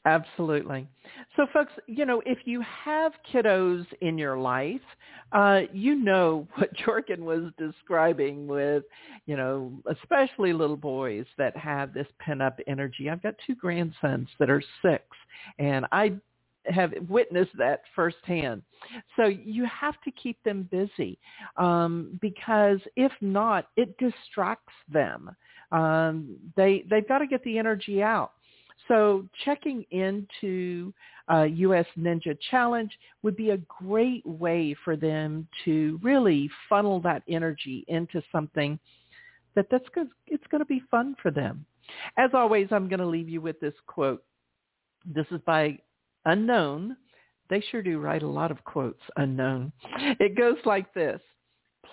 Absolutely. 0.06 0.88
So 1.36 1.46
folks, 1.52 1.72
you 1.86 2.06
know, 2.06 2.22
if 2.24 2.38
you 2.46 2.62
have 2.84 3.12
kiddos 3.32 3.84
in 4.00 4.16
your 4.16 4.38
life, 4.38 4.80
uh, 5.32 5.60
you 5.72 5.94
know 5.94 6.48
what 6.54 6.74
Jorgen 6.74 7.20
was 7.20 7.52
describing 7.58 8.46
with, 8.46 8.84
you 9.26 9.36
know, 9.36 9.72
especially 9.90 10.52
little 10.54 10.76
boys 10.76 11.26
that 11.36 11.54
have 11.56 11.92
this 11.92 12.06
pent-up 12.18 12.58
energy. 12.66 13.10
I've 13.10 13.22
got 13.22 13.34
two 13.46 13.54
grandsons 13.54 14.28
that 14.38 14.48
are 14.48 14.62
six, 14.82 15.04
and 15.58 15.84
I 15.92 16.14
have 16.66 16.92
witnessed 17.08 17.56
that 17.58 17.82
firsthand. 17.94 18.62
So 19.16 19.26
you 19.26 19.66
have 19.66 20.00
to 20.04 20.10
keep 20.10 20.42
them 20.44 20.68
busy 20.70 21.18
um, 21.56 22.18
because 22.20 22.80
if 22.96 23.12
not, 23.20 23.68
it 23.76 23.96
distracts 23.98 24.74
them. 24.92 25.30
Um, 25.72 26.36
they 26.56 26.84
they've 26.90 27.06
got 27.06 27.18
to 27.18 27.26
get 27.26 27.42
the 27.44 27.58
energy 27.58 28.02
out. 28.02 28.32
So 28.88 29.26
checking 29.44 29.84
into 29.90 30.92
uh, 31.30 31.42
US 31.42 31.86
Ninja 31.98 32.36
Challenge 32.50 32.90
would 33.22 33.36
be 33.36 33.50
a 33.50 33.58
great 33.58 34.26
way 34.26 34.74
for 34.84 34.96
them 34.96 35.46
to 35.64 36.00
really 36.02 36.50
funnel 36.68 37.00
that 37.00 37.22
energy 37.28 37.84
into 37.88 38.22
something 38.32 38.78
that 39.54 39.66
that's 39.70 39.84
it's 40.26 40.46
going 40.50 40.60
to 40.60 40.66
be 40.66 40.82
fun 40.90 41.14
for 41.20 41.30
them. 41.30 41.64
As 42.16 42.30
always, 42.34 42.68
I'm 42.70 42.88
going 42.88 43.00
to 43.00 43.06
leave 43.06 43.28
you 43.28 43.40
with 43.40 43.58
this 43.60 43.74
quote. 43.86 44.22
This 45.04 45.26
is 45.30 45.40
by 45.46 45.78
Unknown. 46.24 46.96
They 47.48 47.62
sure 47.70 47.82
do 47.82 47.98
write 47.98 48.22
a 48.22 48.28
lot 48.28 48.50
of 48.50 48.62
quotes, 48.64 49.02
Unknown. 49.16 49.72
It 50.20 50.36
goes 50.36 50.58
like 50.64 50.92
this. 50.94 51.20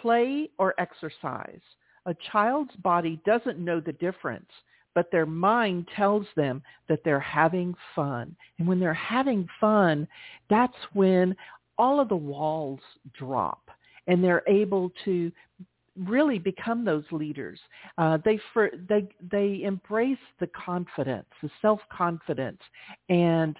Play 0.02 0.50
or 0.60 0.76
exercise. 0.80 1.62
A 2.06 2.16
child's 2.32 2.76
body 2.78 3.20
doesn't 3.26 3.60
know 3.60 3.80
the 3.80 3.94
difference 3.94 4.50
but 4.98 5.12
their 5.12 5.28
mind 5.28 5.88
tells 5.96 6.26
them 6.36 6.60
that 6.90 7.04
they're 7.06 7.20
having 7.20 7.76
fun. 7.94 8.36
And 8.58 8.68
when 8.68 8.80
they're 8.80 8.96
having 8.96 9.48
fun, 9.62 10.08
that's 10.50 10.74
when 10.94 11.36
all 11.78 12.00
of 12.00 12.10
the 12.10 12.16
walls 12.16 12.80
drop 13.14 13.70
and 14.08 14.24
they're 14.24 14.42
able 14.48 14.92
to 15.06 15.32
really 16.00 16.40
become 16.40 16.84
those 16.84 17.04
leaders. 17.12 17.60
Uh, 18.00 18.18
they 18.26 18.40
for, 18.52 18.72
they 18.90 19.08
they 19.32 19.62
embrace 19.62 20.18
the 20.40 20.48
confidence, 20.48 21.28
the 21.44 21.52
self 21.62 21.80
confidence, 21.96 22.62
and 23.08 23.56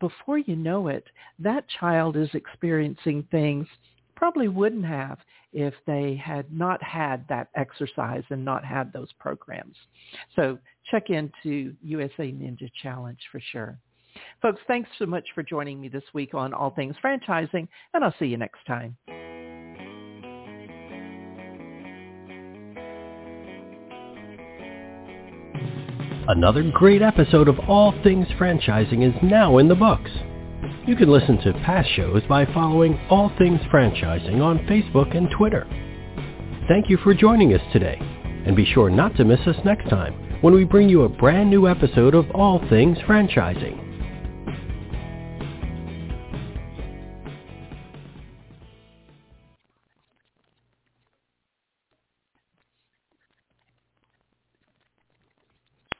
before 0.00 0.38
you 0.38 0.56
know 0.56 0.88
it, 0.88 1.04
that 1.38 1.64
child 1.78 2.16
is 2.16 2.28
experiencing 2.34 3.24
things 3.30 3.68
probably 4.16 4.48
wouldn't 4.48 4.84
have 4.84 5.18
if 5.52 5.74
they 5.86 6.20
had 6.24 6.52
not 6.52 6.82
had 6.82 7.24
that 7.28 7.48
exercise 7.54 8.24
and 8.30 8.44
not 8.44 8.64
had 8.64 8.92
those 8.92 9.12
programs. 9.18 9.76
So 10.34 10.58
check 10.90 11.10
into 11.10 11.74
USA 11.82 12.32
Ninja 12.32 12.70
Challenge 12.82 13.18
for 13.30 13.40
sure. 13.52 13.78
Folks, 14.40 14.60
thanks 14.66 14.90
so 14.98 15.06
much 15.06 15.24
for 15.34 15.42
joining 15.42 15.80
me 15.80 15.88
this 15.88 16.04
week 16.12 16.34
on 16.34 16.52
All 16.52 16.70
Things 16.70 16.96
Franchising, 17.02 17.66
and 17.94 18.04
I'll 18.04 18.14
see 18.18 18.26
you 18.26 18.36
next 18.36 18.64
time. 18.66 18.96
Another 26.28 26.62
great 26.70 27.02
episode 27.02 27.48
of 27.48 27.58
All 27.68 27.92
Things 28.04 28.28
Franchising 28.38 29.02
is 29.02 29.22
now 29.22 29.58
in 29.58 29.66
the 29.66 29.74
books. 29.74 30.10
You 30.86 30.94
can 30.94 31.10
listen 31.10 31.38
to 31.38 31.52
past 31.64 31.88
shows 31.96 32.22
by 32.28 32.46
following 32.46 32.98
All 33.10 33.30
Things 33.38 33.60
Franchising 33.72 34.40
on 34.40 34.58
Facebook 34.66 35.16
and 35.16 35.28
Twitter. 35.36 35.66
Thank 36.68 36.88
you 36.88 36.96
for 36.98 37.12
joining 37.12 37.54
us 37.54 37.60
today, 37.72 37.98
and 38.46 38.56
be 38.56 38.64
sure 38.64 38.90
not 38.90 39.16
to 39.16 39.24
miss 39.24 39.40
us 39.46 39.56
next 39.64 39.88
time 39.88 40.14
when 40.40 40.54
we 40.54 40.64
bring 40.64 40.88
you 40.88 41.02
a 41.02 41.08
brand 41.08 41.48
new 41.48 41.68
episode 41.68 42.14
of 42.14 42.30
All 42.32 42.60
Things 42.68 42.98
Franchising. 42.98 43.91